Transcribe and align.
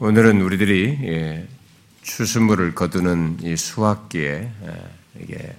오늘은 0.00 0.40
우리들이 0.42 0.98
예, 1.02 1.48
추수물을 2.02 2.72
거두는 2.76 3.38
이 3.42 3.56
수확기에 3.56 4.48
이게 5.20 5.56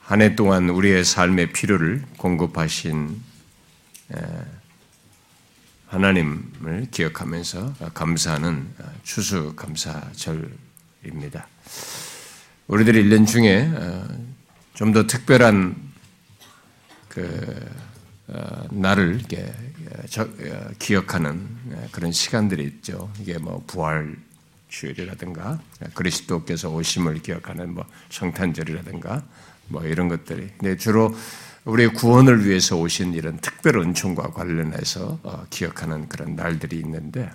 한 0.00 0.20
해 0.20 0.36
동안 0.36 0.68
우리의 0.68 1.02
삶의 1.02 1.54
필요를 1.54 2.02
공급하신 2.18 3.18
하나님을 5.86 6.88
기억하면서 6.90 7.76
감사하는 7.94 8.68
추수 9.02 9.54
감사절입니다. 9.56 11.48
우리들이 12.66 13.04
1년 13.04 13.26
중에 13.26 13.70
어, 13.74 14.06
좀더 14.74 15.06
특별한 15.06 15.76
그 17.08 17.22
어, 17.22 17.91
나를 18.70 19.16
이렇게 19.18 19.52
어, 20.18 20.70
기억하는 20.78 21.46
그런 21.90 22.12
시간들이 22.12 22.64
있죠. 22.64 23.10
이게 23.20 23.38
뭐 23.38 23.62
부활 23.66 24.16
주일이라든가 24.68 25.60
그리스도께서 25.94 26.70
오심을 26.70 27.20
기억하는 27.20 27.74
뭐 27.74 27.84
성탄절이라든가 28.10 29.22
뭐 29.68 29.84
이런 29.84 30.08
것들이. 30.08 30.48
근데 30.56 30.76
주로 30.76 31.14
우리의 31.64 31.92
구원을 31.92 32.46
위해서 32.46 32.76
오신 32.76 33.14
이런 33.14 33.38
특별 33.38 33.76
은총과 33.76 34.32
관련해서 34.32 35.46
기억하는 35.50 36.08
그런 36.08 36.34
날들이 36.34 36.76
있는데, 36.78 37.30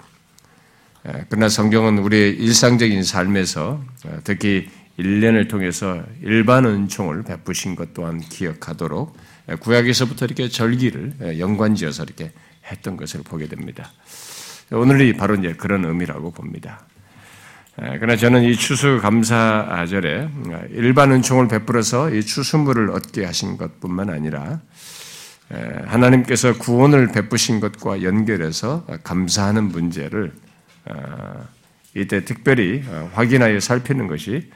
그러나 1.30 1.48
성경은 1.48 2.00
우리의 2.00 2.36
일상적인 2.36 3.04
삶에서 3.04 3.82
특히 4.26 4.68
1년을 5.00 5.48
통해서 5.48 6.04
일반 6.22 6.66
은총을 6.66 7.24
베푸신 7.24 7.76
것 7.76 7.94
또한 7.94 8.20
기억하도록 8.20 9.16
구약에서부터 9.60 10.26
이렇게 10.26 10.50
절기를 10.50 11.40
연관지어서 11.40 12.04
이렇게 12.04 12.32
했던 12.70 12.98
것을 12.98 13.22
보게 13.24 13.48
됩니다. 13.48 13.92
오늘이 14.72 15.14
바로 15.14 15.36
이제 15.36 15.54
그런 15.54 15.86
의미라고 15.86 16.32
봅니다. 16.32 16.86
그러나 17.76 18.18
저는 18.18 18.44
이 18.44 18.56
추수 18.56 19.00
감사절에 19.02 20.30
일반 20.72 21.12
은총을 21.12 21.48
베풀어서 21.48 22.10
이 22.10 22.24
추수물을 22.24 22.90
얻게 22.90 23.24
하신 23.24 23.58
것뿐만 23.58 24.10
아니라 24.10 24.60
하나님께서 25.86 26.58
구원을 26.58 27.12
베푸신 27.14 27.60
것과 27.62 28.04
연결해서 28.04 28.86
감사하는 29.04 29.66
문제를 29.66 30.34
어, 30.90 31.48
이때 31.94 32.24
특별히 32.24 32.84
어, 32.88 33.10
확인하여 33.14 33.60
살피는 33.60 34.08
것이 34.08 34.50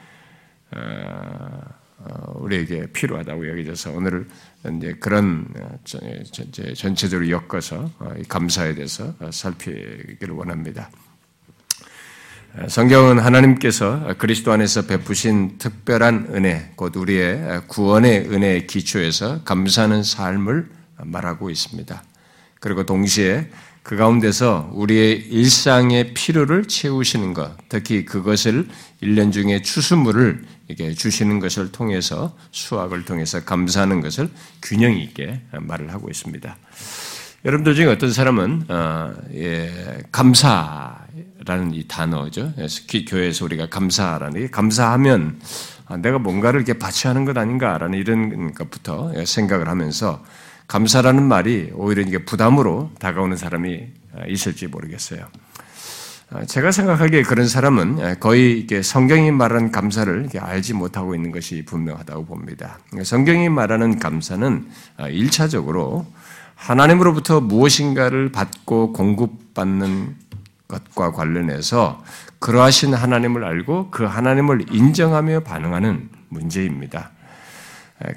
어, 0.74 1.60
어, 1.98 2.32
우리에게 2.36 2.86
필요하다고 2.92 3.48
여겨져서 3.48 3.92
오늘을 3.92 4.28
이제 4.76 4.94
그런 5.00 5.46
어, 5.58 5.78
전체적으로 5.84 7.28
엮어서 7.30 7.90
감사에 8.28 8.74
대해서 8.74 9.14
살피기를 9.30 10.34
원합니다. 10.34 10.90
성경은 12.68 13.18
하나님께서 13.18 14.14
그리스도 14.18 14.52
안에서 14.52 14.82
베푸신 14.82 15.56
특별한 15.56 16.28
은혜, 16.34 16.70
곧 16.76 16.94
우리의 16.96 17.62
구원의 17.66 18.28
은혜의 18.30 18.66
기초에서 18.66 19.42
감사하는 19.44 20.02
삶을 20.02 20.68
말하고 20.98 21.48
있습니다. 21.48 22.02
그리고 22.60 22.84
동시에 22.84 23.48
그 23.82 23.96
가운데서 23.96 24.70
우리의 24.74 25.26
일상의 25.30 26.14
필요를 26.14 26.66
채우시는 26.66 27.32
것, 27.34 27.56
특히 27.68 28.04
그것을 28.04 28.68
1년 29.02 29.32
중에 29.32 29.62
추수물을 29.62 30.44
이렇게 30.72 30.94
주시는 30.94 31.40
것을 31.40 31.72
통해서 31.72 32.36
수학을 32.50 33.04
통해서 33.04 33.44
감사하는 33.44 34.00
것을 34.00 34.28
균형 34.62 34.96
있게 34.96 35.40
말을 35.52 35.92
하고 35.92 36.08
있습니다. 36.08 36.56
여러분들 37.44 37.74
중에 37.74 37.86
어떤 37.86 38.12
사람은 38.12 38.66
어, 38.68 39.12
예, 39.34 39.98
감사라는 40.12 41.74
이 41.74 41.86
단어죠. 41.88 42.52
교회에서 43.08 43.44
우리가 43.44 43.68
감사라는 43.68 44.40
게 44.40 44.48
감사하면 44.48 45.40
아, 45.86 45.96
내가 45.96 46.18
뭔가를 46.18 46.60
이렇게 46.60 46.78
바치하는 46.78 47.24
것 47.24 47.36
아닌가라는 47.36 47.98
이런 47.98 48.54
것부터 48.54 49.12
생각을 49.24 49.68
하면서 49.68 50.24
감사라는 50.68 51.22
말이 51.24 51.70
오히려 51.74 52.02
이게 52.02 52.24
부담으로 52.24 52.92
다가오는 52.98 53.36
사람이 53.36 53.88
있을지 54.28 54.68
모르겠어요. 54.68 55.26
아, 56.34 56.46
제가 56.46 56.72
생각하기에 56.72 57.24
그런 57.24 57.46
사람은 57.46 58.18
거의 58.18 58.66
성경이 58.82 59.30
말하는 59.32 59.70
감사를 59.70 60.30
알지 60.38 60.72
못하고 60.72 61.14
있는 61.14 61.30
것이 61.30 61.62
분명하다고 61.66 62.24
봅니다. 62.24 62.78
성경이 63.04 63.50
말하는 63.50 63.98
감사는 63.98 64.66
1차적으로 64.98 66.06
아, 66.06 66.22
하나님으로부터 66.54 67.40
무엇인가를 67.40 68.32
받고 68.32 68.94
공급받는 68.94 70.16
것과 70.68 71.12
관련해서 71.12 72.02
그러하신 72.38 72.94
하나님을 72.94 73.44
알고 73.44 73.90
그 73.90 74.04
하나님을 74.04 74.66
인정하며 74.72 75.40
반응하는 75.40 76.08
문제입니다. 76.30 77.10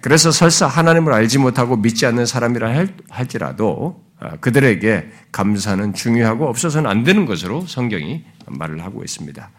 그래서 0.02 0.32
설사 0.32 0.68
하나님을 0.68 1.12
알지 1.12 1.38
못하고 1.38 1.76
믿지 1.76 2.06
않는 2.06 2.26
사람이라 2.26 2.86
할지라도 3.10 4.00
아, 4.00 4.05
그들에게 4.40 5.12
감사는 5.32 5.94
중요하고 5.94 6.48
없어서는 6.48 6.90
안 6.90 7.04
되는 7.04 7.26
것으로 7.26 7.66
성경이 7.66 8.24
말을 8.48 8.84
하고 8.84 9.04
있습니다. 9.04 9.50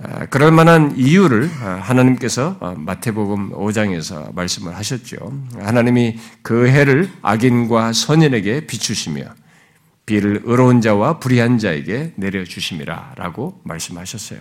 아, 0.00 0.26
그럴 0.26 0.52
만한 0.52 0.94
이유를 0.96 1.50
아, 1.60 1.80
하나님께서 1.82 2.76
마태복음 2.76 3.50
5장에서 3.50 4.32
말씀을 4.34 4.76
하셨죠. 4.76 5.16
하나님이 5.58 6.18
그 6.42 6.68
해를 6.68 7.10
악인과 7.22 7.92
선인에게 7.92 8.66
비추시며 8.66 9.24
비를 10.06 10.40
의로운 10.44 10.80
자와 10.80 11.18
불의한 11.18 11.58
자에게 11.58 12.12
내려주심이라라고 12.16 13.60
말씀하셨어요. 13.64 14.40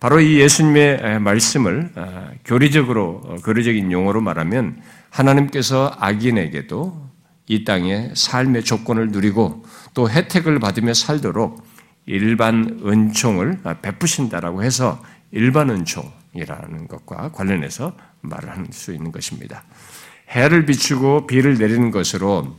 바로 0.00 0.18
이 0.18 0.40
예수님의 0.40 1.20
말씀을 1.20 1.90
어, 1.94 2.30
교리적으로 2.46 3.20
어, 3.22 3.36
교리적인 3.44 3.92
용어로 3.92 4.22
말하면 4.22 4.80
하나님께서 5.10 5.94
악인에게도 5.98 7.09
이 7.50 7.64
땅에 7.64 8.12
삶의 8.14 8.62
조건을 8.62 9.08
누리고 9.08 9.64
또 9.92 10.08
혜택을 10.08 10.60
받으며 10.60 10.94
살도록 10.94 11.60
일반 12.06 12.80
은총을 12.86 13.62
베푸신다라고 13.82 14.62
해서 14.62 15.02
일반 15.32 15.68
은총이라는 15.68 16.86
것과 16.86 17.32
관련해서 17.32 17.96
말을 18.20 18.50
할 18.50 18.66
수 18.70 18.92
있는 18.92 19.10
것입니다. 19.10 19.64
해를 20.28 20.64
비추고 20.64 21.26
비를 21.26 21.58
내리는 21.58 21.90
것으로 21.90 22.56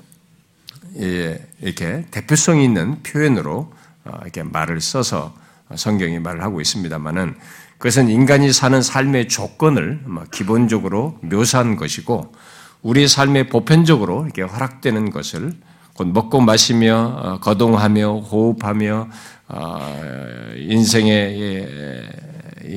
예, 0.99 1.39
이렇게 1.61 2.05
대표성 2.11 2.59
있는 2.59 3.01
표현으로 3.01 3.73
어, 4.03 4.19
이렇게 4.23 4.43
말을 4.43 4.81
써서 4.81 5.33
성경이 5.73 6.19
말을 6.19 6.43
하고 6.43 6.59
있습니다만은 6.59 7.35
그것은 7.77 8.09
인간이 8.09 8.51
사는 8.51 8.81
삶의 8.81 9.29
조건을 9.29 10.01
뭐 10.03 10.25
기본적으로 10.31 11.17
묘사한 11.21 11.77
것이고 11.77 12.33
우리 12.81 13.07
삶의 13.07 13.49
보편적으로 13.49 14.23
이렇게 14.25 14.41
허락되는 14.41 15.11
것을 15.11 15.53
곧 15.93 16.07
먹고 16.07 16.41
마시며 16.41 17.15
어, 17.17 17.39
거동하며 17.39 18.19
호흡하며 18.19 19.09
어, 19.49 20.51
인생의 20.55 21.67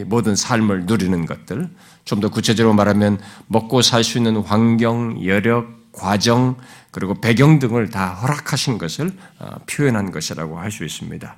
모든 0.07 0.35
삶을 0.37 0.87
누리는 0.87 1.25
것들 1.27 1.69
좀 2.05 2.21
더 2.21 2.29
구체적으로 2.29 2.75
말하면 2.75 3.19
먹고 3.47 3.81
살 3.83 4.05
수 4.05 4.19
있는 4.19 4.37
환경, 4.37 5.25
여력, 5.25 5.93
과정 5.93 6.57
그리고 6.91 7.15
배경 7.21 7.59
등을 7.59 7.89
다 7.91 8.15
허락하신 8.15 8.79
것을 8.79 9.11
어, 9.39 9.57
표현한 9.71 10.11
것이라고 10.11 10.59
할 10.59 10.71
수 10.71 10.85
있습니다. 10.85 11.37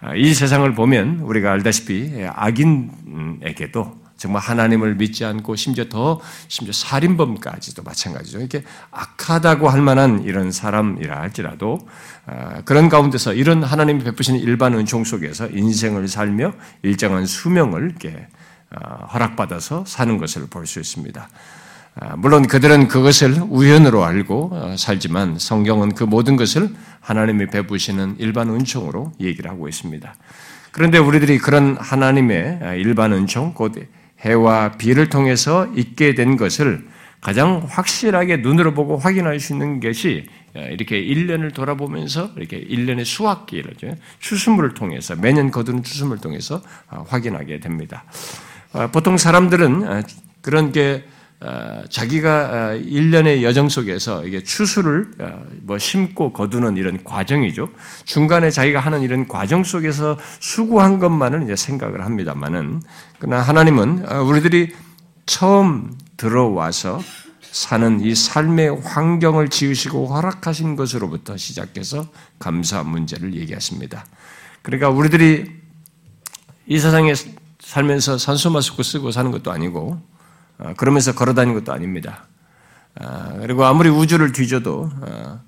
아, 0.00 0.14
이 0.14 0.32
세상을 0.32 0.72
보면 0.74 1.20
우리가 1.20 1.52
알다시피 1.52 2.24
악인에게도 2.32 4.07
정말 4.18 4.42
하나님을 4.42 4.96
믿지 4.96 5.24
않고 5.24 5.56
심지어 5.56 5.88
더 5.88 6.20
심지어 6.48 6.72
살인범까지도 6.72 7.82
마찬가지죠. 7.82 8.40
이렇게 8.40 8.64
악하다고 8.90 9.70
할 9.70 9.80
만한 9.80 10.24
이런 10.24 10.52
사람이라 10.52 11.18
할지라도 11.18 11.78
아, 12.26 12.60
그런 12.66 12.90
가운데서 12.90 13.32
이런 13.32 13.62
하나님이 13.62 14.04
베푸시는 14.04 14.40
일반 14.40 14.74
은총 14.74 15.04
속에서 15.04 15.48
인생을 15.48 16.08
살며 16.08 16.52
일정한 16.82 17.24
수명을 17.24 17.84
이렇게 17.84 18.26
아, 18.70 19.06
허락받아서 19.06 19.84
사는 19.86 20.18
것을 20.18 20.48
볼 20.50 20.66
수 20.66 20.80
있습니다. 20.80 21.28
아, 22.00 22.16
물론 22.16 22.46
그들은 22.46 22.88
그것을 22.88 23.40
우연으로 23.48 24.04
알고 24.04 24.50
어, 24.52 24.74
살지만 24.76 25.38
성경은 25.38 25.94
그 25.94 26.04
모든 26.04 26.36
것을 26.36 26.70
하나님이 27.00 27.46
베푸시는 27.46 28.16
일반 28.18 28.50
은총으로 28.50 29.12
얘기를 29.20 29.50
하고 29.50 29.68
있습니다. 29.68 30.14
그런데 30.70 30.98
우리들이 30.98 31.38
그런 31.38 31.76
하나님의 31.80 32.58
아, 32.62 32.74
일반 32.74 33.12
은총, 33.12 33.54
곧 33.54 33.72
해와 34.20 34.72
비를 34.72 35.08
통해서 35.08 35.66
있게 35.74 36.14
된 36.14 36.36
것을 36.36 36.86
가장 37.20 37.64
확실하게 37.68 38.38
눈으로 38.38 38.74
보고 38.74 38.96
확인할 38.96 39.40
수 39.40 39.52
있는 39.52 39.80
것이 39.80 40.26
아, 40.54 40.60
이렇게 40.60 41.02
1년을 41.02 41.52
돌아보면서 41.54 42.30
이렇게 42.36 42.60
1년의 42.60 43.04
수확기를 43.04 43.74
추수물을 44.20 44.74
통해서 44.74 45.14
매년 45.16 45.50
거두는 45.50 45.82
추수물을 45.82 46.20
통해서 46.20 46.62
확인하게 46.88 47.60
됩니다. 47.60 48.04
보통 48.92 49.16
사람들은 49.16 50.02
그런 50.40 50.72
게 50.72 51.04
어, 51.04 51.17
자기가 51.88 52.72
1년의 52.74 53.38
어, 53.38 53.42
여정 53.44 53.68
속에서 53.68 54.24
이게 54.26 54.42
추수를 54.42 55.12
어, 55.20 55.44
뭐 55.62 55.78
심고 55.78 56.32
거두는 56.32 56.76
이런 56.76 57.04
과정이죠. 57.04 57.68
중간에 58.04 58.50
자기가 58.50 58.80
하는 58.80 59.02
이런 59.02 59.28
과정 59.28 59.62
속에서 59.62 60.18
수고한 60.40 60.98
것만을 60.98 61.44
이제 61.44 61.54
생각을 61.54 62.04
합니다만은 62.04 62.82
그러나 63.20 63.40
하나님은 63.42 64.06
우리들이 64.06 64.74
처음 65.26 65.96
들어와서 66.16 67.00
사는 67.40 68.00
이 68.00 68.14
삶의 68.14 68.80
환경을 68.82 69.48
지으시고 69.48 70.08
허락하신 70.08 70.74
것으로부터 70.74 71.36
시작해서 71.36 72.08
감사 72.40 72.82
문제를 72.82 73.34
얘기하십니다. 73.34 74.04
그러니까 74.62 74.90
우리들이 74.90 75.46
이 76.66 76.78
세상에 76.78 77.14
살면서 77.60 78.18
산소 78.18 78.50
마스크 78.50 78.82
쓰고 78.82 79.12
사는 79.12 79.30
것도 79.30 79.52
아니고 79.52 80.00
어, 80.00 80.02
그러면서 80.76 81.14
걸어다니는 81.14 81.58
것도 81.60 81.72
아닙니다. 81.72 82.24
어, 83.00 83.38
그리고 83.40 83.64
아무리 83.64 83.88
우주를 83.88 84.32
뒤져도 84.32 84.90
어, 85.00 85.40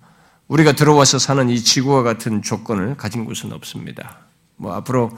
우리가 0.49 0.73
들어와서 0.73 1.19
사는 1.19 1.49
이 1.49 1.61
지구와 1.61 2.03
같은 2.03 2.43
조건을 2.43 2.97
가진 2.97 3.25
곳은 3.25 3.53
없습니다. 3.53 4.19
뭐 4.57 4.75
앞으로 4.75 5.11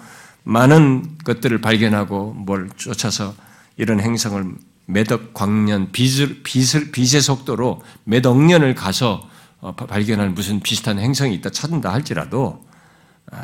많은 0.44 1.18
것들을 1.24 1.60
발견하고 1.60 2.32
뭘 2.32 2.70
쫓아서 2.76 3.34
이런 3.76 4.00
행성을 4.00 4.54
매덕 4.86 5.32
광년 5.32 5.92
빛을, 5.92 6.42
빛을, 6.42 6.90
빛의 6.92 7.22
속도로 7.22 7.82
매덕 8.04 8.42
년을 8.42 8.74
가서 8.74 9.28
발견할 9.76 10.30
무슨 10.30 10.60
비슷한 10.60 10.98
행성이 10.98 11.34
있다 11.36 11.50
찾는다 11.50 11.92
할지라도 11.92 12.66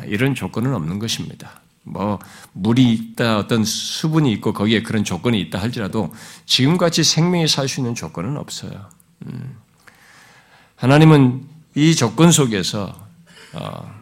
이런 0.05 0.35
조건은 0.35 0.73
없는 0.75 0.99
것입니다. 0.99 1.61
뭐 1.89 2.19
물이 2.53 2.93
있다 2.93 3.37
어떤 3.39 3.63
수분이 3.63 4.31
있고 4.33 4.53
거기에 4.53 4.83
그런 4.83 5.03
조건이 5.03 5.39
있다 5.41 5.59
할지라도 5.59 6.13
지금 6.45 6.77
같이 6.77 7.03
생명이 7.03 7.47
살 7.47 7.67
수 7.67 7.79
있는 7.79 7.95
조건은 7.95 8.37
없어요. 8.37 8.89
음. 9.25 9.57
하나님은 10.75 11.45
이 11.75 11.95
조건 11.95 12.31
속에서 12.31 12.95
어, 13.53 14.01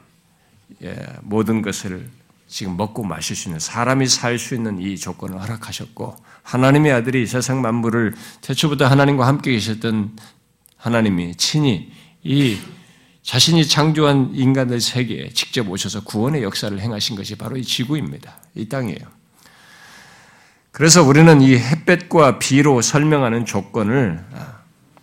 예, 0.84 0.96
모든 1.22 1.62
것을 1.62 2.10
지금 2.48 2.78
먹고 2.78 3.04
마실 3.04 3.36
수 3.36 3.50
있는 3.50 3.60
사람이 3.60 4.08
살 4.08 4.38
수 4.40 4.56
있는 4.56 4.80
이 4.80 4.98
조건을 4.98 5.42
허락하셨고 5.42 6.16
하나님의 6.44 6.92
아들이 6.92 7.26
세상 7.26 7.62
만물을 7.62 8.14
최초부터 8.42 8.86
하나님과 8.86 9.28
함께 9.28 9.52
계셨던 9.52 10.16
하나님이 10.78 11.36
친히 11.36 11.92
이 12.24 12.58
자신이 13.28 13.68
창조한 13.68 14.32
인간들 14.34 14.80
세계에 14.80 15.32
직접 15.34 15.70
오셔서 15.70 16.06
구원의 16.06 16.44
역사를 16.44 16.80
행하신 16.80 17.18
것이 17.18 17.36
바로 17.36 17.58
이 17.58 17.64
지구입니다. 17.64 18.38
이 18.56 18.70
땅이에요. 18.70 19.02
그래서 20.72 21.04
우리는 21.04 21.42
이 21.42 21.58
햇볕과 21.58 22.40
비로 22.40 22.82
설명하는 22.82 23.46
조건을 23.46 24.24
아, 24.34 24.60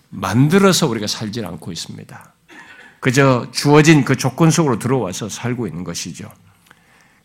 만들어서 0.09 0.89
우리가 0.89 1.07
살지 1.07 1.45
않고 1.45 1.71
있습니다. 1.71 2.33
그저 2.99 3.47
주어진 3.53 4.07
그 4.07 4.17
조건 4.17 4.51
속으로 4.51 4.79
들어와서 4.79 5.29
살고 5.29 5.67
있는 5.67 5.85
것이죠. 5.85 6.27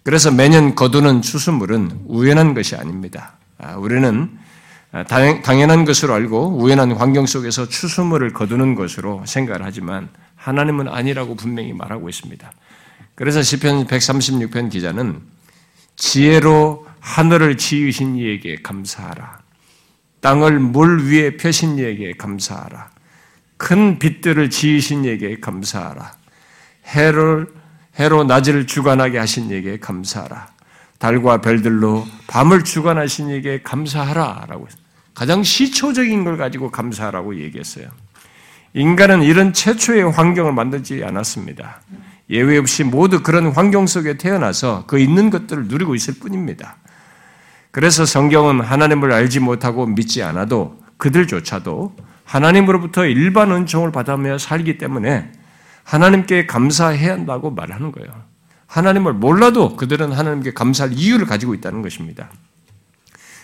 그래서 0.04 0.32
매년 0.32 0.76
거두는 0.76 1.22
추수물은 1.22 2.08
우연한 2.08 2.54
것이 2.54 2.76
아닙니다. 2.76 3.38
아, 3.58 3.76
우리는 3.76 4.38
아, 4.92 5.06
당연한 5.06 5.86
것으로 5.86 6.14
알고 6.14 6.58
우연한 6.58 6.92
환경 6.92 7.26
속에서 7.26 7.70
추수물을 7.70 8.34
거두는 8.34 8.76
것으로 8.76 9.24
생각을 9.26 9.64
하지만 9.64 10.10
하나님은 10.40 10.88
아니라고 10.88 11.36
분명히 11.36 11.74
말하고 11.74 12.10
있습니다. 12.10 12.52
그래서 13.16 13.44
시편 13.44 13.88
136편 13.88 14.72
기자는 14.72 15.22
지혜로 15.98 16.88
하늘을 17.02 17.58
지으신 17.58 18.16
이에게 18.16 18.56
감사하라. 18.64 19.40
땅을 20.22 20.60
물 20.60 21.06
위에 21.06 21.38
펴신 21.38 21.78
이에게 21.78 22.14
감사하라. 22.14 22.90
큰 23.58 24.00
빛들을 24.00 24.50
지으신 24.50 25.04
이에게 25.04 25.40
감사하라. 25.40 26.14
해를 26.88 27.48
해로 28.00 28.24
낮을 28.24 28.66
주관하게 28.66 29.18
하신 29.18 29.50
이에게 29.50 29.78
감사하라. 29.80 30.48
달과 31.00 31.42
별들로 31.42 32.06
밤을 32.28 32.64
주관하신 32.64 33.30
이에게 33.30 33.62
감사하라라고 33.62 34.68
가장 35.14 35.44
시초적인 35.44 36.24
걸 36.24 36.38
가지고 36.38 36.72
감사하라고 36.72 37.42
얘기했어요. 37.42 37.90
인간은 38.74 39.24
이런 39.24 39.54
최초의 39.54 40.12
환경을 40.12 40.54
만들지 40.54 41.04
않았습니다. 41.04 41.82
예외 42.30 42.58
없이 42.58 42.84
모두 42.84 43.24
그런 43.24 43.52
환경 43.52 43.88
속에 43.88 44.18
태어나서 44.18 44.86
그 44.86 45.00
있는 45.00 45.30
것들을 45.30 45.66
누리고 45.68 45.96
있을 45.96 46.16
뿐입니다. 46.16 46.78
그래서 47.72 48.06
성경은 48.06 48.62
하나님을 48.62 49.12
알지 49.12 49.40
못하고 49.40 49.86
믿지 49.86 50.22
않아도 50.24 50.80
그들조차도 50.98 51.96
하나님으로부터 52.24 53.06
일반 53.06 53.52
은총을 53.52 53.92
받아며 53.92 54.38
살기 54.38 54.78
때문에 54.78 55.32
하나님께 55.84 56.46
감사해야 56.46 57.14
한다고 57.14 57.50
말하는 57.50 57.92
거예요. 57.92 58.10
하나님을 58.68 59.14
몰라도 59.14 59.76
그들은 59.76 60.12
하나님께 60.12 60.54
감사할 60.54 60.94
이유를 60.94 61.26
가지고 61.26 61.56
있다는 61.56 61.82
것입니다. 61.82 62.30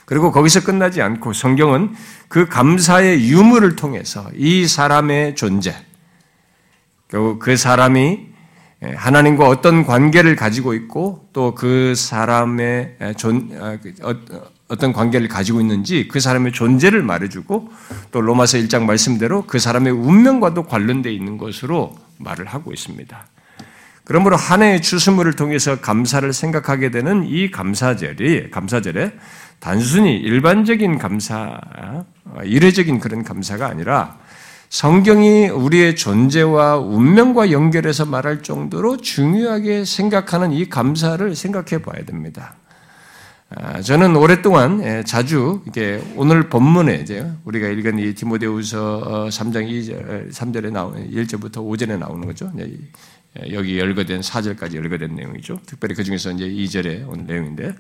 그리고 0.05 0.31
거기서 0.31 0.63
끝나지 0.63 1.01
않고 1.01 1.33
성경은 1.33 1.95
그 2.27 2.47
감사의 2.47 3.27
유무를 3.29 3.75
통해서 3.75 4.29
이 4.35 4.67
사람의 4.67 5.35
존재, 5.35 5.75
결국 7.07 7.39
그 7.39 7.57
사람이 7.57 8.35
하나님과 8.81 9.47
어떤 9.47 9.85
관계를 9.85 10.35
가지고 10.35 10.73
있고 10.73 11.27
또 11.33 11.55
그 11.55 11.95
사람의 11.95 12.97
존, 13.17 13.49
아, 13.59 13.77
그 13.81 13.93
어, 14.03 14.13
어떤 14.67 14.93
관계를 14.93 15.27
가지고 15.27 15.61
있는지 15.61 16.07
그 16.07 16.19
사람의 16.19 16.51
존재를 16.51 17.03
말해주고 17.03 17.69
또 18.11 18.21
로마서 18.21 18.57
1장 18.57 18.83
말씀대로 18.83 19.43
그 19.45 19.59
사람의 19.59 19.93
운명과도 19.93 20.63
관련되어 20.63 21.11
있는 21.11 21.37
것으로 21.37 21.95
말을 22.17 22.45
하고 22.45 22.73
있습니다. 22.73 23.27
그러므로 24.03 24.35
한 24.35 24.61
해의 24.61 24.81
추수물을 24.81 25.33
통해서 25.33 25.79
감사를 25.79 26.31
생각하게 26.31 26.91
되는 26.91 27.25
이 27.25 27.49
감사절이 27.49 28.51
감사절에 28.51 29.13
단순히 29.59 30.15
일반적인 30.15 30.97
감사, 30.97 31.59
이례적인 32.43 32.99
그런 32.99 33.23
감사가 33.23 33.67
아니라 33.67 34.17
성경이 34.69 35.47
우리의 35.47 35.95
존재와 35.95 36.77
운명과 36.77 37.51
연결해서 37.51 38.05
말할 38.05 38.43
정도로 38.43 38.97
중요하게 38.97 39.85
생각하는 39.85 40.51
이 40.51 40.67
감사를 40.67 41.35
생각해 41.35 41.81
봐야 41.81 42.03
됩니다. 42.03 42.55
아, 43.49 43.79
저는 43.79 44.15
오랫동안 44.15 44.83
예, 44.83 45.03
자주 45.05 45.61
이게 45.67 46.01
오늘 46.15 46.49
본문에 46.49 46.95
이제 46.95 47.31
우리가 47.45 47.67
읽은 47.67 47.99
이 47.99 48.13
디모데후서 48.15 49.29
3장 49.29 49.69
2절, 49.69 50.31
3절에 50.31 50.71
나오는 50.71 51.09
1절부터 51.11 51.57
5절에 51.57 51.97
나오는 51.97 52.25
거죠. 52.25 52.51
예, 52.57 53.53
여기 53.53 53.77
열거된 53.77 54.21
4절까지 54.21 54.75
열거된 54.75 55.15
내용이죠. 55.15 55.59
특별히 55.67 55.93
그 55.93 56.03
중에서 56.03 56.31
이제 56.31 56.49
2절에 56.49 57.07
온 57.07 57.25
내용인데 57.27 57.75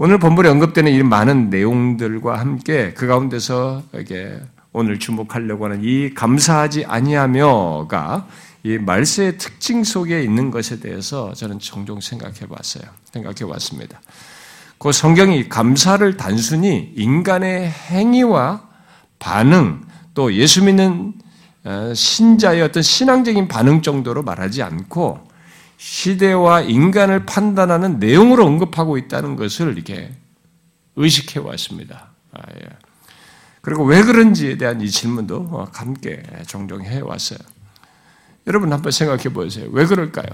오늘 0.00 0.18
본문에 0.18 0.48
언급되는 0.48 0.92
이 0.92 1.02
많은 1.02 1.50
내용들과 1.50 2.38
함께 2.38 2.92
그 2.94 3.08
가운데서 3.08 3.82
이게 3.96 4.38
오늘 4.72 5.00
주목하려고 5.00 5.64
하는 5.64 5.80
이 5.82 6.14
감사하지 6.14 6.84
아니하며가 6.84 8.28
이 8.62 8.78
말세의 8.78 9.38
특징 9.38 9.82
속에 9.82 10.22
있는 10.22 10.52
것에 10.52 10.78
대해서 10.78 11.34
저는 11.34 11.58
종종 11.58 12.00
생각해 12.00 12.46
봤어요. 12.48 12.84
생각해 13.12 13.52
봤습니다. 13.52 14.00
그 14.78 14.92
성경이 14.92 15.48
감사를 15.48 16.16
단순히 16.16 16.92
인간의 16.94 17.68
행위와 17.68 18.68
반응 19.18 19.80
또 20.14 20.32
예수 20.32 20.62
믿는 20.62 21.12
어, 21.64 21.92
신자의 21.92 22.62
어떤 22.62 22.84
신앙적인 22.84 23.48
반응 23.48 23.82
정도로 23.82 24.22
말하지 24.22 24.62
않고 24.62 25.27
시대와 25.78 26.62
인간을 26.62 27.24
판단하는 27.24 27.98
내용으로 27.98 28.44
언급하고 28.44 28.98
있다는 28.98 29.36
것을 29.36 29.72
이렇게 29.72 30.12
의식해 30.96 31.40
왔습니다. 31.40 32.08
아, 32.32 32.42
예. 32.56 32.68
그리고 33.62 33.84
왜 33.84 34.02
그런지에 34.02 34.56
대한 34.56 34.80
이 34.80 34.90
질문도 34.90 35.48
어, 35.50 35.68
함께 35.72 36.22
종종 36.46 36.82
해 36.82 37.00
왔어요. 37.00 37.38
여러분 38.46 38.72
한번 38.72 38.90
생각해 38.90 39.24
보세요. 39.32 39.68
왜 39.70 39.86
그럴까요? 39.86 40.26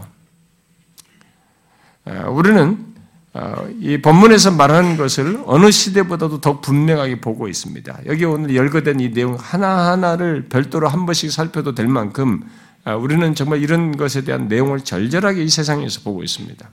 아, 2.06 2.28
우리는 2.28 2.94
어, 3.34 3.68
이 3.80 4.00
본문에서 4.00 4.52
말하는 4.52 4.96
것을 4.96 5.42
어느 5.44 5.70
시대보다도 5.70 6.40
더 6.40 6.60
분명하게 6.60 7.20
보고 7.20 7.48
있습니다. 7.48 8.00
여기 8.06 8.24
오늘 8.24 8.54
열거된 8.54 9.00
이 9.00 9.12
내용 9.12 9.36
하나하나를 9.38 10.48
별도로 10.48 10.88
한 10.88 11.04
번씩 11.04 11.30
살펴도 11.32 11.74
될 11.74 11.88
만큼 11.88 12.40
아, 12.44 12.54
우리는 12.92 13.34
정말 13.34 13.62
이런 13.62 13.96
것에 13.96 14.24
대한 14.24 14.46
내용을 14.46 14.80
절절하게 14.80 15.42
이 15.42 15.48
세상에서 15.48 16.00
보고 16.02 16.22
있습니다. 16.22 16.68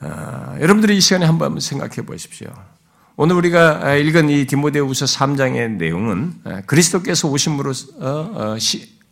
아, 0.00 0.56
여러분들이 0.60 0.96
이 0.96 1.00
시간에 1.00 1.24
한번 1.24 1.58
생각해 1.58 2.06
보십시오. 2.06 2.48
오늘 3.16 3.36
우리가 3.36 3.96
읽은 3.96 4.28
이 4.30 4.46
디모데후서 4.46 5.06
3장의 5.06 5.72
내용은 5.72 6.34
아, 6.44 6.60
그리스도께서 6.62 7.28
오심으로써, 7.28 7.86
어, 7.98 8.56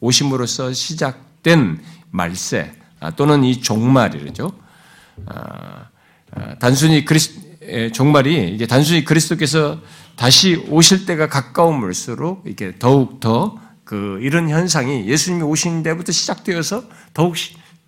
오심으로써 0.00 0.72
시작된 0.72 1.82
말세 2.10 2.72
또는 3.16 3.44
이 3.44 3.60
종말이죠. 3.60 4.52
단순히 6.58 7.04
그리스, 7.04 7.38
종말이 7.92 8.54
이게 8.54 8.66
단순히 8.66 9.04
그리스도께서 9.04 9.80
다시 10.16 10.56
오실 10.68 11.06
때가 11.06 11.28
가까움을수록 11.28 12.42
이렇게 12.46 12.74
더욱 12.78 13.20
더 13.20 13.56
그 13.88 14.18
이런 14.20 14.50
현상이 14.50 15.06
예수님이 15.06 15.44
오신 15.44 15.82
때부터 15.82 16.12
시작되어서 16.12 16.84
더욱 17.14 17.36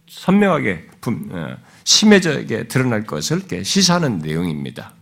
선명하게 0.09 0.89
어, 1.29 1.57
심해져게 1.85 2.69
드러날 2.69 3.05
것을 3.05 3.43
시사하는 3.63 4.21
내용입니다. 4.21 4.95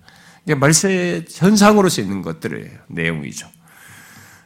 말세 0.56 1.24
현상으로서 1.30 2.02
있는 2.02 2.20
것들의 2.22 2.78
내용이죠. 2.88 3.46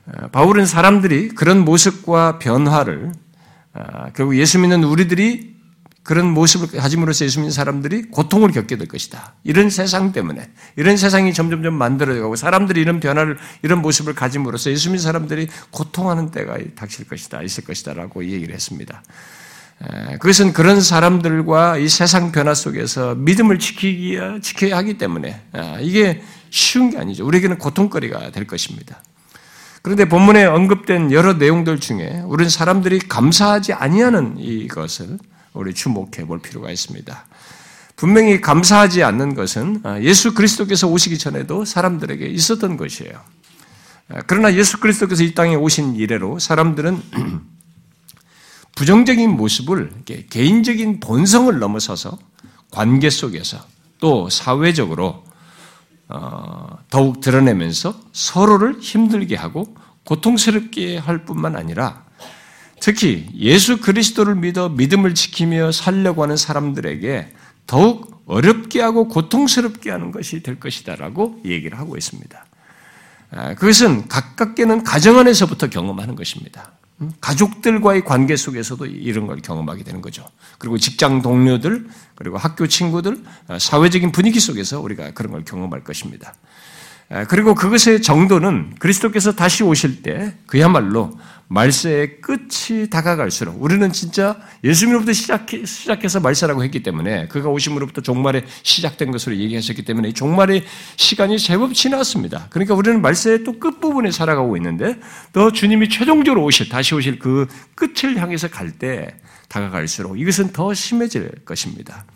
어, 0.08 0.28
바울은 0.28 0.66
사람들이 0.66 1.30
그런 1.30 1.64
모습과 1.64 2.38
변화를 2.38 3.12
어, 3.72 4.12
결국 4.14 4.36
예수 4.36 4.58
믿는 4.58 4.84
우리들이 4.84 5.51
그런 6.02 6.26
모습을 6.30 6.78
가짐으로써 6.78 7.24
예수 7.24 7.38
믿는 7.38 7.52
사람들이 7.52 8.10
고통을 8.10 8.50
겪게 8.50 8.76
될 8.76 8.88
것이다. 8.88 9.34
이런 9.44 9.70
세상 9.70 10.12
때문에 10.12 10.50
이런 10.76 10.96
세상이 10.96 11.32
점점점 11.32 11.74
만들어가고 11.74 12.34
사람들이 12.34 12.80
이런 12.80 12.98
변화를 12.98 13.38
이런 13.62 13.80
모습을 13.82 14.14
가짐으로써 14.14 14.70
예수 14.70 14.88
믿는 14.88 15.02
사람들이 15.02 15.48
고통하는 15.70 16.32
때가 16.32 16.58
닥칠 16.74 17.06
것이다, 17.06 17.42
있을 17.42 17.64
것이다라고 17.64 18.24
얘기를 18.24 18.52
했습니다. 18.54 19.02
그것은 20.12 20.52
그런 20.52 20.80
사람들과 20.80 21.76
이 21.76 21.88
세상 21.88 22.30
변화 22.30 22.54
속에서 22.54 23.14
믿음을 23.14 23.58
지키기야 23.58 24.40
지켜야 24.40 24.76
하기 24.78 24.98
때문에 24.98 25.40
아, 25.52 25.78
이게 25.80 26.22
쉬운 26.50 26.90
게 26.90 26.98
아니죠. 26.98 27.26
우리에게는 27.26 27.58
고통거리가 27.58 28.30
될 28.30 28.46
것입니다. 28.46 29.02
그런데 29.82 30.04
본문에 30.04 30.44
언급된 30.44 31.10
여러 31.10 31.32
내용들 31.32 31.80
중에 31.80 32.22
우리는 32.26 32.48
사람들이 32.48 33.00
감사하지 33.00 33.72
아니하는 33.72 34.36
이것을 34.38 35.18
우리 35.52 35.74
주목해 35.74 36.26
볼 36.26 36.40
필요가 36.40 36.70
있습니다. 36.70 37.26
분명히 37.96 38.40
감사하지 38.40 39.02
않는 39.04 39.34
것은 39.34 39.80
아, 39.84 40.00
예수 40.00 40.34
그리스도께서 40.34 40.88
오시기 40.88 41.18
전에도 41.18 41.64
사람들에게 41.64 42.26
있었던 42.26 42.76
것이에요. 42.76 43.12
아, 44.08 44.22
그러나 44.26 44.54
예수 44.54 44.80
그리스도께서 44.80 45.22
이 45.22 45.34
땅에 45.34 45.54
오신 45.54 45.96
이래로 45.96 46.38
사람들은 46.38 47.02
부정적인 48.74 49.30
모습을 49.30 49.92
개인적인 50.30 51.00
본성을 51.00 51.56
넘어서서 51.58 52.18
관계 52.70 53.10
속에서 53.10 53.58
또 54.00 54.28
사회적으로 54.30 55.24
어, 56.08 56.78
더욱 56.90 57.20
드러내면서 57.20 57.94
서로를 58.12 58.80
힘들게 58.80 59.36
하고 59.36 59.74
고통스럽게 60.04 60.98
할 60.98 61.24
뿐만 61.24 61.56
아니라 61.56 62.04
특히 62.82 63.28
예수 63.38 63.80
그리스도를 63.80 64.34
믿어 64.34 64.68
믿음을 64.68 65.14
지키며 65.14 65.70
살려고 65.70 66.24
하는 66.24 66.36
사람들에게 66.36 67.32
더욱 67.64 68.24
어렵게 68.26 68.80
하고 68.80 69.06
고통스럽게 69.06 69.88
하는 69.88 70.10
것이 70.10 70.42
될 70.42 70.58
것이다라고 70.58 71.42
얘기를 71.44 71.78
하고 71.78 71.96
있습니다. 71.96 72.44
아, 73.30 73.54
그것은 73.54 74.08
가깝게는 74.08 74.82
가정 74.82 75.16
안에서부터 75.16 75.70
경험하는 75.70 76.16
것입니다. 76.16 76.72
가족들과의 77.20 78.04
관계 78.04 78.34
속에서도 78.34 78.84
이런 78.86 79.28
걸 79.28 79.40
경험하게 79.40 79.84
되는 79.84 80.00
거죠. 80.00 80.28
그리고 80.58 80.76
직장 80.76 81.22
동료들, 81.22 81.86
그리고 82.16 82.36
학교 82.36 82.66
친구들, 82.66 83.22
어, 83.46 83.58
사회적인 83.60 84.10
분위기 84.10 84.40
속에서 84.40 84.80
우리가 84.80 85.12
그런 85.12 85.30
걸 85.30 85.44
경험할 85.44 85.84
것입니다. 85.84 86.34
그리고 87.28 87.54
그것의 87.54 88.00
정도는 88.00 88.76
그리스도께서 88.78 89.32
다시 89.32 89.62
오실 89.62 90.02
때 90.02 90.34
그야말로 90.46 91.18
말세의 91.52 92.22
끝이 92.22 92.88
다가갈수록 92.88 93.62
우리는 93.62 93.92
진짜 93.92 94.40
예수님으로부터 94.64 95.12
시작해, 95.12 95.66
시작해서 95.66 96.18
말세라고 96.20 96.64
했기 96.64 96.82
때문에 96.82 97.28
그가 97.28 97.50
오심으로부터 97.50 98.00
종말에 98.00 98.44
시작된 98.62 99.10
것으로 99.10 99.36
얘기하셨기 99.36 99.82
때문에 99.82 100.12
종말의 100.12 100.64
시간이 100.96 101.38
제법 101.38 101.74
지났습니다. 101.74 102.46
그러니까 102.48 102.74
우리는 102.74 103.02
말세의 103.02 103.44
또 103.44 103.58
끝부분에 103.58 104.10
살아가고 104.10 104.56
있는데 104.56 104.98
또 105.34 105.52
주님이 105.52 105.90
최종적으로 105.90 106.42
오실, 106.42 106.70
다시 106.70 106.94
오실 106.94 107.18
그 107.18 107.46
끝을 107.74 108.18
향해서 108.18 108.48
갈 108.48 108.72
때 108.72 109.14
다가갈수록 109.48 110.18
이것은 110.18 110.52
더 110.52 110.72
심해질 110.72 111.44
것입니다. 111.44 112.06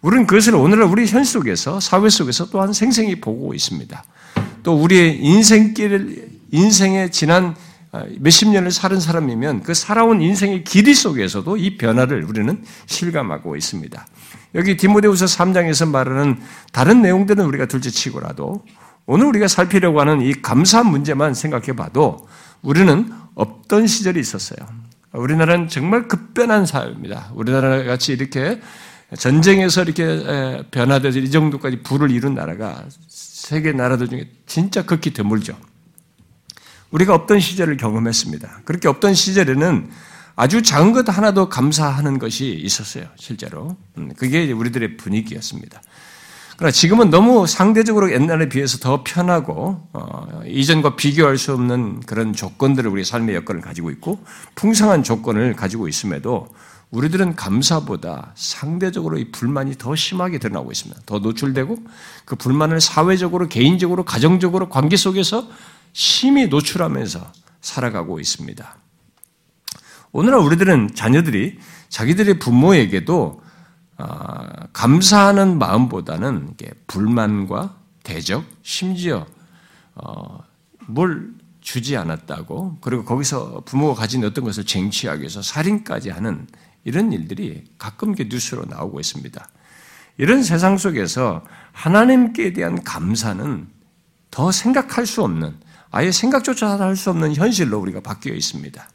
우리는 0.00 0.26
그것을 0.26 0.56
오늘날 0.56 0.88
우리 0.88 1.06
현 1.06 1.22
속에서, 1.22 1.78
사회 1.78 2.08
속에서 2.08 2.50
또한 2.50 2.72
생생히 2.72 3.20
보고 3.20 3.54
있습니다. 3.54 4.04
또 4.64 4.74
우리의 4.74 5.20
인생길, 5.22 6.28
인생의 6.50 7.12
지난 7.12 7.54
아, 7.54 7.65
몇십 8.18 8.48
년을 8.48 8.70
사는 8.70 8.98
사람이면 8.98 9.62
그 9.62 9.74
살아온 9.74 10.20
인생의 10.20 10.64
길이 10.64 10.94
속에서도 10.94 11.56
이 11.56 11.76
변화를 11.76 12.24
우리는 12.24 12.64
실감하고 12.86 13.56
있습니다. 13.56 14.06
여기 14.54 14.76
디모데후서 14.76 15.26
3장에서 15.26 15.88
말하는 15.88 16.38
다른 16.72 17.02
내용들은 17.02 17.44
우리가 17.44 17.66
둘째치고라도 17.66 18.64
오늘 19.06 19.26
우리가 19.26 19.48
살피려고 19.48 20.00
하는 20.00 20.20
이 20.20 20.32
감사 20.32 20.82
문제만 20.82 21.34
생각해 21.34 21.76
봐도 21.76 22.26
우리는 22.62 23.12
없던 23.34 23.86
시절이 23.86 24.18
있었어요. 24.18 24.58
우리나라는 25.12 25.68
정말 25.68 26.08
급변한 26.08 26.66
사회입니다. 26.66 27.30
우리나라 27.34 27.84
같이 27.84 28.12
이렇게 28.12 28.60
전쟁에서 29.16 29.82
이렇게 29.82 30.64
변화돼서 30.70 31.20
이 31.20 31.30
정도까지 31.30 31.82
부를 31.82 32.10
이룬 32.10 32.34
나라가 32.34 32.84
세계 33.08 33.72
나라들 33.72 34.08
중에 34.08 34.28
진짜 34.46 34.84
극히 34.84 35.12
드물죠. 35.12 35.56
우리가 36.90 37.14
없던 37.14 37.40
시절을 37.40 37.76
경험했습니다. 37.76 38.60
그렇게 38.64 38.88
없던 38.88 39.14
시절에는 39.14 39.90
아주 40.36 40.62
작은 40.62 40.92
것 40.92 41.08
하나도 41.08 41.48
감사하는 41.48 42.18
것이 42.18 42.52
있었어요, 42.62 43.06
실제로. 43.16 43.76
음, 43.96 44.12
그게 44.16 44.52
우리들의 44.52 44.98
분위기였습니다. 44.98 45.80
그러나 46.56 46.70
지금은 46.70 47.10
너무 47.10 47.46
상대적으로 47.46 48.12
옛날에 48.12 48.48
비해서 48.48 48.78
더 48.78 49.02
편하고, 49.04 49.88
어, 49.92 50.42
이전과 50.46 50.96
비교할 50.96 51.36
수 51.36 51.52
없는 51.52 52.00
그런 52.00 52.32
조건들을 52.32 52.90
우리 52.90 53.04
삶의 53.04 53.34
여건을 53.36 53.60
가지고 53.60 53.90
있고, 53.90 54.24
풍성한 54.54 55.02
조건을 55.02 55.54
가지고 55.54 55.88
있음에도 55.88 56.48
우리들은 56.90 57.34
감사보다 57.34 58.32
상대적으로 58.36 59.18
이 59.18 59.30
불만이 59.32 59.76
더 59.76 59.94
심하게 59.96 60.38
드러나고 60.38 60.70
있습니다. 60.70 61.00
더 61.04 61.18
노출되고 61.18 61.76
그 62.24 62.36
불만을 62.36 62.80
사회적으로, 62.80 63.48
개인적으로, 63.48 64.04
가정적으로 64.04 64.68
관계 64.68 64.96
속에서 64.96 65.48
심히 65.98 66.48
노출하면서 66.48 67.32
살아가고 67.62 68.20
있습니다. 68.20 68.76
오늘날 70.12 70.40
우리들은 70.40 70.94
자녀들이 70.94 71.58
자기들의 71.88 72.38
부모에게도 72.38 73.40
아, 73.96 74.66
감사하는 74.74 75.58
마음보다는 75.58 76.54
불만과 76.86 77.78
대적, 78.02 78.44
심지어 78.60 79.26
어, 79.94 80.40
뭘 80.86 81.32
주지 81.62 81.96
않았다고 81.96 82.76
그리고 82.82 83.06
거기서 83.06 83.62
부모가 83.64 83.94
가진 83.94 84.22
어떤 84.22 84.44
것을 84.44 84.66
쟁취하기 84.66 85.22
위해서 85.22 85.40
살인까지 85.40 86.10
하는 86.10 86.46
이런 86.84 87.10
일들이 87.10 87.64
가끔 87.78 88.14
뉴스로 88.14 88.66
나오고 88.66 89.00
있습니다. 89.00 89.48
이런 90.18 90.42
세상 90.42 90.76
속에서 90.76 91.42
하나님께 91.72 92.52
대한 92.52 92.84
감사는 92.84 93.66
더 94.30 94.52
생각할 94.52 95.06
수 95.06 95.22
없는 95.22 95.64
아예 95.96 96.12
생각조차 96.12 96.78
할 96.78 96.94
수 96.96 97.10
없는 97.10 97.34
현실로 97.34 97.78
우리가 97.78 98.00
바뀌어 98.00 98.34
있습니다. 98.34 98.88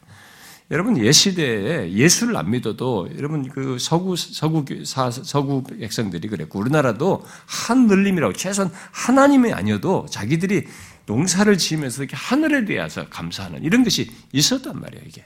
여러분 0.70 0.98
옛 0.98 1.12
시대에 1.12 1.92
예수를 1.92 2.38
안 2.38 2.50
믿어도 2.50 3.10
여러분 3.18 3.50
그 3.50 3.78
서구 3.80 4.16
서구 4.16 4.64
사, 4.86 5.12
서구 5.12 5.64
백성들이 5.64 6.30
그랬고 6.30 6.60
우리나라도 6.60 7.26
한 7.46 7.88
늘림이라고 7.88 8.34
최소한 8.34 8.72
하나님이 8.92 9.52
아니어도 9.52 10.06
자기들이 10.10 10.66
농사를 11.08 11.58
지으면서 11.58 12.04
이렇게 12.04 12.16
하늘에 12.16 12.66
대해서 12.66 13.10
감사하는 13.10 13.64
이런 13.64 13.84
것이 13.84 14.12
있었단 14.32 14.80
말이에요 14.80 15.04
이게. 15.08 15.26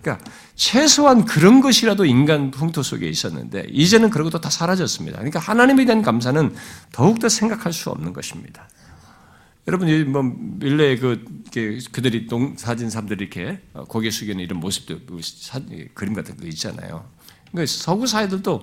그러니까 0.00 0.24
최소한 0.54 1.24
그런 1.24 1.60
것이라도 1.60 2.04
인간 2.04 2.50
풍토 2.52 2.82
속에 2.82 3.08
있었는데 3.08 3.66
이제는 3.70 4.10
그런 4.10 4.24
것도 4.30 4.40
다 4.40 4.48
사라졌습니다. 4.48 5.18
그러니까 5.18 5.40
하나님에 5.40 5.84
대한 5.84 6.00
감사는 6.00 6.54
더욱더 6.92 7.28
생각할 7.28 7.72
수 7.72 7.90
없는 7.90 8.12
것입니다. 8.12 8.68
여러분, 9.68 10.10
뭐, 10.10 10.22
밀레 10.22 10.96
그, 10.96 11.22
그들이 11.92 12.26
동, 12.26 12.56
사진 12.56 12.88
사람들이 12.88 13.26
이렇게 13.26 13.60
고개 13.88 14.10
숙이는 14.10 14.42
이런 14.42 14.60
모습도, 14.60 15.00
뭐 15.06 15.20
사, 15.22 15.60
그림 15.92 16.14
같은 16.14 16.38
거 16.38 16.46
있잖아요. 16.46 17.06
그러니까 17.50 17.70
서구 17.70 18.06
사회들도 18.06 18.62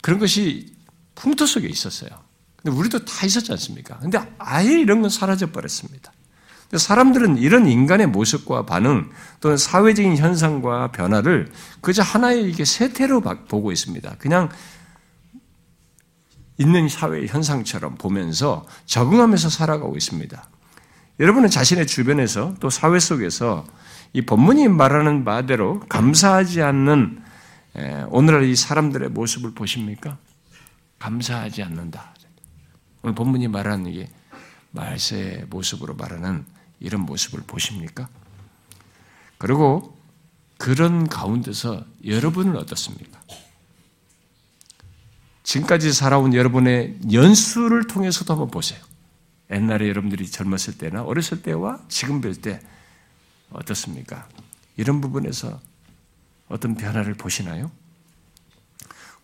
그런 0.00 0.18
것이 0.18 0.74
풍토 1.14 1.44
속에 1.44 1.68
있었어요. 1.68 2.08
근데 2.56 2.74
우리도 2.74 3.04
다 3.04 3.26
있었지 3.26 3.52
않습니까? 3.52 3.98
근데 3.98 4.18
아예 4.38 4.80
이런 4.80 5.02
건 5.02 5.10
사라져 5.10 5.52
버렸습니다. 5.52 6.10
사람들은 6.72 7.36
이런 7.36 7.66
인간의 7.66 8.06
모습과 8.06 8.64
반응 8.64 9.10
또는 9.40 9.58
사회적인 9.58 10.16
현상과 10.16 10.92
변화를 10.92 11.52
그저 11.82 12.00
하나의 12.00 12.48
이게 12.48 12.64
세태로 12.64 13.20
보고 13.20 13.72
있습니다. 13.72 14.16
그냥 14.18 14.48
있는 16.60 16.90
사회 16.90 17.26
현상처럼 17.26 17.94
보면서 17.94 18.66
적응하면서 18.84 19.48
살아가고 19.48 19.96
있습니다. 19.96 20.46
여러분은 21.18 21.48
자신의 21.48 21.86
주변에서 21.86 22.54
또 22.60 22.68
사회 22.68 22.98
속에서 22.98 23.66
이 24.12 24.20
본문이 24.20 24.68
말하는 24.68 25.24
바대로 25.24 25.80
감사하지 25.88 26.60
않는 26.60 27.22
오늘날 28.10 28.44
이 28.44 28.54
사람들의 28.54 29.08
모습을 29.08 29.52
보십니까? 29.52 30.18
감사하지 30.98 31.62
않는다. 31.62 32.14
오늘 33.02 33.14
본문이 33.14 33.48
말하는 33.48 33.86
이게 33.86 34.10
말세의 34.72 35.46
모습으로 35.48 35.94
말하는 35.94 36.44
이런 36.78 37.00
모습을 37.06 37.42
보십니까? 37.46 38.06
그리고 39.38 39.98
그런 40.58 41.08
가운데서 41.08 41.86
여러분은 42.04 42.58
어떻습니까? 42.58 43.19
지금까지 45.50 45.92
살아온 45.92 46.32
여러분의 46.32 46.96
연수를 47.12 47.88
통해서도 47.88 48.34
한번 48.34 48.52
보세요. 48.52 48.78
옛날에 49.50 49.88
여러분들이 49.88 50.30
젊었을 50.30 50.78
때나 50.78 51.02
어렸을 51.02 51.42
때와 51.42 51.80
지금 51.88 52.20
볼때 52.20 52.60
어떻습니까? 53.50 54.28
이런 54.76 55.00
부분에서 55.00 55.60
어떤 56.48 56.76
변화를 56.76 57.14
보시나요? 57.14 57.72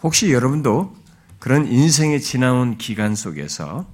혹시 0.03 0.33
여러분도 0.33 0.97
그런 1.39 1.69
인생에 1.69 2.19
지나온 2.19 2.77
기간 2.77 3.15
속에서 3.15 3.87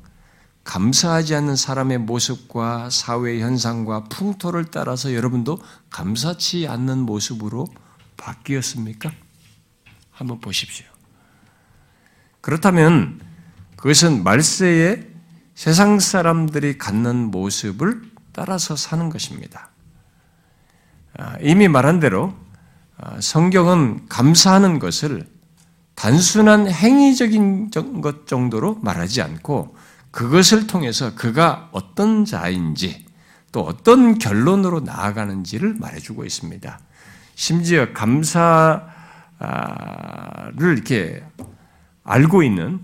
감사하지 0.64 1.34
않는 1.34 1.54
사람의 1.54 1.98
모습과 1.98 2.88
사회 2.88 3.40
현상과 3.40 4.04
풍토를 4.04 4.70
따라서 4.70 5.12
여러분도 5.12 5.58
감사치 5.90 6.66
않는 6.66 7.00
모습으로 7.00 7.66
바뀌었습니까? 8.16 9.12
한번 10.12 10.40
보십시오. 10.40 10.91
그렇다면 12.42 13.20
그것은 13.76 14.22
말세에 14.22 15.06
세상 15.54 15.98
사람들이 15.98 16.76
갖는 16.76 17.30
모습을 17.30 18.02
따라서 18.32 18.76
사는 18.76 19.08
것입니다. 19.08 19.70
아, 21.18 21.36
이미 21.40 21.68
말한 21.68 22.00
대로 22.00 22.34
아, 22.98 23.20
성경은 23.20 24.08
감사하는 24.08 24.78
것을 24.78 25.26
단순한 25.94 26.68
행위적인 26.70 27.70
것 27.70 28.26
정도로 28.26 28.76
말하지 28.82 29.22
않고 29.22 29.76
그것을 30.10 30.66
통해서 30.66 31.14
그가 31.14 31.68
어떤 31.72 32.24
자인지 32.24 33.06
또 33.52 33.60
어떤 33.62 34.18
결론으로 34.18 34.80
나아가는지를 34.80 35.74
말해주고 35.78 36.24
있습니다. 36.24 36.80
심지어 37.34 37.92
감사를 37.92 38.82
이렇게 40.58 41.22
알고 42.04 42.42
있는 42.42 42.80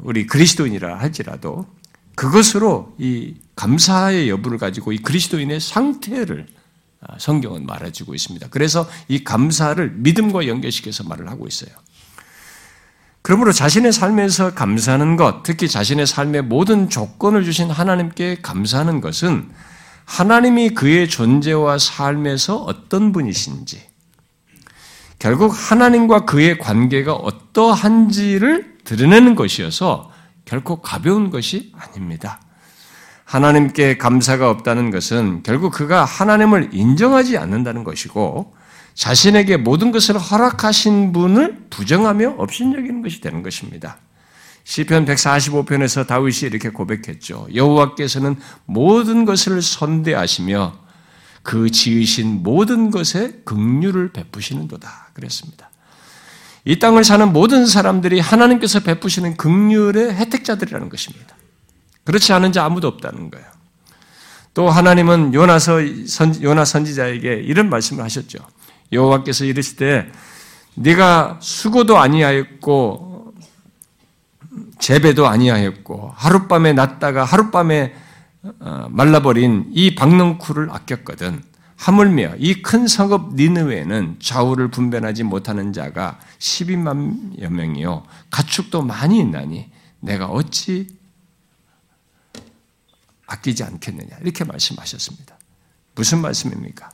우리 0.00 0.26
그리스도인이라 0.26 0.98
할지라도 0.98 1.66
그것으로 2.14 2.94
이 2.98 3.34
감사의 3.56 4.28
여부를 4.30 4.58
가지고 4.58 4.92
이 4.92 4.98
그리스도인의 4.98 5.60
상태를 5.60 6.46
아, 7.00 7.16
성경은 7.18 7.66
말해주고 7.66 8.14
있습니다. 8.14 8.48
그래서 8.50 8.88
이 9.06 9.22
감사를 9.22 9.92
믿음과 9.96 10.46
연결시켜서 10.46 11.04
말을 11.04 11.28
하고 11.28 11.46
있어요. 11.46 11.70
그러므로 13.22 13.52
자신의 13.52 13.92
삶에서 13.92 14.54
감사하는 14.54 15.16
것, 15.16 15.42
특히 15.42 15.68
자신의 15.68 16.06
삶의 16.06 16.42
모든 16.42 16.88
조건을 16.88 17.44
주신 17.44 17.70
하나님께 17.70 18.38
감사하는 18.40 19.00
것은 19.00 19.50
하나님이 20.04 20.70
그의 20.70 21.08
존재와 21.08 21.78
삶에서 21.78 22.56
어떤 22.56 23.12
분이신지, 23.12 23.82
결국 25.18 25.52
하나님과 25.54 26.24
그의 26.24 26.58
관계가 26.58 27.14
어떠한지를 27.14 28.76
드러내는 28.84 29.34
것이어서 29.34 30.10
결코 30.44 30.80
가벼운 30.80 31.30
것이 31.30 31.72
아닙니다. 31.76 32.40
하나님께 33.24 33.98
감사가 33.98 34.48
없다는 34.50 34.90
것은 34.90 35.42
결국 35.42 35.72
그가 35.72 36.04
하나님을 36.04 36.70
인정하지 36.72 37.38
않는다는 37.38 37.82
것이고 37.82 38.54
자신에게 38.94 39.56
모든 39.56 39.90
것을 39.90 40.16
허락하신 40.16 41.12
분을 41.12 41.66
부정하며 41.68 42.36
업신여기는 42.38 43.02
것이 43.02 43.20
되는 43.20 43.42
것입니다. 43.42 43.98
시편 44.64 45.04
145편에서 45.04 46.06
다윗이 46.06 46.50
이렇게 46.50 46.70
고백했죠. 46.70 47.48
여호와께서는 47.54 48.36
모든 48.64 49.24
것을 49.24 49.60
선대하시며 49.60 50.85
그 51.46 51.70
지으신 51.70 52.42
모든 52.42 52.90
것에 52.90 53.40
긍휼을 53.44 54.12
베푸시는도다. 54.12 55.10
그랬습니다. 55.12 55.70
이 56.64 56.80
땅을 56.80 57.04
사는 57.04 57.32
모든 57.32 57.66
사람들이 57.66 58.18
하나님께서 58.18 58.80
베푸시는 58.80 59.36
긍휼의 59.36 60.16
혜택자들이라는 60.16 60.88
것입니다. 60.88 61.36
그렇지 62.02 62.32
않은 62.32 62.50
자 62.50 62.64
아무도 62.64 62.88
없다는 62.88 63.30
거예요. 63.30 63.46
또 64.54 64.68
하나님은 64.68 65.34
요나서 65.34 65.78
선, 66.08 66.42
요나 66.42 66.64
선지자에게 66.64 67.34
이런 67.44 67.70
말씀을 67.70 68.02
하셨죠. 68.02 68.38
여호와께서 68.90 69.44
이르실 69.44 69.76
때 69.76 70.08
네가 70.74 71.38
수고도 71.40 71.96
아니하였고 71.96 73.34
재배도 74.80 75.28
아니하였고 75.28 76.12
하룻밤에 76.16 76.72
났다가 76.72 77.22
하룻밤에 77.22 77.94
어, 77.94 78.05
말라버린 78.90 79.70
이 79.72 79.94
박넝쿨을 79.94 80.70
아꼈거든. 80.70 81.42
하물며 81.76 82.36
이 82.38 82.62
큰 82.62 82.86
성읍 82.88 83.34
니느웨는 83.34 84.16
좌우를 84.18 84.70
분별하지 84.70 85.24
못하는 85.24 85.74
자가 85.74 86.18
12만여 86.38 87.48
명이요 87.50 88.02
가축도 88.30 88.80
많이 88.82 89.18
있나니 89.18 89.68
내가 90.00 90.26
어찌 90.26 90.86
아끼지 93.26 93.62
않겠느냐 93.64 94.16
이렇게 94.22 94.44
말씀하셨습니다. 94.44 95.36
무슨 95.94 96.20
말씀입니까? 96.22 96.88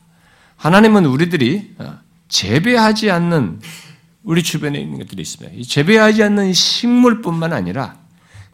하나님은 0.57 1.07
우리들이 1.07 1.75
어, 1.79 1.99
재배하지 2.29 3.11
않는 3.11 3.61
우리 4.25 4.43
주변에 4.43 4.81
있는 4.81 4.99
것들이 4.99 5.23
있습니다. 5.23 5.65
재배하지 5.69 6.23
않는 6.25 6.53
식물뿐만 6.53 7.53
아니라 7.53 8.02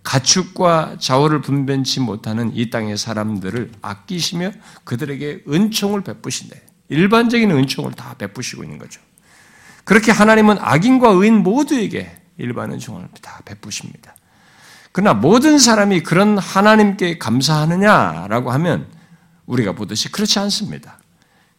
가축과 0.09 0.97
자오를 0.99 1.43
분변치 1.43 2.01
못하는 2.01 2.51
이 2.55 2.71
땅의 2.71 2.97
사람들을 2.97 3.73
아끼시며 3.83 4.53
그들에게 4.85 5.45
은총을 5.47 6.01
베푸신다. 6.01 6.57
일반적인 6.89 7.51
은총을 7.51 7.93
다 7.93 8.15
베푸시고 8.17 8.65
있는 8.65 8.79
거죠. 8.79 9.03
그렇게 9.85 10.11
하나님은 10.11 10.57
악인과 10.61 11.11
의인 11.11 11.43
모두에게 11.43 12.11
일반 12.39 12.73
은총을 12.73 13.07
다 13.21 13.43
베푸십니다. 13.45 14.15
그러나 14.93 15.13
모든 15.13 15.59
사람이 15.59 16.03
그런 16.03 16.39
하나님께 16.39 17.19
감사하느냐라고 17.19 18.51
하면 18.53 18.87
우리가 19.45 19.73
보듯이 19.73 20.11
그렇지 20.11 20.39
않습니다. 20.39 20.99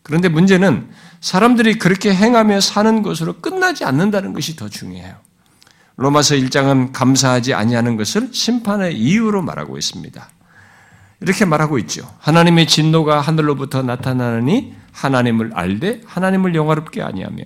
그런데 0.02 0.28
문제는 0.28 0.90
사람들이 1.22 1.78
그렇게 1.78 2.16
행하며 2.16 2.62
사는 2.62 3.04
것으로 3.04 3.42
끝나지 3.42 3.86
않는다는 3.86 4.34
것이 4.34 4.56
더 4.56 4.70
중요해요. 4.70 5.29
로마서 6.00 6.36
1장은 6.36 6.94
감사하지 6.94 7.54
아니하는 7.54 7.98
것을 7.98 8.30
심판의 8.32 8.98
이유로 8.98 9.42
말하고 9.42 9.78
있습니다. 9.78 10.30
이렇게 11.20 11.44
말하고 11.44 11.78
있죠. 11.80 12.10
하나님의 12.20 12.68
진노가 12.68 13.20
하늘로부터 13.20 13.84
나타나느니 13.84 14.76
하나님을 14.94 15.52
알되 15.54 16.00
하나님을 16.06 16.56
영화롭게 16.56 17.02
아니하며 17.02 17.44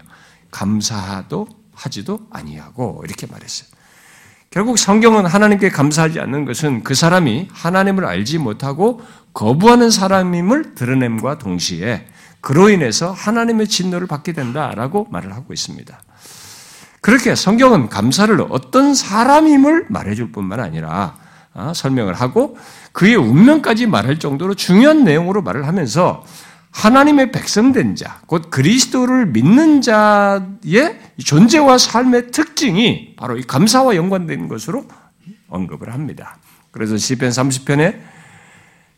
감사도 0.51 1.47
하지도 1.73 2.27
아니하고 2.29 3.01
이렇게 3.03 3.25
말했어요. 3.25 3.69
결국 4.51 4.77
성경은 4.77 5.25
하나님께 5.25 5.69
감사하지 5.69 6.19
않는 6.19 6.45
것은 6.45 6.83
그 6.83 6.93
사람이 6.93 7.47
하나님을 7.51 8.05
알지 8.05 8.37
못하고 8.37 9.01
거부하는 9.33 9.89
사람임을 9.89 10.75
드러냄과 10.75 11.39
동시에 11.39 12.05
그로 12.39 12.69
인해서 12.69 13.11
하나님의 13.11 13.67
진노를 13.67 14.05
받게 14.05 14.33
된다라고 14.33 15.07
말을 15.09 15.33
하고 15.33 15.53
있습니다. 15.53 16.03
그렇게 17.03 17.35
성경은 17.35 17.89
감사를 17.89 18.39
어떤 18.49 18.95
사람임을 18.95 19.87
말해줄 19.89 20.31
뿐만 20.31 20.61
아니라 20.61 21.17
어, 21.53 21.73
설명을 21.75 22.13
하고 22.13 22.57
그의 22.93 23.15
운명까지 23.17 23.87
말할 23.87 24.19
정도로 24.19 24.53
중요한 24.53 25.03
내용으로 25.03 25.41
말을 25.41 25.67
하면서 25.67 26.23
하나님의 26.71 27.33
백성된 27.33 27.97
자, 27.97 28.21
곧 28.25 28.49
그리스도를 28.49 29.25
믿는 29.25 29.81
자의 29.81 30.97
존재와 31.21 31.77
삶의 31.77 32.31
특징이 32.31 33.15
바로 33.17 33.37
이 33.37 33.43
감사와 33.43 33.97
연관된 33.97 34.47
것으로 34.47 34.85
언급을 35.49 35.93
합니다. 35.93 36.37
그래서 36.71 36.95
시편 36.95 37.31
30편에 37.31 37.99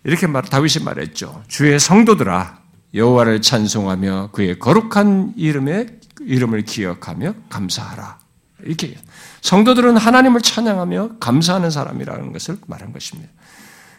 이렇게 0.03 0.27
말 0.27 0.43
다윗이 0.43 0.85
말했죠. 0.85 1.43
주의 1.47 1.79
성도들아 1.79 2.59
여호와를 2.93 3.41
찬송하며 3.41 4.29
그의 4.31 4.59
거룩한 4.59 5.33
이름의 5.35 5.87
이름을 6.21 6.63
기억하며 6.63 7.33
감사하라. 7.49 8.17
이렇게 8.63 8.95
성도들은 9.41 9.97
하나님을 9.97 10.41
찬양하며 10.41 11.17
감사하는 11.19 11.69
사람이라는 11.69 12.31
것을 12.33 12.57
말한 12.67 12.93
것입니다. 12.93 13.31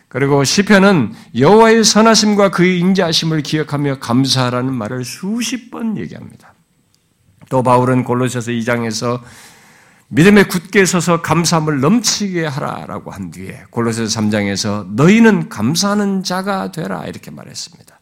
그리고 0.09 0.45
시편은 0.45 1.15
여호와의 1.37 1.85
선하심과 1.85 2.51
그의 2.51 2.79
인자하심을 2.79 3.43
기억하며 3.43 3.99
감사하라는 3.99 4.73
말을 4.73 5.05
수십 5.05 5.71
번 5.71 5.99
얘기합니다. 5.99 6.55
또 7.49 7.63
바울은 7.63 8.05
골로새서 8.05 8.51
2장에서 8.53 9.21
믿음에 10.09 10.45
굳게 10.45 10.85
서서 10.85 11.21
감사함을 11.23 11.81
넘치게 11.81 12.47
하라라고 12.47 13.11
한 13.11 13.31
뒤에 13.31 13.65
골로새서 13.71 14.21
3장에서 14.21 14.95
너희는 14.95 15.49
감사하는 15.49 16.23
자가 16.23 16.71
되라 16.71 17.05
이렇게 17.07 17.31
말했습니다. 17.31 18.01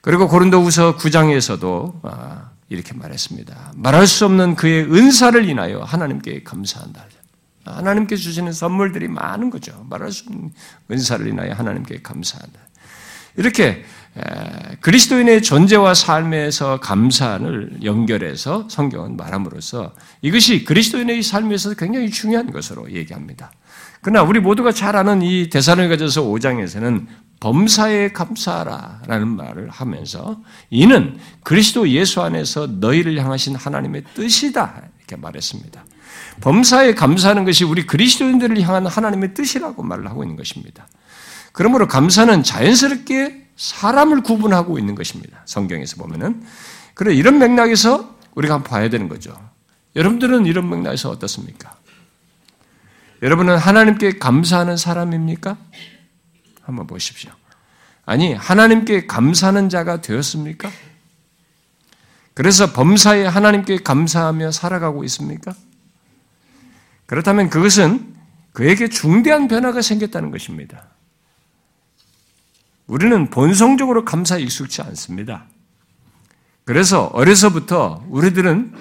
그리고 0.00 0.28
고린도후서 0.28 0.96
9장에서도 0.96 2.51
이렇게 2.72 2.94
말했습니다. 2.94 3.74
말할 3.76 4.06
수 4.06 4.24
없는 4.24 4.56
그의 4.56 4.84
은사를 4.84 5.48
인하여 5.48 5.80
하나님께 5.80 6.42
감사한다. 6.42 7.04
하나님께 7.64 8.16
주시는 8.16 8.52
선물들이 8.52 9.08
많은 9.08 9.50
거죠. 9.50 9.86
말할 9.88 10.10
수 10.10 10.24
없는 10.26 10.52
은사를 10.90 11.26
인하여 11.26 11.52
하나님께 11.52 12.00
감사한다. 12.02 12.58
이렇게 13.36 13.84
그리스도인의 14.80 15.42
존재와 15.42 15.94
삶에서 15.94 16.80
감사를 16.80 17.78
연결해서 17.82 18.68
성경은 18.68 19.16
말함으로써 19.16 19.94
이것이 20.20 20.64
그리스도인의 20.64 21.22
삶에서 21.22 21.74
굉장히 21.74 22.10
중요한 22.10 22.50
것으로 22.50 22.90
얘기합니다. 22.90 23.52
그러나 24.00 24.22
우리 24.22 24.40
모두가 24.40 24.72
잘 24.72 24.96
아는 24.96 25.22
이 25.22 25.48
대사로니가전서 25.48 26.22
5장에서는 26.22 27.06
범사에 27.42 28.12
감사하라라는 28.12 29.26
말을 29.26 29.68
하면서 29.68 30.40
이는 30.70 31.18
그리스도 31.42 31.88
예수 31.88 32.22
안에서 32.22 32.68
너희를 32.68 33.18
향하신 33.18 33.56
하나님의 33.56 34.04
뜻이다 34.14 34.80
이렇게 34.98 35.16
말했습니다. 35.16 35.84
범사에 36.40 36.94
감사하는 36.94 37.44
것이 37.44 37.64
우리 37.64 37.84
그리스도인들을 37.84 38.60
향한 38.60 38.86
하나님의 38.86 39.34
뜻이라고 39.34 39.82
말을 39.82 40.08
하고 40.08 40.22
있는 40.22 40.36
것입니다. 40.36 40.86
그러므로 41.50 41.88
감사는 41.88 42.44
자연스럽게 42.44 43.48
사람을 43.56 44.22
구분하고 44.22 44.78
있는 44.78 44.94
것입니다. 44.94 45.42
성경에서 45.44 45.96
보면은. 45.96 46.44
그래 46.94 47.12
이런 47.12 47.40
맥락에서 47.40 48.16
우리가 48.36 48.54
한번 48.54 48.70
봐야 48.70 48.88
되는 48.88 49.08
거죠. 49.08 49.34
여러분들은 49.96 50.46
이런 50.46 50.70
맥락에서 50.70 51.10
어떻습니까? 51.10 51.74
여러분은 53.20 53.56
하나님께 53.56 54.18
감사하는 54.18 54.76
사람입니까? 54.76 55.56
한번 56.62 56.86
보십시오. 56.86 57.30
아니, 58.04 58.34
하나님께 58.34 59.06
감사하는 59.06 59.68
자가 59.68 60.00
되었습니까? 60.00 60.70
그래서 62.34 62.72
범사에 62.72 63.26
하나님께 63.26 63.78
감사하며 63.78 64.52
살아가고 64.52 65.04
있습니까? 65.04 65.54
그렇다면 67.06 67.50
그것은 67.50 68.14
그에게 68.52 68.88
중대한 68.88 69.48
변화가 69.48 69.82
생겼다는 69.82 70.30
것입니다. 70.30 70.86
우리는 72.86 73.30
본성적으로 73.30 74.04
감사에 74.04 74.40
익숙치 74.40 74.82
않습니다. 74.82 75.44
그래서 76.64 77.06
어려서부터 77.06 78.04
우리들은 78.08 78.74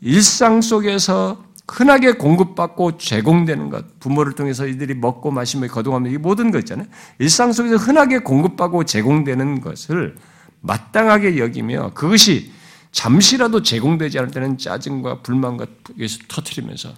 일상 0.00 0.60
속에서 0.60 1.44
흔하게 1.70 2.12
공급받고 2.12 2.96
제공되는 2.96 3.68
것, 3.70 4.00
부모를 4.00 4.32
통해서 4.32 4.66
이들이 4.66 4.94
먹고 4.94 5.30
마시며 5.30 5.68
거동하며 5.68 6.10
이 6.10 6.18
모든 6.18 6.50
것 6.50 6.60
있잖아요. 6.60 6.86
일상 7.18 7.52
속에서 7.52 7.76
흔하게 7.76 8.20
공급받고 8.20 8.84
제공되는 8.84 9.60
것을 9.60 10.16
마땅하게 10.60 11.38
여기며 11.38 11.92
그것이 11.94 12.52
잠시라도 12.90 13.62
제공되지 13.62 14.18
않을 14.18 14.30
때는 14.30 14.58
짜증과 14.58 15.22
불만과 15.22 15.66
여기서 15.98 16.20
터트리면서 16.28 16.94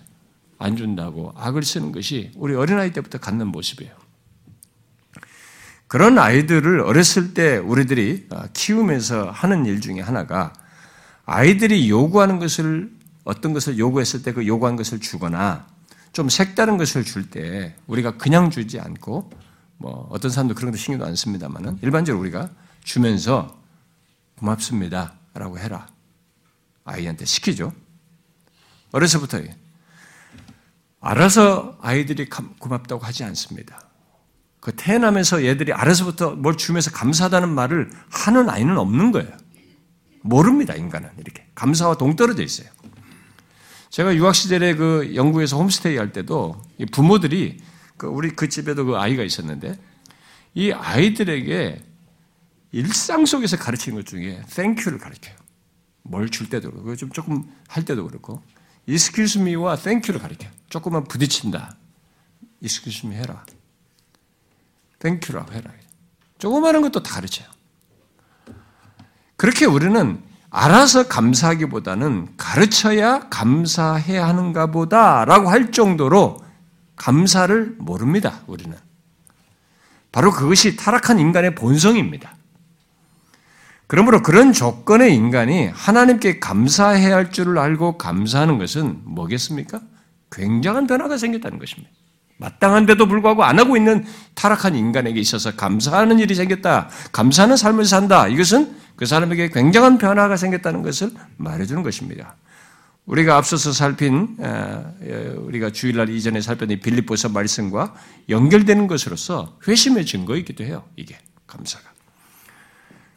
안 0.58 0.76
준다고 0.76 1.32
악을 1.36 1.62
쓰는 1.62 1.90
것이 1.90 2.30
우리 2.36 2.54
어린아이 2.54 2.92
때부터 2.92 3.18
갖는 3.18 3.48
모습이에요. 3.48 3.92
그런 5.88 6.18
아이들을 6.18 6.80
어렸을 6.80 7.34
때 7.34 7.56
우리들이 7.56 8.28
키우면서 8.52 9.30
하는 9.30 9.66
일 9.66 9.80
중에 9.80 10.00
하나가 10.00 10.52
아이들이 11.24 11.90
요구하는 11.90 12.38
것을 12.38 12.99
어떤 13.30 13.52
것을 13.52 13.78
요구했을 13.78 14.22
때 14.22 14.32
그 14.32 14.46
요구한 14.46 14.74
것을 14.76 15.00
주거나 15.00 15.66
좀 16.12 16.28
색다른 16.28 16.76
것을 16.78 17.04
줄 17.04 17.30
때 17.30 17.76
우리가 17.86 18.16
그냥 18.16 18.50
주지 18.50 18.80
않고 18.80 19.30
뭐 19.78 20.08
어떤 20.10 20.30
사람도 20.30 20.54
그런 20.54 20.72
거 20.72 20.76
신경도 20.76 21.06
안 21.06 21.14
씁니다만은 21.14 21.78
일반적으로 21.82 22.20
우리가 22.22 22.50
주면서 22.82 23.56
고맙습니다 24.38 25.14
라고 25.34 25.58
해라 25.58 25.86
아이한테 26.84 27.24
시키죠. 27.24 27.72
어려서부터 28.92 29.40
알아서 31.00 31.78
아이들이 31.80 32.28
고맙다고 32.28 33.04
하지 33.04 33.24
않습니다. 33.24 33.80
그 34.60 34.74
태어나면서 34.74 35.44
얘들이 35.44 35.72
알아서부터 35.72 36.32
뭘 36.32 36.56
주면서 36.56 36.90
감사하다는 36.90 37.48
말을 37.48 37.90
하는 38.10 38.50
아이는 38.50 38.76
없는 38.76 39.12
거예요. 39.12 39.30
모릅니다, 40.22 40.74
인간은. 40.74 41.08
이렇게. 41.16 41.46
감사와 41.54 41.96
동떨어져 41.96 42.42
있어요. 42.42 42.68
제가 43.90 44.14
유학 44.14 44.34
시절에 44.34 44.74
그 44.74 45.14
영국에서 45.14 45.56
홈스테이 45.58 45.96
할 45.96 46.12
때도 46.12 46.62
부모들이 46.92 47.60
그 47.96 48.06
우리 48.06 48.30
그 48.30 48.48
집에도 48.48 48.84
그 48.84 48.96
아이가 48.96 49.22
있었는데 49.24 49.78
이 50.54 50.72
아이들에게 50.72 51.84
일상 52.72 53.26
속에서 53.26 53.56
가르치는 53.56 53.98
것 53.98 54.06
중에 54.06 54.42
thank 54.54 54.73
you를 54.73 54.98
가르쳐요. 54.98 55.36
뭘 56.02 56.28
줄 56.30 56.48
때도 56.48 56.70
그렇고 56.70 56.96
좀 56.96 57.10
조금 57.10 57.52
할 57.68 57.84
때도 57.84 58.06
그렇고 58.06 58.42
excuse 58.88 59.40
me와 59.40 59.76
thank 59.76 59.95
you를 59.95 60.20
가르쳐요. 60.20 60.50
조금만 60.68 61.04
부딪힌다. 61.04 61.76
excuse 62.62 63.06
me 63.08 63.16
해라. 63.16 63.44
thank 65.00 65.22
you라고 65.22 65.52
해라. 65.52 65.72
조그마한 66.38 66.80
것도 66.82 67.02
다 67.02 67.14
가르쳐요. 67.14 67.48
그렇게 69.36 69.66
우리는 69.66 70.22
알아서 70.50 71.06
감사하기보다는 71.06 72.36
가르쳐야 72.36 73.28
감사해야 73.30 74.26
하는가 74.26 74.66
보다라고 74.66 75.48
할 75.48 75.70
정도로 75.70 76.38
감사를 76.96 77.76
모릅니다, 77.78 78.40
우리는. 78.46 78.76
바로 80.12 80.32
그것이 80.32 80.76
타락한 80.76 81.20
인간의 81.20 81.54
본성입니다. 81.54 82.34
그러므로 83.86 84.22
그런 84.22 84.52
조건의 84.52 85.14
인간이 85.14 85.68
하나님께 85.68 86.40
감사해야 86.40 87.14
할 87.14 87.32
줄을 87.32 87.58
알고 87.58 87.96
감사하는 87.96 88.58
것은 88.58 89.00
뭐겠습니까? 89.04 89.80
굉장한 90.32 90.86
변화가 90.86 91.16
생겼다는 91.16 91.58
것입니다. 91.58 91.90
마땅한데도 92.40 93.06
불구하고 93.06 93.44
안 93.44 93.58
하고 93.58 93.76
있는 93.76 94.04
타락한 94.34 94.74
인간에게 94.74 95.20
있어서 95.20 95.54
감사하는 95.54 96.18
일이 96.18 96.34
생겼다. 96.34 96.88
감사하는 97.12 97.56
삶을 97.56 97.84
산다. 97.84 98.28
이것은 98.28 98.74
그 98.96 99.06
사람에게 99.06 99.50
굉장한 99.50 99.98
변화가 99.98 100.36
생겼다는 100.36 100.82
것을 100.82 101.10
말해주는 101.36 101.82
것입니다. 101.82 102.36
우리가 103.06 103.36
앞서서 103.36 103.72
살핀 103.72 104.38
우리가 105.36 105.70
주일날 105.70 106.08
이전에 106.08 106.40
이 106.40 106.76
빌립보서 106.76 107.28
말씀과 107.28 107.94
연결되는 108.28 108.86
것으로서 108.86 109.58
회심의 109.68 110.06
증거이기도 110.06 110.64
해요. 110.64 110.84
이게 110.96 111.18
감사가. 111.46 111.90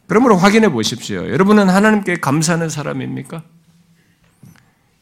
그러므로 0.06 0.36
확인해 0.36 0.68
보십시오. 0.70 1.28
여러분은 1.28 1.70
하나님께 1.70 2.16
감사하는 2.16 2.68
사람입니까? 2.68 3.42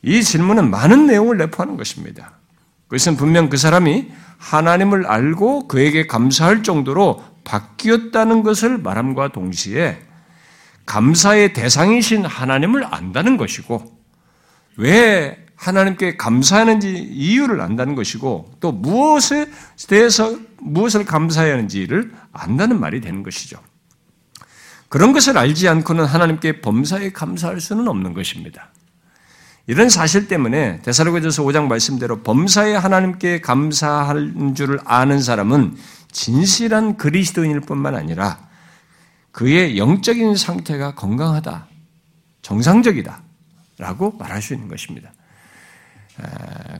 이 0.02 0.22
질문은 0.22 0.70
많은 0.70 1.06
내용을 1.06 1.38
내포하는 1.38 1.76
것입니다. 1.76 2.38
그것은 2.92 3.16
분명 3.16 3.48
그 3.48 3.56
사람이 3.56 4.08
하나님을 4.36 5.06
알고 5.06 5.66
그에게 5.66 6.06
감사할 6.06 6.62
정도로 6.62 7.24
바뀌었다는 7.42 8.42
것을 8.42 8.76
말함과 8.76 9.32
동시에 9.32 9.98
감사의 10.84 11.54
대상이신 11.54 12.26
하나님을 12.26 12.84
안다는 12.84 13.38
것이고 13.38 13.98
왜 14.76 15.42
하나님께 15.56 16.18
감사하는지 16.18 16.92
이유를 16.92 17.62
안다는 17.62 17.94
것이고 17.94 18.56
또 18.60 18.72
무엇에 18.72 19.48
대해서 19.88 20.36
무엇을 20.58 21.06
감사해야 21.06 21.54
하는지를 21.54 22.12
안다는 22.30 22.78
말이 22.78 23.00
되는 23.00 23.22
것이죠. 23.22 23.58
그런 24.90 25.14
것을 25.14 25.38
알지 25.38 25.66
않고는 25.66 26.04
하나님께 26.04 26.60
범사에 26.60 27.12
감사할 27.12 27.58
수는 27.58 27.88
없는 27.88 28.12
것입니다. 28.12 28.68
이런 29.66 29.88
사실 29.88 30.26
때문에 30.28 30.82
데살로니가서 30.82 31.44
5장 31.44 31.68
말씀대로 31.68 32.22
범사에 32.22 32.74
하나님께 32.74 33.40
감사할 33.40 34.34
줄을 34.56 34.80
아는 34.84 35.22
사람은 35.22 35.76
진실한 36.10 36.96
그리스도인일 36.96 37.60
뿐만 37.60 37.94
아니라 37.94 38.48
그의 39.30 39.78
영적인 39.78 40.36
상태가 40.36 40.94
건강하다, 40.94 41.68
정상적이다, 42.42 43.22
라고 43.78 44.12
말할 44.18 44.42
수 44.42 44.52
있는 44.52 44.68
것입니다. 44.68 45.12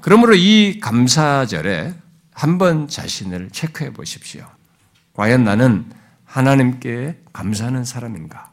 그러므로 0.03 0.35
이 0.35 0.79
감사절에 0.81 1.95
한번 2.33 2.89
자신을 2.89 3.51
체크해 3.51 3.93
보십시오. 3.93 4.47
과연 5.15 5.45
나는 5.45 5.87
하나님께 6.25 7.23
감사하는 7.33 7.85
사람인가? 7.85 8.53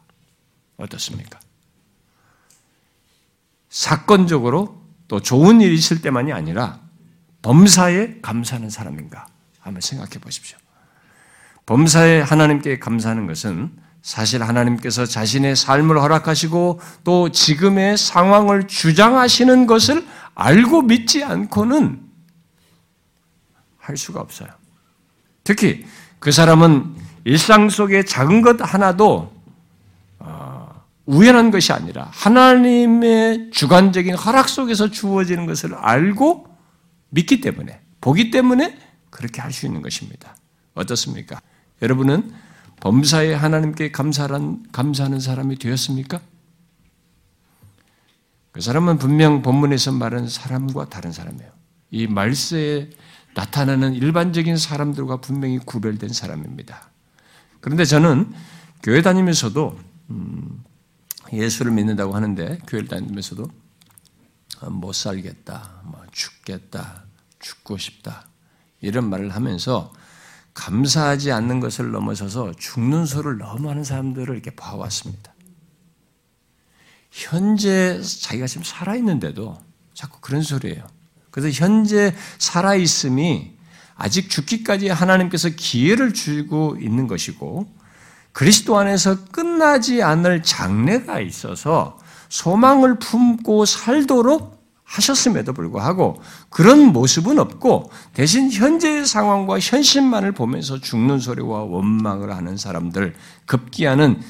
어떻습니까? 0.77 1.39
사건적으로 3.69 4.83
또 5.07 5.19
좋은 5.19 5.61
일이 5.61 5.75
있을 5.75 6.01
때만이 6.01 6.33
아니라 6.33 6.79
범사에 7.41 8.19
감사하는 8.21 8.69
사람인가? 8.69 9.27
한번 9.59 9.81
생각해 9.81 10.13
보십시오. 10.19 10.57
범사에 11.65 12.21
하나님께 12.21 12.79
감사하는 12.79 13.27
것은 13.27 13.71
사실 14.01 14.43
하나님께서 14.43 15.05
자신의 15.05 15.55
삶을 15.55 15.99
허락하시고 16.01 16.79
또 17.03 17.29
지금의 17.29 17.97
상황을 17.97 18.67
주장하시는 18.67 19.67
것을 19.67 20.05
알고 20.35 20.83
믿지 20.83 21.23
않고는 21.23 22.01
할 23.77 23.97
수가 23.97 24.21
없어요. 24.21 24.49
특히 25.43 25.85
그 26.19 26.31
사람은 26.31 26.95
일상 27.25 27.69
속의 27.69 28.05
작은 28.05 28.41
것 28.41 28.57
하나도 28.59 29.13
어, 29.13 29.38
우연한 31.09 31.49
것이 31.49 31.73
아니라 31.73 32.07
하나님의 32.13 33.49
주관적인 33.49 34.13
허락 34.13 34.47
속에서 34.47 34.91
주어지는 34.91 35.47
것을 35.47 35.73
알고 35.73 36.45
믿기 37.09 37.41
때문에, 37.41 37.81
보기 37.99 38.29
때문에 38.29 38.77
그렇게 39.09 39.41
할 39.41 39.51
수 39.51 39.65
있는 39.65 39.81
것입니다. 39.81 40.35
어떻습니까? 40.75 41.41
여러분은 41.81 42.31
범사에 42.81 43.33
하나님께 43.33 43.91
감사한, 43.91 44.65
감사하는 44.71 45.19
사람이 45.19 45.57
되었습니까? 45.57 46.21
그 48.51 48.61
사람은 48.61 48.99
분명 48.99 49.41
본문에서 49.41 49.91
말하는 49.93 50.29
사람과 50.29 50.89
다른 50.89 51.11
사람이에요. 51.11 51.49
이 51.89 52.05
말세에 52.05 52.91
나타나는 53.33 53.95
일반적인 53.95 54.57
사람들과 54.57 55.17
분명히 55.21 55.57
구별된 55.57 56.09
사람입니다. 56.09 56.91
그런데 57.61 57.83
저는 57.83 58.31
교회 58.83 59.01
다니면서도 59.01 59.79
음, 60.11 60.63
예수를 61.33 61.71
믿는다고 61.71 62.15
하는데 62.15 62.59
교회를 62.67 62.87
다니면서도 62.87 63.49
어, 64.61 64.69
못 64.69 64.93
살겠다, 64.93 65.81
뭐 65.85 66.01
죽겠다, 66.11 67.03
죽고 67.39 67.77
싶다 67.77 68.27
이런 68.81 69.09
말을 69.09 69.29
하면서 69.29 69.93
감사하지 70.53 71.31
않는 71.31 71.59
것을 71.59 71.91
넘어서서 71.91 72.53
죽는 72.57 73.05
소를 73.05 73.37
너무 73.37 73.69
하는 73.69 73.83
사람들을 73.83 74.33
이렇게 74.33 74.51
봐왔습니다. 74.51 75.33
현재 77.11 78.01
자기가 78.01 78.47
지금 78.47 78.63
살아있는데도 78.63 79.57
자꾸 79.93 80.19
그런 80.21 80.41
소리예요. 80.41 80.85
그래서 81.31 81.49
현재 81.63 82.15
살아있음이 82.37 83.57
아직 83.95 84.29
죽기까지 84.29 84.89
하나님께서 84.89 85.49
기회를 85.49 86.13
주고 86.13 86.77
있는 86.79 87.07
것이고 87.07 87.69
그리스도 88.31 88.77
안에서 88.77 89.25
끝나지 89.25 90.01
않을 90.03 90.43
장래가 90.43 91.19
있어서 91.19 91.99
소망을 92.29 92.99
품고 92.99 93.65
살도록 93.65 94.59
하셨음에도 94.83 95.53
불구하고 95.53 96.21
그런 96.49 96.87
모습은 96.87 97.37
없고 97.37 97.91
대신 98.13 98.51
현재의 98.51 99.05
상황과 99.05 99.59
현실만을 99.59 100.31
보면서 100.31 100.79
죽는 100.79 101.19
소리와 101.19 101.63
원망을 101.63 102.35
하는 102.35 102.57
사람들 102.57 103.15
급기야는 103.45 104.21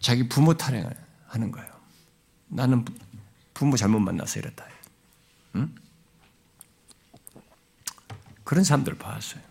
자기 0.00 0.28
부모 0.28 0.54
타령을 0.54 0.90
하는 1.28 1.50
거예요. 1.50 1.68
나는 2.48 2.84
부모 3.54 3.76
잘못 3.76 4.00
만나서 4.00 4.40
이랬다. 4.40 4.66
응? 5.56 5.74
그런 8.44 8.64
사람들 8.64 8.94
봤어요. 8.94 9.42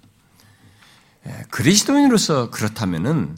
예, 1.27 1.43
그리스도인으로서 1.49 2.49
그렇다면은 2.49 3.37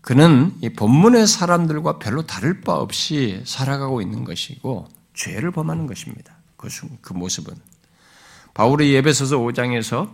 그는 0.00 0.52
이 0.60 0.68
본문의 0.70 1.26
사람들과 1.26 1.98
별로 1.98 2.26
다를 2.26 2.60
바 2.60 2.74
없이 2.74 3.42
살아가고 3.46 4.02
있는 4.02 4.24
것이고 4.24 4.88
죄를 5.14 5.52
범하는 5.52 5.86
것입니다. 5.86 6.36
그, 6.56 6.68
그 7.00 7.12
모습은 7.12 7.54
바울의 8.54 8.92
예배서서 8.92 9.38
5장에서 9.38 10.12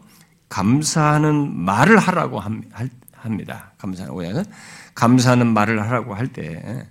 감사하는 0.50 1.54
말을 1.56 1.98
하라고 1.98 2.40
합니다. 2.40 3.72
감사하는 3.78 4.14
5장은 4.14 4.44
감사하는 4.94 5.46
말을 5.46 5.82
하라고 5.82 6.14
할 6.14 6.28
때 6.32 6.86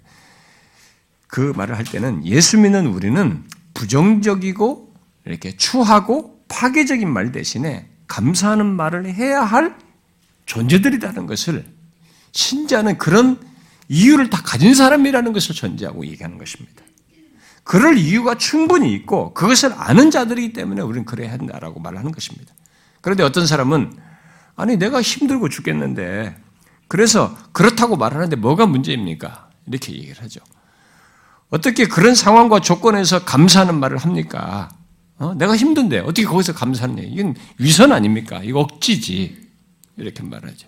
그 1.28 1.54
말을 1.56 1.78
할 1.78 1.84
때는 1.84 2.26
예수 2.26 2.58
믿는 2.58 2.88
우리는 2.88 3.44
부정적이고 3.74 4.94
이렇게 5.26 5.56
추하고 5.56 6.42
파괴적인 6.48 7.12
말 7.12 7.32
대신에 7.32 7.90
감사하는 8.08 8.66
말을 8.66 9.14
해야 9.14 9.44
할 9.44 9.78
존재들이라는 10.48 11.28
것을 11.28 11.66
신자는 12.32 12.98
그런 12.98 13.40
이유를 13.90 14.30
다 14.30 14.42
가진 14.44 14.74
사람이라는 14.74 15.32
것을 15.34 15.56
전제하고 15.56 16.06
얘기하는 16.08 16.38
것입니다. 16.38 16.82
그럴 17.64 17.98
이유가 17.98 18.36
충분히 18.36 18.94
있고 18.94 19.34
그것을 19.34 19.74
아는 19.74 20.10
자들이기 20.10 20.54
때문에 20.54 20.82
우리는 20.82 21.06
그래야 21.06 21.32
한다라고 21.34 21.80
말하는 21.80 22.12
것입니다. 22.12 22.54
그런데 23.02 23.24
어떤 23.24 23.46
사람은 23.46 23.94
아니 24.56 24.78
내가 24.78 25.02
힘들고 25.02 25.50
죽겠는데 25.50 26.36
그래서 26.88 27.38
그렇다고 27.52 27.98
말하는데 27.98 28.38
뭐가 28.38 28.66
문제입니까? 28.66 29.50
이렇게 29.68 29.94
얘기를 29.94 30.22
하죠. 30.24 30.40
어떻게 31.50 31.88
그런 31.88 32.16
상황과 32.16 32.62
조건에서 32.62 33.24
감사하는 33.26 33.80
말을 33.80 33.98
합니까? 33.98 34.70
어? 35.18 35.34
내가 35.34 35.56
힘든데 35.56 36.00
어떻게 36.00 36.24
거기서 36.24 36.54
감사하느냐? 36.54 37.04
이건 37.04 37.36
위선 37.58 37.92
아닙니까? 37.92 38.42
이거 38.44 38.62
억지지. 38.62 39.47
이렇게 39.98 40.24
말하죠. 40.24 40.68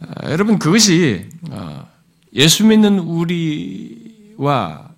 아, 0.00 0.30
여러분 0.30 0.58
그것이 0.58 1.28
어, 1.50 1.88
예수 2.34 2.64
믿는 2.66 2.98
우리와 2.98 4.90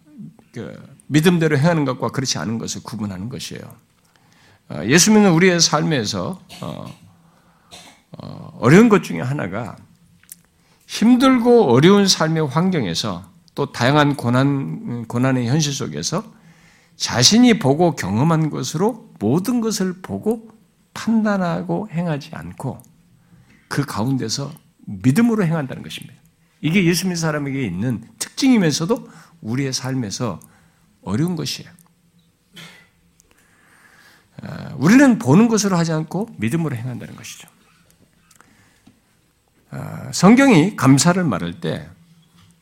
그 0.52 0.96
믿음대로 1.06 1.58
행하는 1.58 1.84
것과 1.84 2.08
그렇지 2.08 2.38
않은 2.38 2.58
것을 2.58 2.82
구분하는 2.82 3.28
것이에요. 3.28 3.62
어, 4.70 4.82
예수 4.86 5.12
믿는 5.12 5.32
우리의 5.32 5.60
삶에서 5.60 6.40
어, 6.60 6.98
어, 8.18 8.58
어려운 8.60 8.88
것 8.88 9.04
중에 9.04 9.20
하나가 9.20 9.76
힘들고 10.86 11.72
어려운 11.72 12.08
삶의 12.08 12.48
환경에서 12.48 13.30
또 13.54 13.72
다양한 13.72 14.16
고난, 14.16 15.06
고난의 15.06 15.46
현실 15.46 15.72
속에서 15.72 16.24
자신이 16.96 17.58
보고 17.58 17.94
경험한 17.94 18.50
것으로 18.50 19.10
모든 19.18 19.60
것을 19.60 20.00
보고 20.02 20.48
판단하고 20.96 21.88
행하지 21.90 22.30
않고 22.32 22.82
그 23.68 23.84
가운데서 23.84 24.52
믿음으로 24.86 25.44
행한다는 25.44 25.82
것입니다. 25.82 26.14
이게 26.62 26.84
예수 26.86 27.04
믿는 27.04 27.16
사람에게 27.16 27.62
있는 27.62 28.02
특징이면서도 28.18 29.06
우리의 29.42 29.74
삶에서 29.74 30.40
어려운 31.02 31.36
것이에요. 31.36 31.70
아, 34.42 34.74
우리는 34.76 35.18
보는 35.18 35.48
것으로 35.48 35.76
하지 35.76 35.92
않고 35.92 36.30
믿음으로 36.38 36.74
행한다는 36.74 37.14
것이죠. 37.14 37.48
아, 39.70 40.10
성경이 40.12 40.76
감사를 40.76 41.22
말할 41.22 41.60
때, 41.60 41.88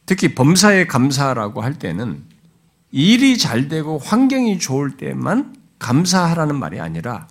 특히 0.06 0.34
범사에 0.34 0.86
감사라고 0.86 1.62
할 1.62 1.78
때는 1.78 2.24
일이 2.90 3.38
잘 3.38 3.68
되고 3.68 3.98
환경이 3.98 4.58
좋을 4.58 4.96
때만 4.96 5.56
감사하라는 5.78 6.58
말이 6.58 6.80
아니라 6.80 7.28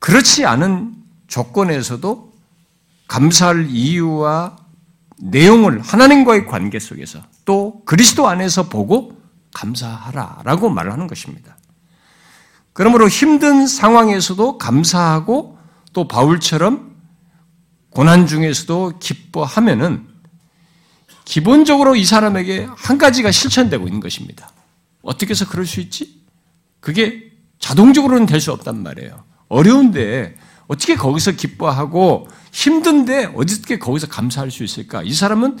그렇지 0.00 0.44
않은 0.46 0.96
조건에서도 1.28 2.32
감사할 3.06 3.68
이유와 3.70 4.56
내용을 5.18 5.80
하나님과의 5.80 6.46
관계 6.46 6.78
속에서 6.78 7.22
또 7.44 7.82
그리스도 7.84 8.26
안에서 8.28 8.68
보고 8.68 9.20
감사하라 9.54 10.42
라고 10.44 10.70
말을 10.70 10.92
하는 10.92 11.06
것입니다. 11.06 11.56
그러므로 12.72 13.08
힘든 13.08 13.66
상황에서도 13.66 14.58
감사하고 14.58 15.58
또 15.92 16.08
바울처럼 16.08 16.96
고난 17.90 18.26
중에서도 18.26 18.98
기뻐하면은 19.00 20.08
기본적으로 21.24 21.96
이 21.96 22.04
사람에게 22.04 22.68
한 22.76 22.96
가지가 22.96 23.30
실천되고 23.32 23.86
있는 23.86 24.00
것입니다. 24.00 24.50
어떻게 25.02 25.30
해서 25.30 25.46
그럴 25.48 25.66
수 25.66 25.80
있지? 25.80 26.22
그게 26.80 27.30
자동적으로는 27.58 28.26
될 28.26 28.40
수 28.40 28.52
없단 28.52 28.82
말이에요. 28.82 29.29
어려운데 29.50 30.36
어떻게 30.68 30.94
거기서 30.94 31.32
기뻐하고 31.32 32.28
힘든데 32.52 33.32
어떻게 33.34 33.78
거기서 33.78 34.06
감사할 34.06 34.50
수 34.50 34.64
있을까? 34.64 35.02
이 35.02 35.12
사람은 35.12 35.58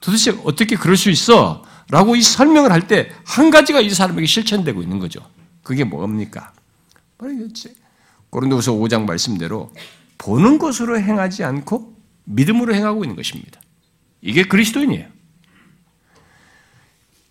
도대체 0.00 0.30
어떻게 0.44 0.76
그럴 0.76 0.96
수 0.96 1.10
있어? 1.10 1.62
라고 1.90 2.16
이 2.16 2.22
설명을 2.22 2.72
할 2.72 2.86
때 2.88 3.10
한 3.26 3.50
가지가 3.50 3.80
이 3.80 3.90
사람에게 3.90 4.26
실천되고 4.26 4.80
있는 4.82 4.98
거죠. 4.98 5.20
그게 5.62 5.84
뭡니까? 5.84 6.52
바로 7.18 7.32
이거지. 7.32 7.74
고린도후서 8.30 8.72
5장 8.72 9.04
말씀대로 9.04 9.72
보는 10.18 10.58
것으로 10.58 10.98
행하지 10.98 11.44
않고 11.44 11.94
믿음으로 12.24 12.74
행하고 12.74 13.04
있는 13.04 13.16
것입니다. 13.16 13.60
이게 14.22 14.44
그리스도인이에요. 14.44 15.06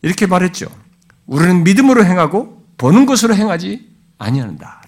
이렇게 0.02 0.26
말했죠. 0.28 0.68
우리는 1.26 1.64
믿음으로 1.64 2.06
행하고 2.06 2.66
보는 2.78 3.06
것으로 3.06 3.36
행하지 3.36 3.90
아니한다. 4.18 4.81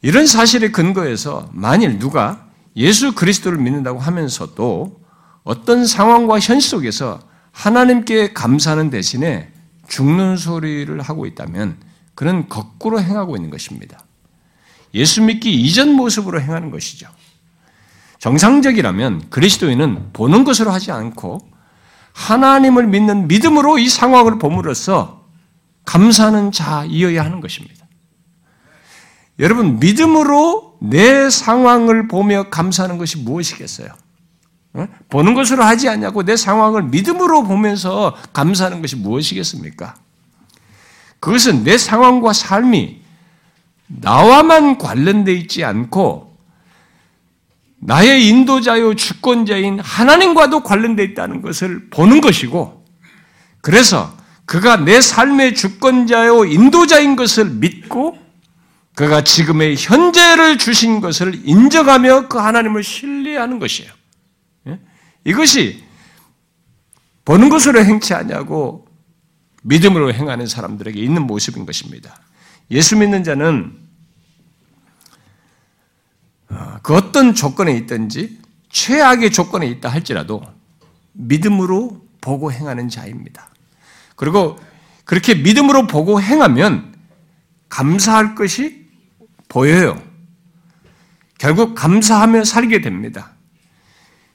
이런 0.00 0.26
사실에 0.26 0.70
근거해서 0.70 1.48
만일 1.52 1.98
누가 1.98 2.46
예수 2.76 3.14
그리스도를 3.14 3.58
믿는다고 3.58 3.98
하면서도 3.98 5.00
어떤 5.42 5.86
상황과 5.86 6.38
현실 6.38 6.70
속에서 6.70 7.20
하나님께 7.52 8.32
감사하는 8.32 8.90
대신에 8.90 9.50
죽는 9.88 10.36
소리를 10.36 11.00
하고 11.00 11.26
있다면 11.26 11.78
그는 12.14 12.48
거꾸로 12.48 13.00
행하고 13.00 13.36
있는 13.36 13.50
것입니다. 13.50 13.98
예수 14.94 15.22
믿기 15.22 15.54
이전 15.54 15.92
모습으로 15.94 16.40
행하는 16.40 16.70
것이죠. 16.70 17.08
정상적이라면 18.18 19.30
그리스도인은 19.30 20.12
보는 20.12 20.44
것으로 20.44 20.70
하지 20.70 20.92
않고 20.92 21.48
하나님을 22.12 22.86
믿는 22.88 23.28
믿음으로 23.28 23.78
이 23.78 23.88
상황을 23.88 24.38
봄으로써 24.38 25.26
감사하는 25.84 26.52
자이어야 26.52 27.24
하는 27.24 27.40
것입니다. 27.40 27.77
여러분, 29.38 29.78
믿음으로 29.78 30.78
내 30.80 31.30
상황을 31.30 32.08
보며 32.08 32.44
감사하는 32.50 32.98
것이 32.98 33.18
무엇이겠어요? 33.18 33.88
보는 35.08 35.34
것으로 35.34 35.64
하지 35.64 35.88
않냐고 35.88 36.22
내 36.22 36.36
상황을 36.36 36.84
믿음으로 36.84 37.42
보면서 37.44 38.14
감사하는 38.32 38.80
것이 38.80 38.96
무엇이겠습니까? 38.96 39.96
그것은 41.20 41.64
내 41.64 41.78
상황과 41.78 42.32
삶이 42.32 43.00
나와만 43.86 44.78
관련되어 44.78 45.34
있지 45.34 45.64
않고 45.64 46.36
나의 47.80 48.28
인도자요 48.28 48.94
주권자인 48.94 49.80
하나님과도 49.80 50.62
관련되어 50.62 51.04
있다는 51.06 51.42
것을 51.42 51.88
보는 51.90 52.20
것이고 52.20 52.84
그래서 53.60 54.14
그가 54.44 54.76
내 54.76 55.00
삶의 55.00 55.54
주권자요 55.54 56.44
인도자인 56.44 57.16
것을 57.16 57.46
믿고 57.46 58.18
그가 58.98 59.22
지금의 59.22 59.76
현재를 59.78 60.58
주신 60.58 61.00
것을 61.00 61.42
인정하며 61.44 62.26
그 62.26 62.38
하나님을 62.38 62.82
신뢰하는 62.82 63.60
것이에요. 63.60 63.92
예? 64.66 64.80
이것이 65.22 65.84
보는 67.24 67.48
것으로 67.48 67.84
행치 67.84 68.12
하냐고 68.12 68.88
믿음으로 69.62 70.12
행하는 70.12 70.48
사람들에게 70.48 71.00
있는 71.00 71.28
모습인 71.28 71.64
것입니다. 71.64 72.20
예수 72.72 72.96
믿는 72.96 73.22
자는 73.22 73.78
어, 76.48 76.78
그 76.82 76.96
어떤 76.96 77.36
조건에 77.36 77.76
있든지 77.76 78.40
최악의 78.68 79.30
조건에 79.30 79.68
있다 79.68 79.90
할지라도 79.90 80.42
믿음으로 81.12 82.04
보고 82.20 82.50
행하는 82.50 82.88
자입니다. 82.88 83.48
그리고 84.16 84.58
그렇게 85.04 85.36
믿음으로 85.36 85.86
보고 85.86 86.20
행하면 86.20 86.96
감사할 87.68 88.34
것이 88.34 88.77
보여요. 89.48 90.00
결국 91.38 91.74
감사하며 91.74 92.44
살게 92.44 92.80
됩니다. 92.80 93.30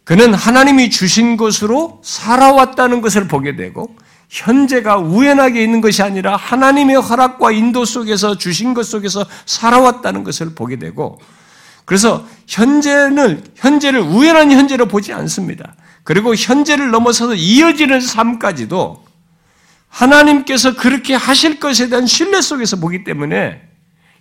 그는 0.04 0.34
하나님이 0.34 0.90
주신 0.90 1.38
것으로 1.38 2.02
살아왔다는 2.04 3.02
것을 3.02 3.28
보게 3.28 3.56
되고 3.56 3.96
현재가 4.30 4.98
우연하게 4.98 5.64
있는 5.64 5.80
것이 5.80 6.02
아니라 6.02 6.36
하나님의 6.36 6.98
허락과 6.98 7.52
인도 7.52 7.86
속에서 7.86 8.38
주신 8.38 8.74
것 8.74 8.86
속에서 8.86 9.26
살아왔다는 9.46 10.24
것을 10.24 10.56
보게 10.56 10.78
되고 10.78 11.20
그래서 11.86 12.26
현재는 12.48 13.44
현재를 13.56 14.00
우연한 14.00 14.52
현재로 14.52 14.88
보지 14.88 15.14
않습니다. 15.14 15.76
그리고 16.04 16.36
현재를 16.36 16.92
넘어서서 16.92 17.36
이어지는 17.36 18.02
삶까지도 18.02 19.04
하나님께서 19.88 20.76
그렇게 20.76 21.14
하실 21.14 21.60
것에 21.60 21.90
대한 21.90 22.08
신뢰 22.08 22.42
속에서 22.42 22.78
보기 22.78 23.04
때문에 23.04 23.73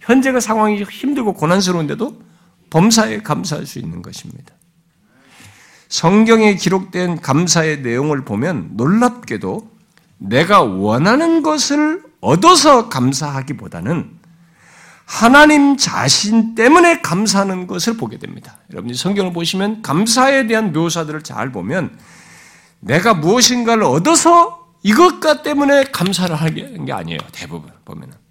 현재가 0.03 0.41
상황이 0.41 0.83
힘들고 0.83 1.35
고난스러운데도 1.35 2.23
범사에 2.71 3.23
감사할 3.23 3.67
수 3.67 3.79
있는 3.79 4.03
것입니다. 4.03 4.55
성경에 5.89 6.55
기록된 6.55 7.21
감사의 7.21 7.83
내용을 7.83 8.25
보면 8.25 8.71
놀랍게도 8.75 9.71
내가 10.19 10.63
원하는 10.63 11.43
것을 11.43 12.03
얻어서 12.21 12.89
감사하기보다는 12.89 14.23
하나님 15.05 15.77
자신 15.77 16.55
때문에 16.55 17.03
감사하는 17.03 17.67
것을 17.67 17.97
보게 17.97 18.19
됩니다. 18.19 18.57
여러분이 18.73 18.95
성경을 18.95 19.33
보시면 19.33 19.83
감사에 19.83 20.47
대한 20.47 20.73
묘사들을 20.73 21.23
잘 21.23 21.53
보면 21.53 21.99
내가 22.81 23.13
무엇인가를 23.13 23.83
얻어서 23.83 24.71
이것과 24.83 25.43
때문에 25.43 25.85
감사를 25.85 26.35
하는 26.35 26.85
게 26.87 26.93
아니에요. 26.93 27.19
대부분 27.33 27.71
보면은. 27.85 28.22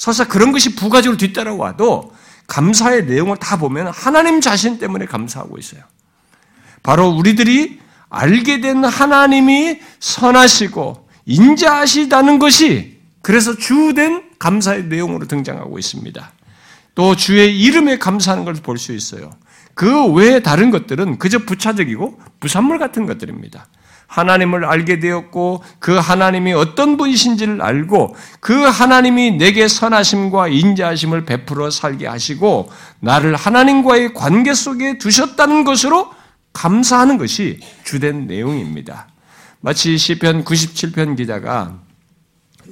설사 0.00 0.26
그런 0.26 0.50
것이 0.50 0.74
부가적으로 0.74 1.18
뒤따라와도 1.18 2.14
감사의 2.46 3.04
내용을 3.04 3.36
다 3.36 3.58
보면 3.58 3.88
하나님 3.88 4.40
자신 4.40 4.78
때문에 4.78 5.04
감사하고 5.04 5.58
있어요. 5.58 5.82
바로 6.82 7.10
우리들이 7.10 7.78
알게 8.08 8.62
된 8.62 8.82
하나님이 8.82 9.78
선하시고 10.00 11.06
인자하시다는 11.26 12.38
것이 12.38 12.98
그래서 13.20 13.54
주된 13.58 14.30
감사의 14.38 14.84
내용으로 14.84 15.28
등장하고 15.28 15.78
있습니다. 15.78 16.32
또 16.94 17.14
주의 17.14 17.60
이름에 17.60 17.98
감사하는 17.98 18.46
걸 18.46 18.54
볼 18.54 18.78
수 18.78 18.94
있어요. 18.94 19.30
그 19.74 20.06
외에 20.12 20.40
다른 20.40 20.70
것들은 20.70 21.18
그저 21.18 21.40
부차적이고 21.40 22.18
부산물 22.40 22.78
같은 22.78 23.04
것들입니다. 23.04 23.66
하나님을 24.10 24.64
알게 24.64 24.98
되었고 24.98 25.62
그 25.78 25.96
하나님이 25.96 26.52
어떤 26.52 26.96
분이신지를 26.96 27.62
알고 27.62 28.16
그 28.40 28.54
하나님이 28.64 29.38
내게 29.38 29.68
선하심과 29.68 30.48
인자하심을 30.48 31.24
베풀어 31.24 31.70
살게 31.70 32.08
하시고 32.08 32.70
나를 32.98 33.36
하나님과의 33.36 34.12
관계 34.14 34.52
속에 34.52 34.98
두셨다는 34.98 35.62
것으로 35.62 36.10
감사하는 36.52 37.18
것이 37.18 37.60
주된 37.84 38.26
내용입니다. 38.26 39.06
마치 39.60 39.96
시편 39.96 40.44
97편 40.44 41.16
기자가 41.16 41.78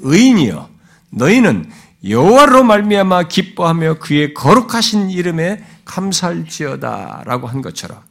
의인이여 0.02 0.68
너희는 1.10 1.70
여호와로 2.04 2.64
말미암아 2.64 3.28
기뻐하며 3.28 3.98
그의 4.00 4.34
거룩하신 4.34 5.10
이름에 5.10 5.64
감사할지어다라고 5.84 7.46
한 7.46 7.62
것처럼 7.62 8.07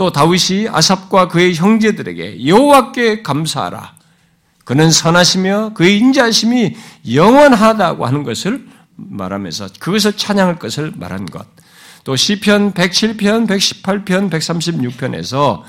또 0.00 0.10
다윗이 0.10 0.66
아삽과 0.70 1.28
그의 1.28 1.54
형제들에게 1.54 2.46
여호와께 2.46 3.22
감사하라. 3.22 3.96
그는 4.64 4.90
선하시며 4.90 5.72
그의 5.74 5.98
인자하심이 5.98 6.74
영원하다고 7.12 8.06
하는 8.06 8.22
것을 8.22 8.66
말하면서 8.96 9.68
그것을 9.78 10.16
찬양할 10.16 10.58
것을 10.58 10.94
말한 10.96 11.26
것. 11.26 11.46
또 12.04 12.16
시편 12.16 12.72
107편, 12.72 13.46
118편, 13.46 14.30
136편에서 14.30 15.64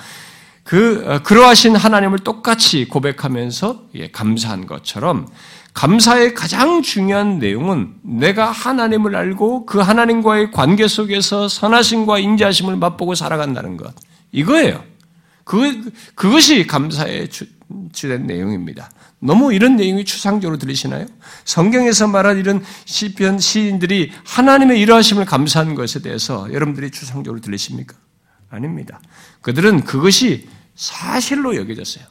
그 0.63 1.03
어, 1.05 1.19
그러하신 1.23 1.75
하나님을 1.75 2.19
똑같이 2.19 2.85
고백하면서 2.85 3.87
감사한 4.13 4.65
것처럼 4.65 5.27
감사의 5.73 6.35
가장 6.35 6.81
중요한 6.81 7.39
내용은 7.39 7.95
내가 8.01 8.49
하나님을 8.49 9.13
알고 9.13 9.65
그 9.65 9.79
하나님과의 9.79 10.51
관계 10.51 10.87
속에서 10.87 11.49
선하심과 11.49 12.19
인자하심을 12.19 12.77
맛보고 12.77 13.13
살아간다는 13.15 13.75
것. 13.75 13.93
이거예요. 14.31 14.83
그, 15.43 15.91
그것이 16.15 16.65
감사의 16.67 17.29
주, 17.29 17.45
주된 17.91 18.27
내용입니다. 18.27 18.91
너무 19.19 19.53
이런 19.53 19.75
내용이 19.75 20.03
추상적으로 20.03 20.57
들리시나요? 20.57 21.05
성경에서 21.45 22.07
말한 22.07 22.39
이런 22.39 22.63
시편 22.85 23.39
시인들이 23.39 24.11
하나님의 24.25 24.79
이러하심을 24.79 25.25
감사한 25.25 25.75
것에 25.75 26.01
대해서 26.01 26.51
여러분들이 26.51 26.89
추상적으로 26.89 27.39
들리십니까? 27.39 27.95
아닙니다. 28.49 28.99
그들은 29.41 29.83
그것이 29.83 30.49
사실로 30.75 31.55
여겨졌어요. 31.55 32.03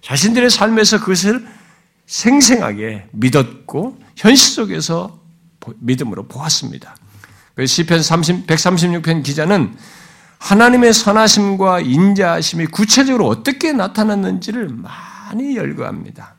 자신들의 0.00 0.50
삶에서 0.50 1.00
그것을 1.00 1.46
생생하게 2.06 3.08
믿었고 3.12 3.98
현실 4.16 4.54
속에서 4.54 5.20
믿음으로 5.78 6.26
보았습니다. 6.28 6.96
시편 7.64 8.02
30, 8.02 8.46
136편 8.46 9.24
기자는 9.24 9.76
하나님의 10.46 10.92
선하심과 10.92 11.80
인자하심이 11.80 12.66
구체적으로 12.66 13.26
어떻게 13.26 13.72
나타났는지를 13.72 14.68
많이 14.68 15.56
열거합니다. 15.56 16.36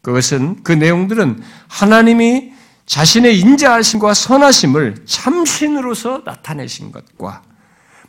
그것은 0.00 0.62
그 0.62 0.70
내용들은 0.70 1.42
하나님이 1.66 2.52
자신의 2.86 3.40
인자하심과 3.40 4.14
선하심을 4.14 5.06
참신으로서 5.06 6.22
나타내신 6.24 6.92
것과 6.92 7.42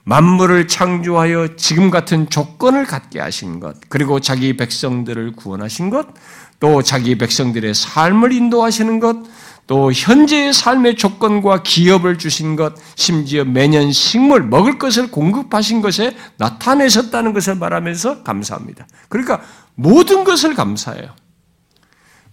만물을 0.03 0.67
창조하여 0.67 1.55
지금 1.55 1.89
같은 1.89 2.29
조건을 2.29 2.85
갖게 2.85 3.19
하신 3.19 3.59
것, 3.59 3.75
그리고 3.89 4.19
자기 4.19 4.55
백성들을 4.55 5.31
구원하신 5.31 5.89
것, 5.89 6.09
또 6.59 6.83
자기 6.83 7.17
백성들의 7.17 7.73
삶을 7.73 8.31
인도하시는 8.33 8.99
것, 8.99 9.17
또 9.67 9.91
현재의 9.91 10.53
삶의 10.53 10.95
조건과 10.95 11.61
기업을 11.61 12.17
주신 12.17 12.55
것, 12.55 12.73
심지어 12.95 13.43
매년 13.43 13.91
식물, 13.91 14.43
먹을 14.43 14.79
것을 14.79 15.11
공급하신 15.11 15.81
것에 15.81 16.15
나타내셨다는 16.37 17.33
것을 17.33 17.55
말하면서 17.55 18.23
감사합니다. 18.23 18.87
그러니까 19.09 19.41
모든 19.75 20.23
것을 20.23 20.55
감사해요. 20.55 21.13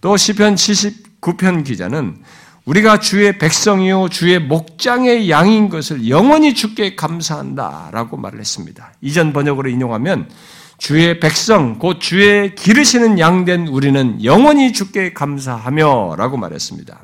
또 0.00 0.16
시편 0.16 0.54
79편 0.54 1.64
기자는 1.64 2.18
우리가 2.66 3.00
주의 3.00 3.36
백성이요 3.36 4.08
주의 4.10 4.38
목장의 4.38 5.28
양인 5.28 5.68
것을 5.68 6.08
영원히 6.08 6.54
주께 6.54 6.94
감사한다라고 6.94 8.16
말을 8.16 8.38
했습니다. 8.38 8.92
이전 9.00 9.32
번역으로 9.32 9.68
인용하면 9.68 10.30
주의 10.78 11.18
백성 11.20 11.78
곧 11.78 12.00
주의 12.00 12.54
기르시는 12.54 13.18
양된 13.18 13.68
우리는 13.68 14.22
영원히 14.24 14.72
주께 14.72 15.12
감사하며라고 15.12 16.36
말했습니다. 16.36 17.00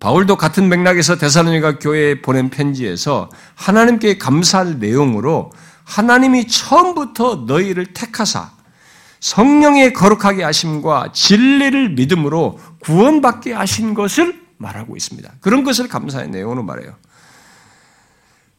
바울도 0.00 0.36
같은 0.36 0.68
맥락에서 0.70 1.16
데살로니가 1.16 1.78
교회에 1.78 2.22
보낸 2.22 2.48
편지에서 2.48 3.28
하나님께 3.54 4.16
감사할 4.16 4.78
내용으로 4.78 5.52
하나님이 5.84 6.46
처음부터 6.46 7.44
너희를 7.46 7.92
택하사 7.92 8.50
성령의 9.20 9.92
거룩하게 9.92 10.42
하심과 10.42 11.12
진리를 11.12 11.90
믿음으로 11.90 12.58
구원받게 12.80 13.52
하신 13.52 13.92
것을 13.92 14.40
말하고 14.56 14.96
있습니다. 14.96 15.30
그런 15.40 15.64
것을 15.64 15.88
감사의 15.88 16.28
내용으로 16.28 16.62
말해요. 16.62 16.96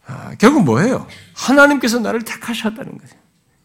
아, 0.06 0.32
결국 0.38 0.64
뭐예요? 0.64 1.08
하나님께서 1.34 2.00
나를 2.00 2.22
택하셨다는 2.22 2.98
거예요. 2.98 3.21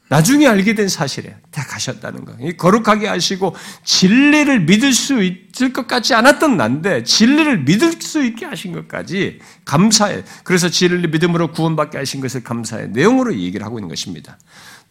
나중에 0.09 0.47
알게 0.47 0.75
된 0.75 0.89
사실이에요. 0.89 1.35
택하셨다는 1.51 2.25
거. 2.25 2.37
거룩하게 2.57 3.09
하시고 3.09 3.57
진리를 3.83 4.61
믿을 4.61 4.93
수 4.93 5.23
있을 5.23 5.73
것 5.73 5.89
같지 5.89 6.15
않았던 6.15 6.57
난데 6.57 7.03
진리를 7.03 7.65
믿을 7.65 8.01
수 8.01 8.23
있게 8.25 8.47
하신 8.47 8.73
것까지 8.73 9.41
감사해. 9.65 10.23
그래서 10.45 10.69
진리를 10.69 11.09
믿음으로 11.11 11.51
구원받게 11.51 11.99
하신 11.99 12.21
것을 12.21 12.45
감사해. 12.45 12.87
내용으로 12.89 13.35
얘기를 13.35 13.67
하고 13.67 13.79
있는 13.79 13.89
것입니다. 13.89 14.39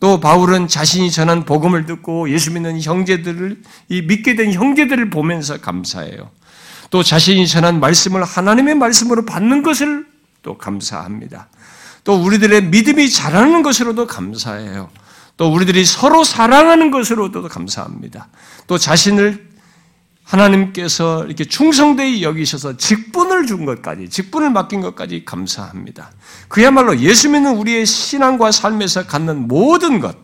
또 0.01 0.19
바울은 0.19 0.67
자신이 0.67 1.09
전한 1.09 1.45
복음을 1.45 1.85
듣고 1.85 2.29
예수 2.29 2.51
믿는 2.51 2.81
형제들을 2.81 3.61
이 3.87 4.01
믿게 4.01 4.35
된 4.35 4.51
형제들을 4.51 5.09
보면서 5.09 5.61
감사해요. 5.61 6.29
또 6.89 7.03
자신이 7.03 7.47
전한 7.47 7.79
말씀을 7.79 8.23
하나님의 8.23 8.75
말씀으로 8.75 9.25
받는 9.25 9.63
것을 9.63 10.05
또 10.41 10.57
감사합니다. 10.57 11.47
또 12.03 12.21
우리들의 12.21 12.65
믿음이 12.65 13.09
자라는 13.09 13.63
것으로도 13.63 14.07
감사해요. 14.07 14.89
또 15.37 15.51
우리들이 15.51 15.85
서로 15.85 16.23
사랑하는 16.23 16.91
것으로도 16.91 17.47
감사합니다. 17.47 18.29
또 18.67 18.77
자신을 18.77 19.55
하나님께서 20.23 21.25
이렇게 21.25 21.45
충성되이 21.45 22.23
여기셔서 22.23 22.77
직분을 22.77 23.45
준 23.45 23.65
것까지, 23.65 24.09
직분을 24.09 24.49
맡긴 24.49 24.81
것까지 24.81 25.23
감사합니다. 25.23 26.11
그야말로 26.47 26.99
예수 26.99 27.29
믿는 27.29 27.55
우리의 27.57 27.85
신앙과 27.85 28.51
삶에서 28.51 29.05
갖는 29.05 29.47
모든 29.47 29.99
것, 29.99 30.17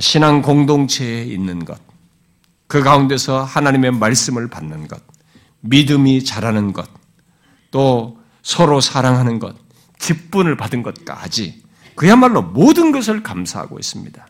신앙 0.00 0.42
공동체에 0.42 1.24
있는 1.24 1.64
것, 1.64 1.78
그 2.66 2.82
가운데서 2.82 3.44
하나님의 3.44 3.92
말씀을 3.92 4.48
받는 4.48 4.88
것, 4.88 5.00
믿음이 5.60 6.24
자라는 6.24 6.72
것, 6.72 6.88
또 7.70 8.18
서로 8.42 8.80
사랑하는 8.80 9.38
것, 9.38 9.54
직분을 10.00 10.56
받은 10.56 10.82
것까지 10.82 11.61
그야말로 11.94 12.42
모든 12.42 12.92
것을 12.92 13.22
감사하고 13.22 13.78
있습니다. 13.78 14.26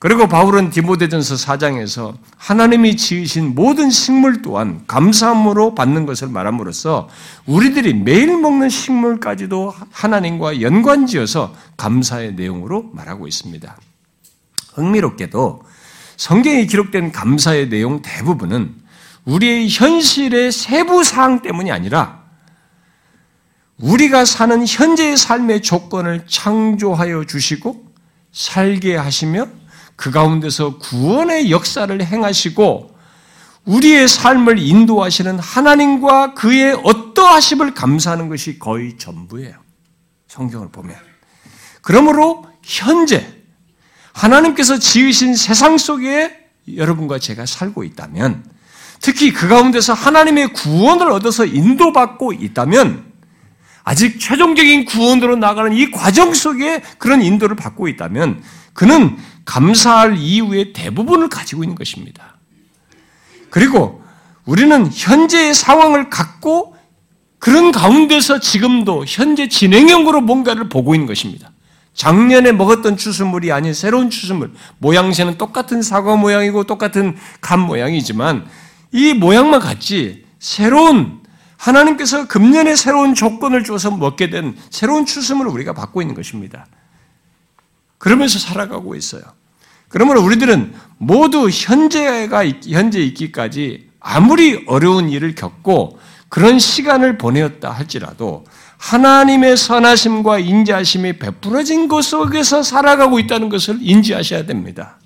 그리고 0.00 0.28
바울은 0.28 0.70
디모데전서 0.70 1.34
4장에서 1.34 2.14
하나님이 2.38 2.96
지으신 2.96 3.54
모든 3.54 3.90
식물 3.90 4.40
또한 4.40 4.82
감사함으로 4.86 5.74
받는 5.74 6.06
것을 6.06 6.28
말함으로써 6.28 7.10
우리들이 7.44 7.92
매일 7.92 8.38
먹는 8.38 8.70
식물까지도 8.70 9.74
하나님과 9.92 10.62
연관지어서 10.62 11.54
감사의 11.76 12.34
내용으로 12.34 12.90
말하고 12.94 13.28
있습니다. 13.28 13.76
흥미롭게도 14.72 15.64
성경에 16.16 16.64
기록된 16.64 17.12
감사의 17.12 17.68
내용 17.68 18.00
대부분은 18.00 18.74
우리의 19.26 19.68
현실의 19.68 20.50
세부 20.50 21.04
사항 21.04 21.42
때문이 21.42 21.70
아니라 21.70 22.19
우리가 23.80 24.24
사는 24.24 24.64
현재의 24.66 25.16
삶의 25.16 25.62
조건을 25.62 26.24
창조하여 26.26 27.24
주시고 27.24 27.84
살게 28.32 28.96
하시며 28.96 29.48
그 29.96 30.10
가운데서 30.10 30.78
구원의 30.78 31.50
역사를 31.50 32.04
행하시고 32.04 32.94
우리의 33.64 34.08
삶을 34.08 34.58
인도하시는 34.58 35.38
하나님과 35.38 36.34
그의 36.34 36.78
어떠하심을 36.82 37.74
감사하는 37.74 38.28
것이 38.28 38.58
거의 38.58 38.96
전부예요. 38.96 39.54
성경을 40.28 40.70
보면. 40.70 40.96
그러므로 41.82 42.46
현재 42.62 43.26
하나님께서 44.12 44.78
지으신 44.78 45.34
세상 45.34 45.78
속에 45.78 46.36
여러분과 46.74 47.18
제가 47.18 47.46
살고 47.46 47.84
있다면 47.84 48.44
특히 49.00 49.32
그 49.32 49.48
가운데서 49.48 49.92
하나님의 49.92 50.52
구원을 50.52 51.10
얻어서 51.10 51.44
인도받고 51.44 52.34
있다면 52.34 53.09
아직 53.84 54.20
최종적인 54.20 54.84
구원으로 54.84 55.36
나가는 55.36 55.72
이 55.72 55.90
과정 55.90 56.34
속에 56.34 56.82
그런 56.98 57.22
인도를 57.22 57.56
받고 57.56 57.88
있다면 57.88 58.42
그는 58.72 59.16
감사할 59.44 60.16
이유의 60.16 60.72
대부분을 60.72 61.28
가지고 61.28 61.64
있는 61.64 61.76
것입니다. 61.76 62.36
그리고 63.50 64.02
우리는 64.44 64.88
현재의 64.92 65.54
상황을 65.54 66.10
갖고 66.10 66.76
그런 67.38 67.72
가운데서 67.72 68.38
지금도 68.40 69.04
현재 69.08 69.48
진행형으로 69.48 70.20
뭔가를 70.20 70.68
보고 70.68 70.94
있는 70.94 71.06
것입니다. 71.06 71.50
작년에 71.94 72.52
먹었던 72.52 72.96
추수물이 72.96 73.50
아닌 73.50 73.74
새로운 73.74 74.10
추수물, 74.10 74.52
모양새는 74.78 75.38
똑같은 75.38 75.82
사과 75.82 76.16
모양이고 76.16 76.64
똑같은 76.64 77.16
감 77.40 77.60
모양이지만 77.60 78.46
이 78.92 79.14
모양만 79.14 79.60
같지 79.60 80.24
새로운 80.38 81.19
하나님께서 81.60 82.26
금년에 82.26 82.74
새로운 82.74 83.14
조건을 83.14 83.64
주어서 83.64 83.90
먹게 83.90 84.30
된 84.30 84.56
새로운 84.70 85.04
추수물을 85.04 85.52
우리가 85.52 85.74
받고 85.74 86.00
있는 86.00 86.14
것입니다. 86.14 86.66
그러면서 87.98 88.38
살아가고 88.38 88.94
있어요. 88.94 89.22
그러므로 89.88 90.22
우리들은 90.22 90.72
모두 90.96 91.50
현재가 91.50 92.46
현재 92.66 93.00
있기까지 93.00 93.90
아무리 94.00 94.64
어려운 94.68 95.10
일을 95.10 95.34
겪고 95.34 95.98
그런 96.30 96.58
시간을 96.58 97.18
보내었다 97.18 97.70
할지라도 97.70 98.44
하나님의 98.78 99.58
선하심과 99.58 100.38
인자하심이 100.38 101.18
베풀어진 101.18 101.88
것 101.88 102.02
속에서 102.02 102.62
살아가고 102.62 103.18
있다는 103.18 103.50
것을 103.50 103.78
인지하셔야 103.80 104.46
됩니다. 104.46 104.98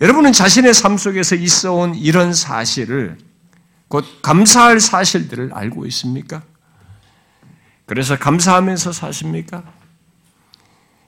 여러분은 0.00 0.32
자신의 0.32 0.74
삶 0.74 0.96
속에서 0.96 1.34
있어온 1.34 1.96
이런 1.96 2.32
사실을 2.32 3.18
곧 3.88 4.04
감사할 4.22 4.80
사실들을 4.80 5.50
알고 5.52 5.86
있습니까? 5.86 6.42
그래서 7.86 8.18
감사하면서 8.18 8.92
사십니까? 8.92 9.64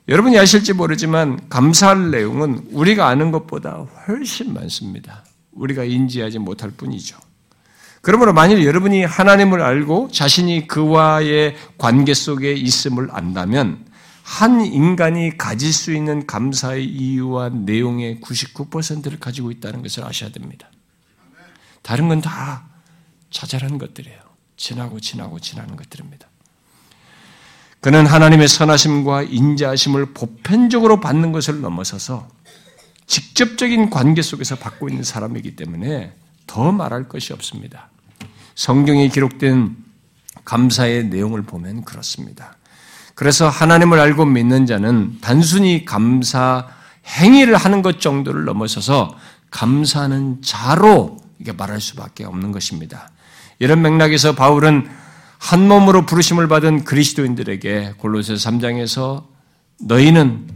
여러분이 0.09 0.39
아실지 0.39 0.73
모르지만 0.73 1.49
감사할 1.51 2.11
내용은 2.11 2.67
우리가 2.73 3.07
아는 3.07 3.31
것보다 3.31 3.87
훨씬 4.09 4.55
많습니다. 4.55 5.25
우리가 5.53 5.85
인지하지 5.85 6.39
못할 6.39 6.71
뿐이죠. 6.71 7.19
그러므로 8.01 8.33
만일 8.33 8.65
여러분이 8.65 9.05
하나님을 9.05 9.61
알고 9.61 10.09
자신이 10.11 10.67
그와의 10.67 11.55
관계 11.77 12.15
속에 12.15 12.55
있음을 12.55 13.09
안다면 13.13 13.85
한 14.23 14.65
인간이 14.65 15.37
가질 15.37 15.71
수 15.71 15.93
있는 15.93 16.27
감사의 16.27 16.87
이유와 16.87 17.51
내용의 17.51 18.21
99%를 18.23 19.21
가지고 19.21 19.51
있다는 19.51 19.83
것을 19.83 20.05
아셔야 20.05 20.31
됩니다. 20.31 20.71
다른 21.83 22.09
건 22.09 22.23
다 22.23 22.70
자잘한 23.31 23.79
것들이에요. 23.79 24.19
지나고 24.57 25.01
지나고 25.01 25.41
지나는 25.41 25.77
것들입니다. 25.77 26.29
그는 27.81 28.07
하나님의 28.07 28.47
선하심과 28.49 29.23
인자하심을 29.23 30.13
보편적으로 30.13 31.01
받는 31.01 31.33
것을 31.33 31.63
넘어서서 31.63 32.29
직접적인 33.07 33.91
관계 33.91 34.23
속에서 34.23 34.57
받고 34.57 34.89
있는 34.89 35.03
사람이기 35.03 35.57
때문에 35.57 36.15
더 36.47 36.73
말할 36.73 37.09
것이 37.09 37.33
없습니다. 37.33 37.89
성경에 38.55 39.09
기록된 39.09 39.77
감사의 40.45 41.07
내용을 41.07 41.43
보면 41.43 41.85
그렇습니다. 41.85 42.57
그래서 43.15 43.49
하나님을 43.49 43.99
알고 43.99 44.27
믿는 44.27 44.67
자는 44.67 45.19
단순히 45.21 45.85
감사 45.85 46.69
행위를 47.07 47.57
하는 47.57 47.83
것 47.83 48.01
정도를 48.01 48.45
넘어서서 48.45 49.17
감사하는 49.51 50.43
자로 50.43 51.19
이게 51.39 51.53
말할 51.53 51.81
수밖에 51.81 52.25
없는 52.25 52.53
것입니다. 52.53 53.11
이런 53.61 53.83
맥락에서 53.83 54.35
바울은 54.35 54.89
한 55.39 55.69
몸으로 55.69 56.05
부르심을 56.05 56.49
받은 56.49 56.85
그리스도인들에게 56.85 57.95
골로새 57.99 58.35
3장에서 58.35 59.25
너희는 59.81 60.49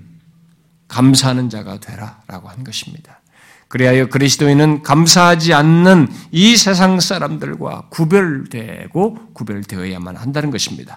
감사하는 0.89 1.49
자가 1.49 1.79
되라라고 1.81 2.49
한 2.49 2.65
것입니다. 2.65 3.21
그리하여 3.69 4.09
그리스도인은 4.09 4.83
감사하지 4.83 5.53
않는 5.53 6.09
이 6.31 6.57
세상 6.57 7.01
사람들과 7.01 7.89
구별되고 7.91 9.33
구별되어야만 9.33 10.17
한다는 10.17 10.51
것입니다. 10.51 10.97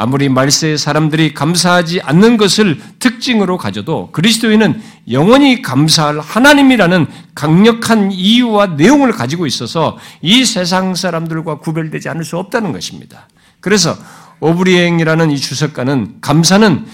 아무리 0.00 0.28
말세의 0.28 0.78
사람들이 0.78 1.34
감사하지 1.34 2.02
않는 2.02 2.36
것을 2.36 2.80
특징으로 3.00 3.58
가져도 3.58 4.10
그리스도인은 4.12 4.80
영원히 5.10 5.60
감사할 5.60 6.20
하나님이라는 6.20 7.08
강력한 7.34 8.12
이유와 8.12 8.76
내용을 8.76 9.10
가지고 9.10 9.44
있어서 9.46 9.98
이 10.22 10.44
세상 10.44 10.94
사람들과 10.94 11.58
구별되지 11.58 12.08
않을 12.10 12.24
수 12.24 12.38
없다는 12.38 12.70
것입니다. 12.70 13.28
그래서 13.58 13.96
오브리행이라는 14.38 15.32
이 15.32 15.36
주석가는 15.36 16.18
감사는 16.20 16.86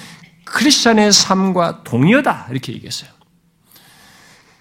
크리스천의 0.47 1.13
삶과 1.13 1.85
동의어다 1.85 2.47
이렇게 2.51 2.73
얘기했어요. 2.73 3.11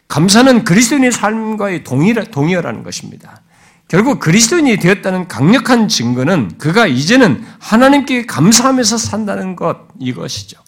감사는 0.09 0.65
그리스도인의 0.65 1.13
삶과의 1.13 1.85
동의어라는 1.85 2.83
것입니다. 2.83 3.42
결국 3.93 4.19
그리스도인이 4.19 4.77
되었다는 4.77 5.27
강력한 5.27 5.87
증거는 5.87 6.57
그가 6.57 6.87
이제는 6.87 7.45
하나님께 7.59 8.25
감사하면서 8.25 8.97
산다는 8.97 9.55
것 9.55 9.87
이것이죠. 9.99 10.59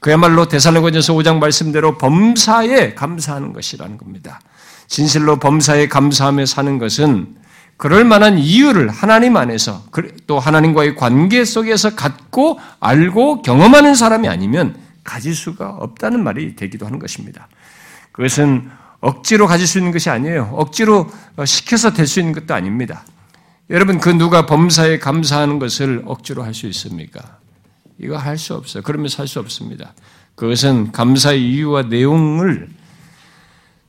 그야말로 0.00 0.48
데살로니가서 0.48 1.14
5장 1.14 1.38
말씀대로 1.38 1.96
범사에 1.98 2.94
감사하는 2.94 3.52
것이라는 3.52 3.96
겁니다. 3.96 4.40
진실로 4.88 5.38
범사에 5.38 5.86
감사하며 5.86 6.46
사는 6.46 6.78
것은 6.78 7.36
그럴 7.76 8.04
만한 8.04 8.38
이유를 8.38 8.88
하나님 8.88 9.36
안에서 9.36 9.84
또 10.26 10.40
하나님과의 10.40 10.96
관계 10.96 11.44
속에서 11.44 11.94
갖고 11.94 12.58
알고 12.80 13.42
경험하는 13.42 13.94
사람이 13.94 14.26
아니면 14.26 14.74
가질 15.04 15.36
수가 15.36 15.68
없다는 15.78 16.24
말이 16.24 16.56
되기도 16.56 16.86
하는 16.86 16.98
것입니다. 16.98 17.46
그것은 18.10 18.68
억지로 19.04 19.46
가질 19.46 19.66
수 19.66 19.76
있는 19.78 19.92
것이 19.92 20.08
아니에요. 20.08 20.50
억지로 20.54 21.10
시켜서 21.44 21.92
될 21.92 22.06
수 22.06 22.20
있는 22.20 22.32
것도 22.32 22.54
아닙니다. 22.54 23.04
여러분, 23.68 23.98
그 23.98 24.08
누가 24.08 24.46
범사에 24.46 24.98
감사하는 24.98 25.58
것을 25.58 26.02
억지로 26.06 26.42
할 26.42 26.54
수 26.54 26.66
있습니까? 26.68 27.38
이거 27.98 28.16
할 28.16 28.38
수 28.38 28.54
없어요. 28.54 28.82
그러면 28.82 29.08
살 29.08 29.28
수 29.28 29.40
없습니다. 29.40 29.92
그것은 30.36 30.90
감사의 30.92 31.42
이유와 31.52 31.82
내용을 31.82 32.68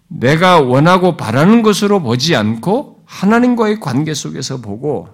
내가 0.07 0.59
원하고 0.59 1.15
바라는 1.15 1.63
것으로 1.63 2.01
보지 2.01 2.35
않고 2.35 3.03
하나님과의 3.05 3.79
관계 3.79 4.13
속에서 4.13 4.57
보고 4.57 5.09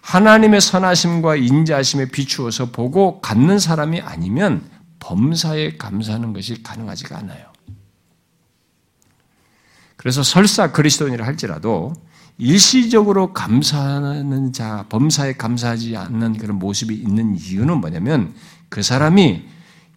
하나님의 0.00 0.60
선하심과 0.62 1.36
인자하심에 1.36 2.06
비추어서 2.06 2.70
보고 2.70 3.20
갖는 3.20 3.58
사람이 3.58 4.00
아니면 4.00 4.64
범사에 5.00 5.76
감사하는 5.76 6.32
것이 6.32 6.62
가능하지가 6.62 7.18
않아요. 7.18 7.55
그래서 10.06 10.22
설사 10.22 10.70
그리스도인이라 10.70 11.26
할지라도 11.26 11.92
일시적으로 12.38 13.32
감사하는 13.32 14.52
자, 14.52 14.86
범사에 14.88 15.32
감사하지 15.32 15.96
않는 15.96 16.38
그런 16.38 16.60
모습이 16.60 16.94
있는 16.94 17.36
이유는 17.36 17.78
뭐냐면 17.78 18.32
그 18.68 18.84
사람이 18.84 19.42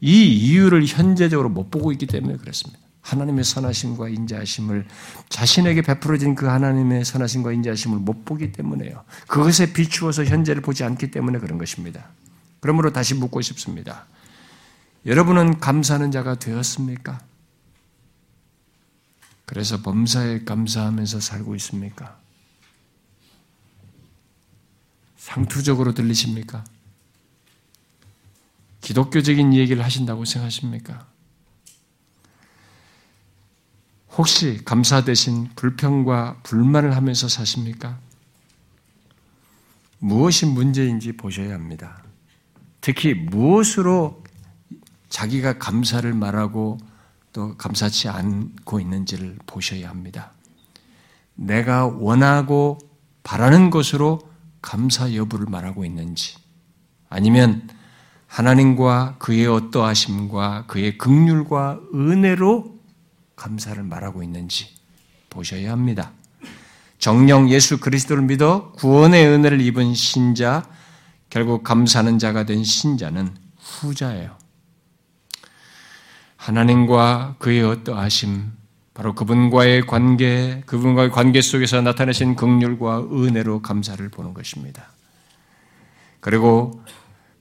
이 0.01 0.23
이유를 0.33 0.87
현재적으로 0.87 1.49
못 1.49 1.69
보고 1.69 1.91
있기 1.91 2.07
때문에 2.07 2.37
그렇습니다. 2.37 2.79
하나님의 3.01 3.43
선하심과 3.43 4.09
인자하심을 4.09 4.87
자신에게 5.29 5.83
베풀어진 5.83 6.33
그 6.33 6.47
하나님의 6.47 7.05
선하심과 7.05 7.51
인자하심을 7.51 7.99
못 7.99 8.25
보기 8.25 8.51
때문에요. 8.51 9.03
그것에 9.27 9.73
비추어서 9.73 10.25
현재를 10.25 10.63
보지 10.63 10.83
않기 10.83 11.11
때문에 11.11 11.37
그런 11.37 11.59
것입니다. 11.59 12.05
그러므로 12.61 12.91
다시 12.91 13.13
묻고 13.13 13.41
싶습니다. 13.41 14.07
여러분은 15.05 15.59
감사하는 15.59 16.09
자가 16.09 16.33
되었습니까? 16.33 17.28
그래서 19.49 19.81
범사에 19.81 20.43
감사하면서 20.43 21.21
살고 21.21 21.55
있습니까? 21.55 22.19
상투적으로 25.17 25.95
들리십니까? 25.95 26.63
기독교적인 28.81 29.55
얘기를 29.55 29.83
하신다고 29.83 30.25
생각하십니까? 30.25 31.07
혹시 34.11 34.63
감사 34.63 35.03
대신 35.03 35.49
불평과 35.55 36.41
불만을 36.43 36.95
하면서 36.95 37.27
사십니까? 37.27 37.99
무엇이 39.97 40.45
문제인지 40.45 41.13
보셔야 41.13 41.55
합니다. 41.55 42.03
특히 42.81 43.15
무엇으로 43.15 44.23
자기가 45.09 45.57
감사를 45.57 46.13
말하고 46.13 46.77
또 47.33 47.55
감사치 47.57 48.09
않고 48.09 48.79
있는지를 48.79 49.37
보셔야 49.45 49.89
합니다. 49.89 50.31
내가 51.35 51.85
원하고 51.85 52.79
바라는 53.23 53.69
것으로 53.69 54.19
감사 54.61 55.13
여부를 55.13 55.45
말하고 55.47 55.85
있는지 55.85 56.35
아니면 57.09 57.69
하나님과 58.27 59.15
그의 59.19 59.47
어떠하심과 59.47 60.65
그의 60.67 60.97
극률과 60.97 61.79
은혜로 61.93 62.79
감사를 63.35 63.81
말하고 63.81 64.21
있는지 64.21 64.67
보셔야 65.29 65.71
합니다. 65.71 66.11
정령 66.99 67.49
예수 67.49 67.79
그리스도를 67.79 68.23
믿어 68.23 68.73
구원의 68.73 69.25
은혜를 69.25 69.61
입은 69.61 69.93
신자, 69.93 70.69
결국 71.29 71.63
감사하는 71.63 72.19
자가 72.19 72.45
된 72.45 72.63
신자는 72.63 73.35
후자예요. 73.57 74.38
하나님과 76.39 77.35
그의 77.37 77.63
어떠하심, 77.63 78.51
바로 78.93 79.13
그분과의 79.13 79.85
관계, 79.85 80.63
그분과의 80.65 81.11
관계 81.11 81.41
속에서 81.41 81.81
나타내신 81.81 82.37
극률과 82.37 83.09
은혜로 83.11 83.61
감사를 83.61 84.07
보는 84.09 84.33
것입니다. 84.33 84.87
그리고 86.21 86.81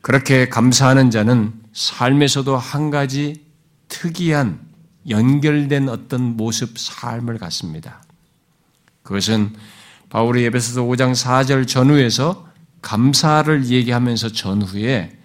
그렇게 0.01 0.49
감사하는 0.49 1.13
자는 1.13 1.53
삶에서도 1.73 2.57
한 2.57 2.91
가지 2.91 3.45
특이한 3.87 4.61
연결된 5.09 5.89
어떤 5.89 6.37
모습 6.37 6.77
삶을 6.77 7.39
갖습니다. 7.39 8.03
그것은 9.05 9.55
바울이 10.11 10.45
에베소서 10.45 10.83
5장 10.83 11.13
4절 11.13 11.69
전후에서 11.69 12.49
감사를 12.83 13.67
얘기하면서 13.67 14.33
전후에 14.33 15.18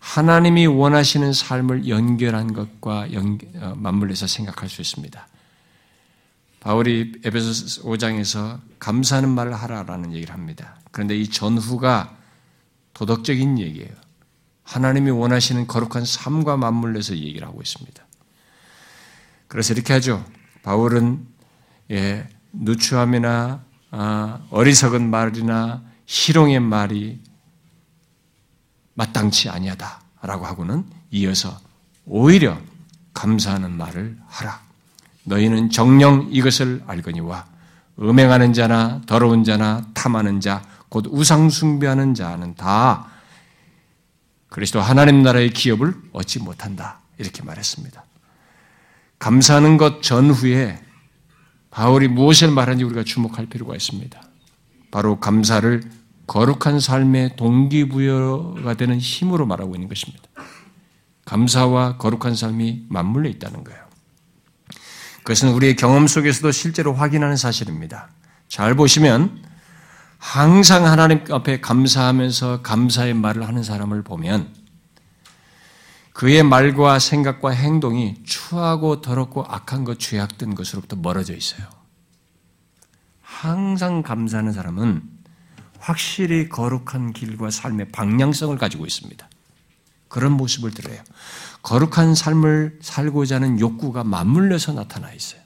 하나님이 0.00 0.66
원하시는 0.66 1.32
삶을 1.32 1.88
연결한 1.88 2.52
것과 2.52 3.06
어, 3.60 3.74
맞물려서 3.76 4.26
생각할 4.26 4.68
수 4.68 4.80
있습니다. 4.80 5.28
바울이 6.60 7.12
에베소 7.24 7.82
5장에서 7.84 8.60
감사하는 8.78 9.28
말을 9.30 9.54
하라라는 9.54 10.12
얘기를 10.12 10.34
합니다. 10.34 10.76
그런데 10.90 11.16
이 11.16 11.28
전후가 11.28 12.16
도덕적인 12.94 13.58
얘기예요. 13.58 13.94
하나님이 14.64 15.10
원하시는 15.10 15.66
거룩한 15.66 16.04
삶과 16.04 16.56
맞물려서 16.56 17.16
얘기를 17.16 17.46
하고 17.46 17.60
있습니다. 17.60 18.04
그래서 19.48 19.74
이렇게 19.74 19.92
하죠. 19.94 20.24
바울은 20.62 21.26
예, 21.90 22.28
누추함이나 22.52 23.64
아, 23.90 24.40
어리석은 24.50 25.10
말이나 25.10 25.82
희롱의 26.06 26.60
말이 26.60 27.20
마땅치 28.94 29.48
아니하다라고 29.48 30.46
하고는 30.46 30.84
이어서 31.10 31.58
오히려 32.06 32.58
감사하는 33.14 33.70
말을 33.72 34.18
하라. 34.26 34.60
너희는 35.24 35.70
정령 35.70 36.28
이것을 36.30 36.82
알거니와 36.86 37.46
음행하는 38.00 38.52
자나 38.52 39.00
더러운 39.06 39.44
자나 39.44 39.86
탐하는 39.94 40.40
자, 40.40 40.62
곧 40.88 41.06
우상 41.08 41.50
숭배하는 41.50 42.14
자는 42.14 42.54
다 42.54 43.06
그리스도 44.48 44.80
하나님 44.80 45.22
나라의 45.22 45.50
기업을 45.50 45.94
얻지 46.12 46.40
못한다. 46.40 47.00
이렇게 47.18 47.42
말했습니다. 47.42 48.04
감사하는 49.18 49.76
것 49.76 50.02
전후에 50.02 50.82
바울이 51.70 52.08
무엇을 52.08 52.50
말하는지 52.50 52.84
우리가 52.84 53.04
주목할 53.04 53.46
필요가 53.46 53.76
있습니다. 53.76 54.20
바로 54.90 55.20
감사를 55.20 55.99
거룩한 56.30 56.78
삶의 56.78 57.34
동기부여가 57.34 58.74
되는 58.74 59.00
힘으로 59.00 59.46
말하고 59.46 59.74
있는 59.74 59.88
것입니다. 59.88 60.22
감사와 61.24 61.96
거룩한 61.96 62.36
삶이 62.36 62.86
맞물려 62.88 63.28
있다는 63.30 63.64
거예요. 63.64 63.80
그것은 65.24 65.48
우리의 65.48 65.74
경험 65.74 66.06
속에서도 66.06 66.52
실제로 66.52 66.94
확인하는 66.94 67.36
사실입니다. 67.36 68.10
잘 68.46 68.76
보시면 68.76 69.42
항상 70.18 70.86
하나님 70.86 71.24
앞에 71.32 71.60
감사하면서 71.60 72.62
감사의 72.62 73.14
말을 73.14 73.48
하는 73.48 73.64
사람을 73.64 74.04
보면 74.04 74.54
그의 76.12 76.44
말과 76.44 77.00
생각과 77.00 77.50
행동이 77.50 78.22
추하고 78.22 79.00
더럽고 79.00 79.44
악한 79.48 79.82
것, 79.82 79.98
죄악된 79.98 80.54
것으로부터 80.54 80.94
멀어져 80.94 81.34
있어요. 81.34 81.66
항상 83.20 84.04
감사하는 84.04 84.52
사람은 84.52 85.19
확실히 85.80 86.48
거룩한 86.48 87.12
길과 87.12 87.50
삶의 87.50 87.90
방향성을 87.90 88.56
가지고 88.58 88.86
있습니다. 88.86 89.28
그런 90.08 90.32
모습을 90.32 90.70
드러요. 90.72 91.02
거룩한 91.62 92.14
삶을 92.14 92.78
살고자 92.82 93.36
하는 93.36 93.58
욕구가 93.58 94.04
맞물려서 94.04 94.72
나타나 94.74 95.12
있어요. 95.12 95.40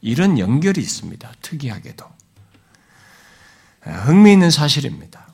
이런 0.00 0.38
연결이 0.38 0.80
있습니다. 0.80 1.32
특이하게도. 1.42 2.04
흥미있는 3.82 4.50
사실입니다. 4.50 5.26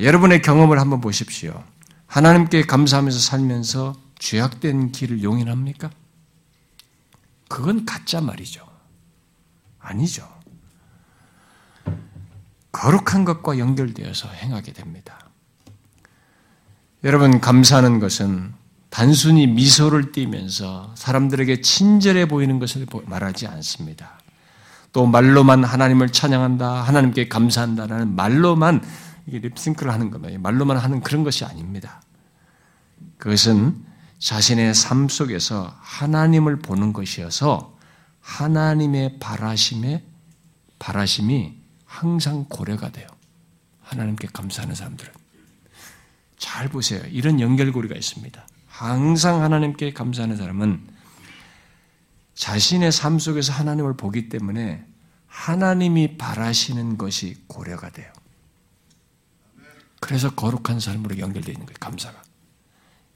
여러분의 0.00 0.42
경험을 0.42 0.80
한번 0.80 1.00
보십시오. 1.00 1.62
하나님께 2.06 2.62
감사하면서 2.62 3.18
살면서 3.18 3.94
죄악된 4.18 4.92
길을 4.92 5.22
용인합니까? 5.22 5.90
그건 7.48 7.84
가짜 7.84 8.20
말이죠. 8.20 8.66
아니죠. 9.78 10.35
거룩한 12.76 13.24
것과 13.24 13.58
연결되어서 13.58 14.28
행하게 14.28 14.74
됩니다. 14.74 15.18
여러분, 17.04 17.40
감사하는 17.40 18.00
것은 18.00 18.52
단순히 18.90 19.46
미소를 19.46 20.12
띠면서 20.12 20.92
사람들에게 20.94 21.62
친절해 21.62 22.28
보이는 22.28 22.58
것을 22.58 22.86
말하지 23.06 23.46
않습니다. 23.46 24.20
또 24.92 25.06
말로만 25.06 25.64
하나님을 25.64 26.10
찬양한다, 26.10 26.82
하나님께 26.82 27.28
감사한다라는 27.28 28.14
말로만 28.14 28.82
립싱크를 29.26 29.90
하는 29.92 30.10
겁니다. 30.10 30.38
말로만 30.38 30.76
하는 30.76 31.00
그런 31.00 31.24
것이 31.24 31.46
아닙니다. 31.46 32.02
그것은 33.16 33.74
자신의 34.18 34.74
삶 34.74 35.08
속에서 35.08 35.74
하나님을 35.80 36.60
보는 36.60 36.92
것이어서 36.92 37.74
하나님의 38.20 39.18
바라심에 39.18 40.04
바라심이 40.78 41.65
항상 41.96 42.44
고려가 42.48 42.90
돼요. 42.90 43.06
하나님께 43.80 44.28
감사하는 44.32 44.74
사람들은 44.74 45.12
잘 46.36 46.68
보세요. 46.68 47.02
이런 47.10 47.40
연결고리가 47.40 47.94
있습니다. 47.94 48.46
항상 48.66 49.42
하나님께 49.42 49.94
감사하는 49.94 50.36
사람은 50.36 50.86
자신의 52.34 52.92
삶 52.92 53.18
속에서 53.18 53.54
하나님을 53.54 53.96
보기 53.96 54.28
때문에 54.28 54.84
하나님이 55.26 56.18
바라시는 56.18 56.98
것이 56.98 57.42
고려가 57.46 57.88
돼요. 57.88 58.12
그래서 60.00 60.34
거룩한 60.34 60.80
삶으로 60.80 61.18
연결되어 61.18 61.52
있는 61.52 61.64
거예요, 61.64 61.76
감사가. 61.80 62.22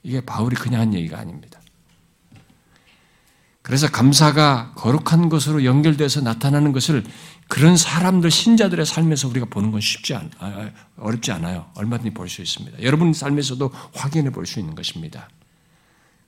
이게 0.03 0.22
바울이 0.22 0.57
그냥 0.57 0.81
한 0.81 0.95
얘기가 0.95 1.18
아닙니다. 1.18 1.61
그래서 3.61 3.91
감사가 3.91 4.72
거룩한 4.74 5.28
것으로 5.28 5.64
연결돼서 5.66 6.22
나타나는 6.22 6.72
것을 6.72 7.05
그런 7.51 7.77
사람들, 7.77 8.31
신자들의 8.31 8.87
삶에서 8.87 9.27
우리가 9.27 9.47
보는 9.47 9.73
건 9.73 9.81
쉽지 9.81 10.15
않, 10.15 10.31
아, 10.39 10.47
아, 10.47 10.71
어렵지 10.99 11.33
않아요. 11.33 11.69
얼마든지 11.75 12.15
볼 12.15 12.29
수 12.29 12.41
있습니다. 12.43 12.81
여러분 12.81 13.13
삶에서도 13.13 13.73
확인해 13.93 14.31
볼 14.31 14.47
수 14.47 14.61
있는 14.61 14.77
것입니다. 14.77 15.29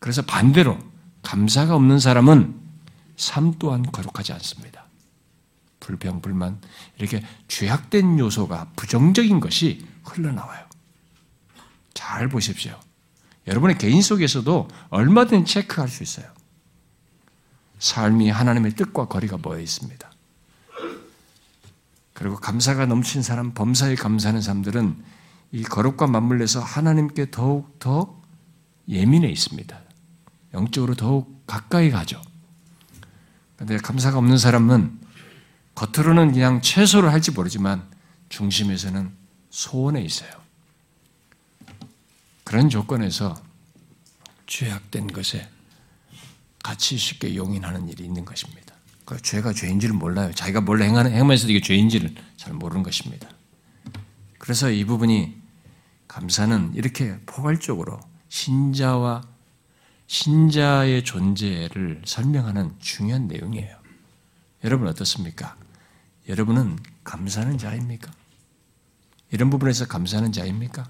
그래서 0.01 0.21
반대로 0.23 0.77
감사가 1.23 1.77
없는 1.77 2.01
사람은 2.01 2.61
삶 3.17 3.55
또한 3.61 3.85
거룩하지 3.85 4.33
않습니다. 4.33 4.85
불평, 5.79 6.21
불만, 6.21 6.61
이렇게 6.99 7.25
죄악된 7.47 8.19
요소가 8.19 8.73
부정적인 8.75 9.39
것이 9.39 9.87
흘러나와요. 10.05 10.67
잘 11.95 12.29
보십시오. 12.29 12.79
여러분의 13.47 13.79
개인 13.79 14.03
속에서도 14.03 14.67
얼마든지 14.91 15.53
체크할 15.53 15.89
수 15.89 16.03
있어요. 16.03 16.27
삶이 17.79 18.29
하나님의 18.29 18.75
뜻과 18.75 19.07
거리가 19.07 19.37
모여 19.37 19.61
있습니다. 19.61 20.12
그리고 22.13 22.37
감사가 22.37 22.87
넘친 22.87 23.23
사람, 23.23 23.55
범사에 23.55 23.95
감사하는 23.95 24.41
사람들은 24.41 25.03
이 25.53 25.63
거룩과 25.63 26.07
맞물려서 26.07 26.61
하나님께 26.61 27.31
더욱 27.31 27.79
더 27.79 28.21
예민해 28.89 29.29
있습니다. 29.29 29.81
영적으로 30.55 30.95
더욱 30.95 31.47
가까이 31.47 31.91
가죠. 31.91 32.23
그런데 33.57 33.77
감사가 33.79 34.19
없는 34.19 34.39
사람은 34.39 35.01
겉으로는 35.75 36.33
그냥 36.33 36.61
최소를 36.61 37.13
할지 37.13 37.31
모르지만 37.31 37.83
중심에서는 38.29 39.13
소원에 39.51 40.03
있어요. 40.03 40.31
그런 42.45 42.69
조건에서 42.69 43.35
죄악된 44.47 45.09
것에 45.09 45.49
같이 46.63 46.97
쉽게 46.97 47.35
용인하는 47.37 47.89
일이 47.89 48.05
있는 48.05 48.25
것입니다. 48.25 48.72
그 49.13 49.21
죄가 49.21 49.53
죄인지를 49.53 49.95
몰라요. 49.95 50.33
자기가 50.33 50.63
뭘 50.63 50.83
행하는 50.83 51.13
행하면서도 51.13 51.53
이게 51.53 51.61
죄인지를 51.61 52.15
잘 52.37 52.55
모르는 52.55 52.83
것입니다. 52.83 53.29
그래서 54.39 54.71
이 54.71 54.85
부분이 54.85 55.37
감사는 56.09 56.73
이렇게 56.75 57.19
포괄적으로 57.27 58.01
신자와 58.29 59.23
신자의 60.07 61.05
존재를 61.05 62.03
설명하는 62.07 62.75
중요한 62.79 63.29
내용이에요. 63.29 63.77
여러분 64.65 64.89
어떻습니까? 64.89 65.57
여러분은 66.29 66.79
감사하는 67.05 67.59
자입니까? 67.59 68.11
이런 69.31 69.51
부분에서 69.51 69.87
감사하는 69.87 70.33
자입니까? 70.33 70.89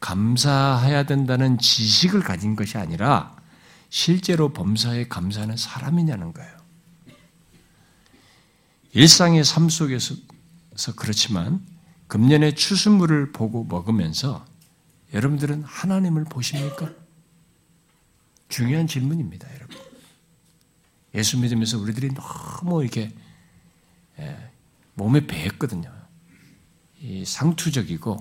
감사해야 0.00 1.02
된다는 1.02 1.58
지식을 1.58 2.20
가진 2.20 2.56
것이 2.56 2.78
아니라 2.78 3.36
실제로 3.90 4.52
범사에 4.52 5.08
감사하는 5.08 5.56
사람이냐는 5.58 6.32
거예요. 6.32 6.59
일상의 8.92 9.44
삶 9.44 9.68
속에서 9.68 10.14
그렇지만 10.96 11.64
금년의 12.08 12.56
추수물을 12.56 13.32
보고 13.32 13.64
먹으면서 13.64 14.44
여러분들은 15.14 15.62
하나님을 15.62 16.24
보십니까? 16.24 16.90
중요한 18.48 18.86
질문입니다, 18.86 19.48
여러분. 19.54 19.76
예수 21.14 21.38
믿으면서 21.38 21.78
우리들이 21.78 22.10
너무 22.14 22.82
이렇게 22.82 23.12
예, 24.18 24.50
몸에 24.94 25.26
배했거든요. 25.26 25.92
이 27.00 27.24
상투적이고 27.24 28.12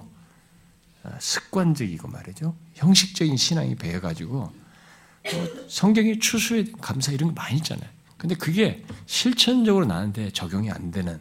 어, 1.04 1.18
습관적이고 1.20 2.08
말이죠. 2.08 2.56
형식적인 2.76 3.38
신앙이 3.38 3.76
배어가지고 3.76 4.36
뭐 4.38 5.68
성경이 5.68 6.20
추수에 6.20 6.66
감사 6.80 7.12
이런 7.12 7.34
거 7.34 7.42
많이 7.42 7.58
있잖아요. 7.58 7.90
근데 8.20 8.36
그게 8.36 8.86
실천적으로 9.08 9.86
나한테 9.86 10.30
적용이 10.30 10.70
안 10.70 10.92
되는 10.92 11.20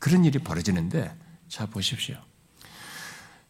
그런 0.00 0.24
일이 0.24 0.40
벌어지는데 0.40 1.14
자 1.48 1.66
보십시오. 1.66 2.16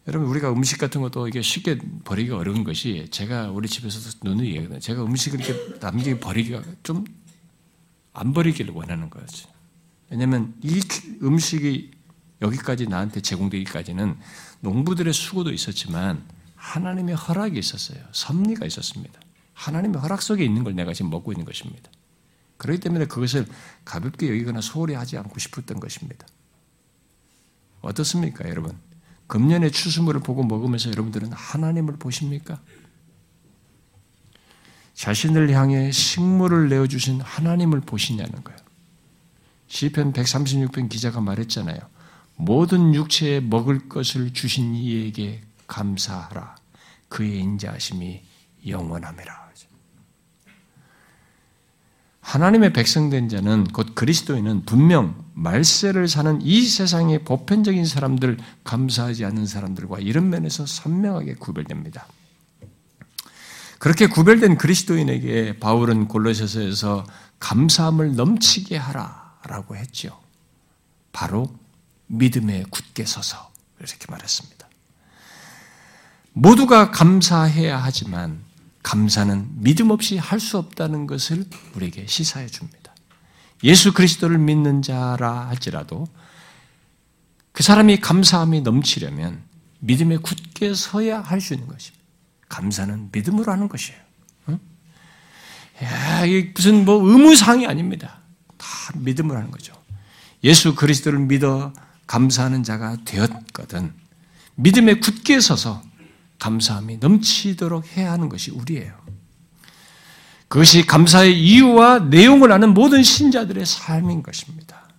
여러분 0.07 0.27
우리가 0.29 0.51
음식 0.51 0.77
같은 0.77 1.01
것도 1.01 1.27
이게 1.27 1.41
쉽게 1.41 1.79
버리기가 2.03 2.37
어려운 2.37 2.63
것이 2.63 3.07
제가 3.09 3.49
우리 3.49 3.67
집에서도 3.67 4.19
눈을 4.21 4.45
얘기하거든요. 4.45 4.79
제가 4.79 5.03
음식을 5.03 5.41
이렇게 5.41 5.79
남기기 5.79 6.19
버리기가 6.19 6.61
좀 6.83 7.05
안 8.13 8.31
버리기를 8.33 8.73
원하는 8.73 9.09
거죠. 9.09 9.49
왜냐하면 10.09 10.53
이 10.61 10.79
음식이 11.21 11.91
여기까지 12.41 12.87
나한테 12.87 13.21
제공되기까지는 13.21 14.17
농부들의 14.61 15.11
수고도 15.13 15.51
있었지만 15.51 16.23
하나님의 16.55 17.15
허락이 17.15 17.57
있었어요. 17.57 17.99
섭리가 18.11 18.65
있었습니다. 18.65 19.19
하나님의 19.53 20.01
허락 20.01 20.21
속에 20.21 20.43
있는 20.43 20.63
걸 20.63 20.75
내가 20.75 20.93
지금 20.93 21.11
먹고 21.11 21.31
있는 21.31 21.45
것입니다. 21.45 21.89
그렇기 22.57 22.79
때문에 22.79 23.05
그것을 23.05 23.45
가볍게 23.85 24.29
여기거나 24.29 24.61
소홀히 24.61 24.93
하지 24.93 25.17
않고 25.17 25.39
싶었던 25.39 25.79
것입니다. 25.79 26.25
어떻습니까, 27.81 28.47
여러분? 28.49 28.77
금년의 29.27 29.71
추수물을 29.71 30.21
보고 30.21 30.43
먹으면서 30.43 30.89
여러분들은 30.89 31.31
하나님을 31.33 31.97
보십니까? 31.97 32.61
자신을 34.93 35.51
향해 35.51 35.91
식물을 35.91 36.69
내어 36.69 36.87
주신 36.87 37.19
하나님을 37.19 37.81
보시냐는 37.81 38.43
거예요. 38.43 38.59
시편 39.67 40.13
136편 40.13 40.87
기자가 40.87 41.19
말했잖아요. 41.19 41.79
모든 42.35 42.93
육체에 42.93 43.39
먹을 43.39 43.89
것을 43.89 44.33
주신 44.33 44.75
이에게 44.75 45.41
감사하라. 45.67 46.55
그의 47.09 47.39
인자하심이 47.39 48.21
영원함이라. 48.67 49.42
하나님의 52.23 52.71
백성된 52.71 53.27
자는 53.27 53.65
곧 53.65 53.95
그리스도인은 53.95 54.63
분명 54.65 55.23
말세를 55.33 56.07
사는 56.07 56.41
이 56.41 56.65
세상의 56.65 57.25
보편적인 57.25 57.85
사람들, 57.85 58.37
감사하지 58.63 59.25
않는 59.25 59.45
사람들과 59.45 59.99
이런 59.99 60.29
면에서 60.29 60.65
선명하게 60.65 61.35
구별됩니다. 61.35 62.07
그렇게 63.77 64.07
구별된 64.07 64.57
그리스도인에게 64.57 65.59
바울은 65.59 66.07
골로새서에서 66.07 67.05
감사함을 67.39 68.15
넘치게 68.15 68.77
하라라고 68.77 69.75
했죠. 69.75 70.17
바로 71.11 71.53
믿음에 72.07 72.63
굳게 72.69 73.05
서서 73.05 73.51
이렇게 73.79 74.05
말했습니다. 74.09 74.65
모두가 76.31 76.91
감사해야 76.91 77.77
하지만 77.77 78.42
감사는 78.83 79.47
믿음 79.63 79.89
없이 79.91 80.17
할 80.17 80.39
수 80.39 80.57
없다는 80.57 81.07
것을 81.07 81.45
우리에게 81.75 82.05
시사해 82.07 82.47
줍니다. 82.47 82.93
예수 83.63 83.93
그리스도를 83.93 84.37
믿는 84.37 84.81
자라 84.81 85.47
할지라도 85.47 86.05
그 87.53 87.63
사람이 87.63 88.01
감사함이 88.01 88.61
넘치려면 88.61 89.41
믿음에 89.79 90.17
굳게 90.17 90.73
서야 90.75 91.21
할 91.21 91.39
수 91.39 91.53
있는 91.53 91.67
것입니다. 91.67 92.03
감사는 92.49 93.09
믿음으로 93.11 93.51
하는 93.51 93.69
것이에요. 93.69 93.99
응? 94.49 94.59
야, 95.81 96.25
이게 96.25 96.51
무슨 96.53 96.85
뭐 96.85 96.95
의무사항이 97.09 97.65
아닙니다. 97.65 98.19
다 98.57 98.67
믿음으로 98.95 99.37
하는 99.37 99.49
거죠. 99.49 99.73
예수 100.43 100.75
그리스도를 100.75 101.19
믿어 101.19 101.73
감사하는 102.05 102.63
자가 102.63 102.97
되었거든. 103.05 103.93
믿음에 104.55 104.95
굳게 104.95 105.39
서서 105.39 105.81
감사함이 106.43 106.97
넘치도록 106.97 107.95
해야 107.95 108.11
하는 108.11 108.27
것이 108.27 108.51
우리예요. 108.51 108.93
그것이 110.49 110.85
감사의 110.85 111.39
이유와 111.41 111.99
내용을 111.99 112.51
아는 112.51 112.73
모든 112.73 113.01
신자들의 113.01 113.65
삶인 113.65 114.23
것입니다. 114.23 114.89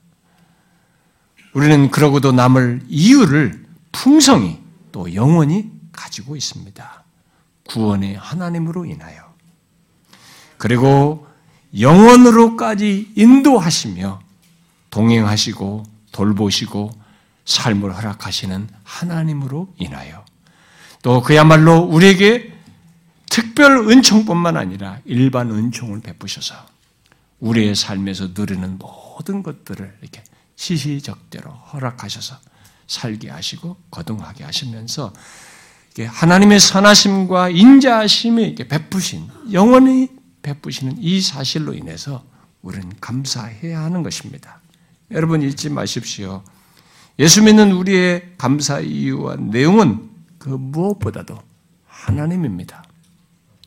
우리는 1.53 1.91
그러고도 1.91 2.33
남을 2.33 2.85
이유를 2.89 3.67
풍성히 3.93 4.59
또 4.91 5.15
영원히 5.15 5.71
가지고 5.93 6.35
있습니다. 6.35 7.05
구원의 7.69 8.17
하나님으로 8.17 8.87
인하여. 8.87 9.35
그리고 10.57 11.27
영원으로까지 11.79 13.13
인도하시며 13.15 14.21
동행하시고 14.91 15.83
돌보시고 16.11 16.91
삶을 17.45 17.95
허락하시는 17.95 18.69
하나님으로 18.83 19.75
인하여 19.79 20.25
또 21.05 21.21
그야말로 21.21 21.81
우리에게 21.81 22.51
특별 23.29 23.77
은총뿐만 23.91 24.57
아니라 24.57 25.01
일반 25.05 25.51
은총을 25.51 26.01
베푸셔서 26.01 26.55
우리의 27.41 27.75
삶에서 27.75 28.29
누리는 28.35 28.79
모든 28.79 29.43
것들을 29.43 29.99
이렇게 30.01 30.25
시시적대로 30.57 31.51
허락하셔서 31.51 32.39
살게 32.87 33.29
하시고 33.29 33.77
거듭하게 33.91 34.45
하시면서 34.45 35.13
하나님의 35.99 36.59
선하심과 36.59 37.51
인자하심이 37.51 38.55
베푸신 38.55 39.29
영원히 39.53 40.09
베푸시는 40.41 40.97
이 41.01 41.21
사실로 41.21 41.75
인해서 41.75 42.25
우리는 42.63 42.91
감사해야 42.99 43.83
하는 43.83 44.03
것입니다. 44.03 44.63
여러분 45.11 45.43
잊지 45.43 45.69
마십시오. 45.69 46.43
예수 47.19 47.43
믿는 47.43 47.73
우리의 47.73 48.33
감사 48.39 48.81
이유와 48.81 49.37
내용은 49.37 50.14
그 50.45 50.51
무엇보다도 50.51 51.39
하나님입니다. 51.87 52.85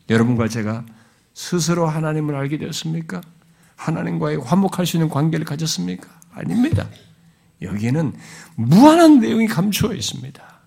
여러분과 0.08 0.46
제가 0.46 0.84
스스로 1.34 1.88
하나님을 1.88 2.36
알게 2.36 2.56
되었습니까? 2.56 3.20
하나님과의 3.74 4.36
화목할 4.36 4.86
수 4.86 4.96
있는 4.96 5.08
관계를 5.08 5.44
가졌습니까? 5.44 6.08
아닙니다. 6.32 6.88
여기에는 7.62 8.14
무한한 8.54 9.18
내용이 9.18 9.48
감추어 9.48 9.92
있습니다. 9.92 10.57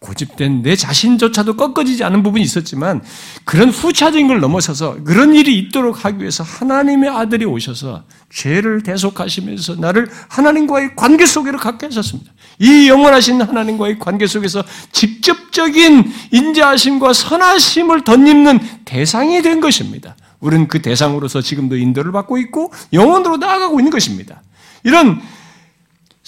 고집된 0.00 0.62
내 0.62 0.76
자신조차도 0.76 1.56
꺾어지지 1.56 2.04
않은 2.04 2.22
부분이 2.22 2.44
있었지만 2.44 3.02
그런 3.44 3.70
후차적인 3.70 4.28
걸 4.28 4.38
넘어서서 4.38 5.02
그런 5.02 5.34
일이 5.34 5.58
있도록 5.58 6.04
하기 6.04 6.20
위해서 6.20 6.44
하나님의 6.44 7.10
아들이 7.10 7.44
오셔서 7.44 8.04
죄를 8.30 8.82
대속하시면서 8.82 9.76
나를 9.76 10.08
하나님과의 10.28 10.94
관계 10.94 11.26
속으로 11.26 11.58
갖게 11.58 11.86
하셨습니다. 11.86 12.32
이 12.60 12.88
영원하신 12.88 13.42
하나님과의 13.42 13.98
관계 13.98 14.26
속에서 14.26 14.62
직접적인 14.92 16.12
인자하심과 16.30 17.12
선하심을 17.12 18.04
덧입는 18.04 18.60
대상이 18.84 19.42
된 19.42 19.60
것입니다. 19.60 20.16
우리는 20.38 20.68
그 20.68 20.80
대상으로서 20.80 21.40
지금도 21.40 21.76
인도를 21.76 22.12
받고 22.12 22.38
있고 22.38 22.72
영원으로 22.92 23.38
나아가고 23.38 23.80
있는 23.80 23.90
것입니다. 23.90 24.42
이런 24.84 25.20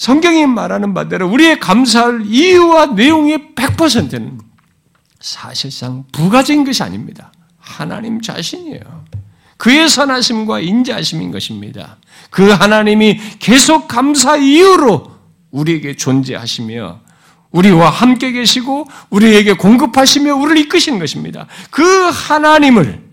성경이 0.01 0.47
말하는 0.47 0.95
바대로 0.95 1.29
우리의 1.29 1.59
감사할 1.59 2.25
이유와 2.25 2.87
내용의 2.87 3.51
100%는 3.53 4.41
사실상 5.19 6.05
부가적인 6.11 6.63
것이 6.63 6.81
아닙니다. 6.81 7.31
하나님 7.59 8.19
자신이에요. 8.19 9.05
그의 9.57 9.87
선하심과 9.87 10.61
인자하심인 10.61 11.29
것입니다. 11.29 11.97
그 12.31 12.49
하나님이 12.49 13.19
계속 13.37 13.87
감사 13.87 14.37
이유로 14.37 15.11
우리에게 15.51 15.95
존재하시며 15.95 16.99
우리와 17.51 17.91
함께 17.91 18.31
계시고 18.31 18.87
우리에게 19.11 19.53
공급하시며 19.53 20.33
우리를 20.33 20.57
이끄시는 20.61 20.97
것입니다. 20.97 21.45
그 21.69 21.83
하나님을 22.09 23.07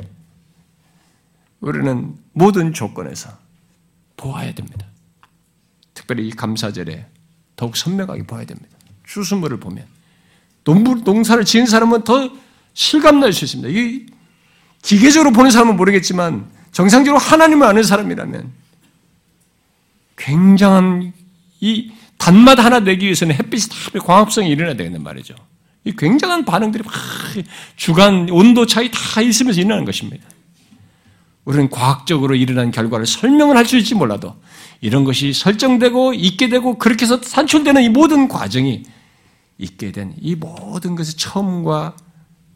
우리는 1.60 2.14
모든 2.32 2.72
조건에서 2.72 3.28
보아야 4.16 4.54
됩니다. 4.54 4.86
특별히 6.08 6.28
이 6.28 6.30
감사절에 6.30 7.06
더욱 7.54 7.76
선명하게 7.76 8.26
봐야 8.26 8.44
됩니다. 8.46 8.70
추수물을 9.06 9.60
보면 9.60 9.84
농사를 10.64 11.44
지은 11.44 11.66
사람은 11.66 12.04
더 12.04 12.30
실감날 12.72 13.32
수 13.34 13.44
있습니다. 13.44 13.68
이 13.70 14.06
기계적으로 14.80 15.32
보는 15.32 15.50
사람은 15.50 15.76
모르겠지만 15.76 16.50
정상적으로 16.72 17.20
하나님을 17.20 17.66
아는 17.66 17.82
사람이라면 17.82 18.50
굉장한 20.16 21.12
이 21.60 21.92
단맛 22.16 22.58
하나 22.58 22.80
내기 22.80 23.04
위해서는 23.04 23.34
햇빛이 23.34 23.64
다 23.68 24.00
광합성이 24.00 24.48
일어나야 24.48 24.76
되는 24.76 25.02
말이죠. 25.02 25.34
이 25.84 25.92
굉장한 25.96 26.44
반응들이 26.46 26.84
막 26.84 26.94
주간 27.76 28.30
온도 28.30 28.66
차이 28.66 28.90
다 28.90 29.20
있으면서 29.20 29.60
일어나는 29.60 29.84
것입니다. 29.84 30.26
우리는 31.44 31.68
과학적으로 31.70 32.34
일어난 32.34 32.70
결과를 32.70 33.06
설명을 33.06 33.56
할 33.56 33.66
수 33.66 33.76
있지 33.76 33.94
몰라도 33.94 34.36
이런 34.80 35.04
것이 35.04 35.32
설정되고 35.32 36.14
있게 36.14 36.48
되고 36.48 36.78
그렇게 36.78 37.04
해서 37.04 37.20
산출되는 37.22 37.82
이 37.82 37.88
모든 37.88 38.28
과정이 38.28 38.84
있게 39.58 39.90
된 39.92 40.14
이 40.20 40.34
모든 40.36 40.94
것의 40.94 41.14
처음과 41.14 41.96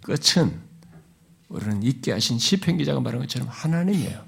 끝은 0.02 0.60
우리는 1.48 1.82
있게 1.82 2.12
하신 2.12 2.38
시편 2.38 2.78
기자가 2.78 3.00
말한 3.00 3.20
것처럼 3.22 3.48
하나님이에요. 3.50 4.24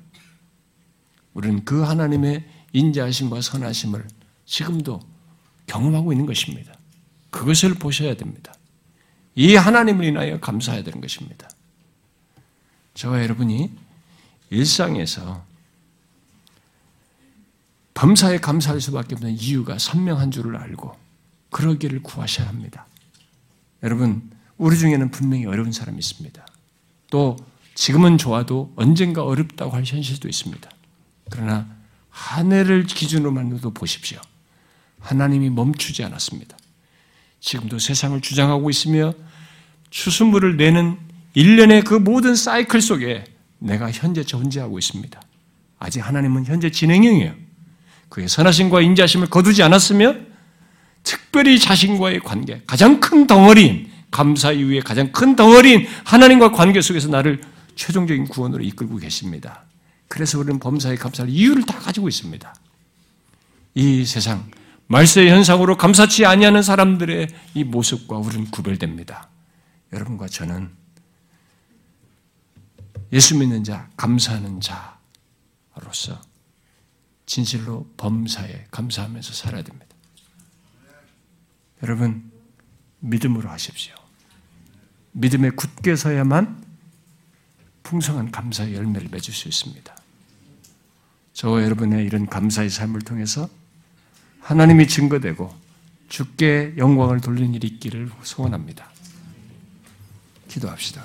우리는 1.32 1.64
그 1.64 1.82
하나님의 1.82 2.44
인자하심과 2.72 3.40
선하심을 3.40 4.06
지금도 4.44 5.00
경험하고 5.66 6.12
있는 6.12 6.26
것입니다. 6.26 6.74
그것을 7.30 7.74
보셔야 7.74 8.14
됩니다. 8.14 8.54
이 9.34 9.54
하나님을 9.56 10.04
인하여 10.04 10.38
감사해야 10.38 10.82
되는 10.84 11.00
것입니다. 11.00 11.48
저와 12.94 13.22
여러분이 13.22 13.70
일상에서 14.50 15.44
범사에 17.94 18.38
감사할 18.38 18.80
수밖에 18.80 19.14
없는 19.14 19.38
이유가 19.38 19.78
선명한 19.78 20.30
줄을 20.30 20.56
알고 20.56 20.96
그러기를 21.50 22.02
구하셔야 22.02 22.48
합니다. 22.48 22.86
여러분, 23.82 24.30
우리 24.58 24.76
중에는 24.76 25.10
분명히 25.10 25.46
어려운 25.46 25.72
사람이 25.72 25.98
있습니다. 25.98 26.46
또 27.10 27.36
지금은 27.74 28.18
좋아도 28.18 28.72
언젠가 28.76 29.24
어렵다고 29.24 29.72
할 29.72 29.84
현실도 29.84 30.28
있습니다. 30.28 30.68
그러나 31.30 31.68
한 32.10 32.52
해를 32.52 32.84
기준으로만도 32.84 33.72
보십시오. 33.72 34.20
하나님이 35.00 35.50
멈추지 35.50 36.02
않았습니다. 36.04 36.56
지금도 37.40 37.78
세상을 37.78 38.20
주장하고 38.20 38.70
있으며 38.70 39.12
추수물을 39.90 40.56
내는 40.56 40.98
일련의 41.34 41.82
그 41.82 41.94
모든 41.94 42.34
사이클 42.34 42.80
속에 42.80 43.24
내가 43.58 43.90
현재 43.90 44.24
존재하고 44.24 44.78
있습니다. 44.78 45.20
아직 45.78 46.00
하나님은 46.00 46.46
현재 46.46 46.70
진행형이에요. 46.70 47.43
그의 48.14 48.28
선하심과 48.28 48.80
인자심을 48.80 49.26
거두지 49.26 49.64
않았으며 49.64 50.14
특별히 51.02 51.58
자신과의 51.58 52.20
관계, 52.20 52.62
가장 52.64 53.00
큰 53.00 53.26
덩어리인 53.26 53.90
감사 54.12 54.52
이후에 54.52 54.78
가장 54.78 55.10
큰 55.10 55.34
덩어리인 55.34 55.84
하나님과 56.04 56.52
관계 56.52 56.80
속에서 56.80 57.08
나를 57.08 57.40
최종적인 57.74 58.28
구원으로 58.28 58.62
이끌고 58.62 58.98
계십니다. 58.98 59.64
그래서 60.06 60.38
우리는 60.38 60.60
범사에 60.60 60.94
감사할 60.94 61.28
이유를 61.28 61.66
다 61.66 61.76
가지고 61.80 62.08
있습니다. 62.08 62.54
이 63.74 64.04
세상 64.04 64.48
말세의 64.86 65.30
현상으로 65.30 65.76
감사치 65.76 66.24
아니하는 66.24 66.62
사람들의 66.62 67.26
이 67.54 67.64
모습과 67.64 68.18
우리는 68.18 68.48
구별됩니다. 68.52 69.28
여러분과 69.92 70.28
저는 70.28 70.70
예수 73.12 73.36
믿는 73.36 73.64
자, 73.64 73.88
감사하는 73.96 74.60
자로서 74.60 76.20
진실로 77.26 77.88
범사에 77.96 78.66
감사하면서 78.70 79.32
살아야 79.32 79.62
됩니다. 79.62 79.86
여러분, 81.82 82.30
믿음으로 83.00 83.48
하십시오. 83.50 83.94
믿음에 85.12 85.50
굳게 85.50 85.96
서야만 85.96 86.64
풍성한 87.82 88.30
감사의 88.30 88.74
열매를 88.74 89.08
맺을 89.10 89.32
수 89.32 89.48
있습니다. 89.48 89.94
저와 91.34 91.62
여러분의 91.62 92.04
이런 92.04 92.26
감사의 92.26 92.70
삶을 92.70 93.02
통해서 93.02 93.48
하나님이 94.40 94.88
증거되고 94.88 95.54
주께 96.08 96.74
영광을 96.76 97.20
돌리는 97.20 97.54
일이 97.54 97.66
있기를 97.66 98.10
소원합니다. 98.22 98.90
기도합시다. 100.48 101.04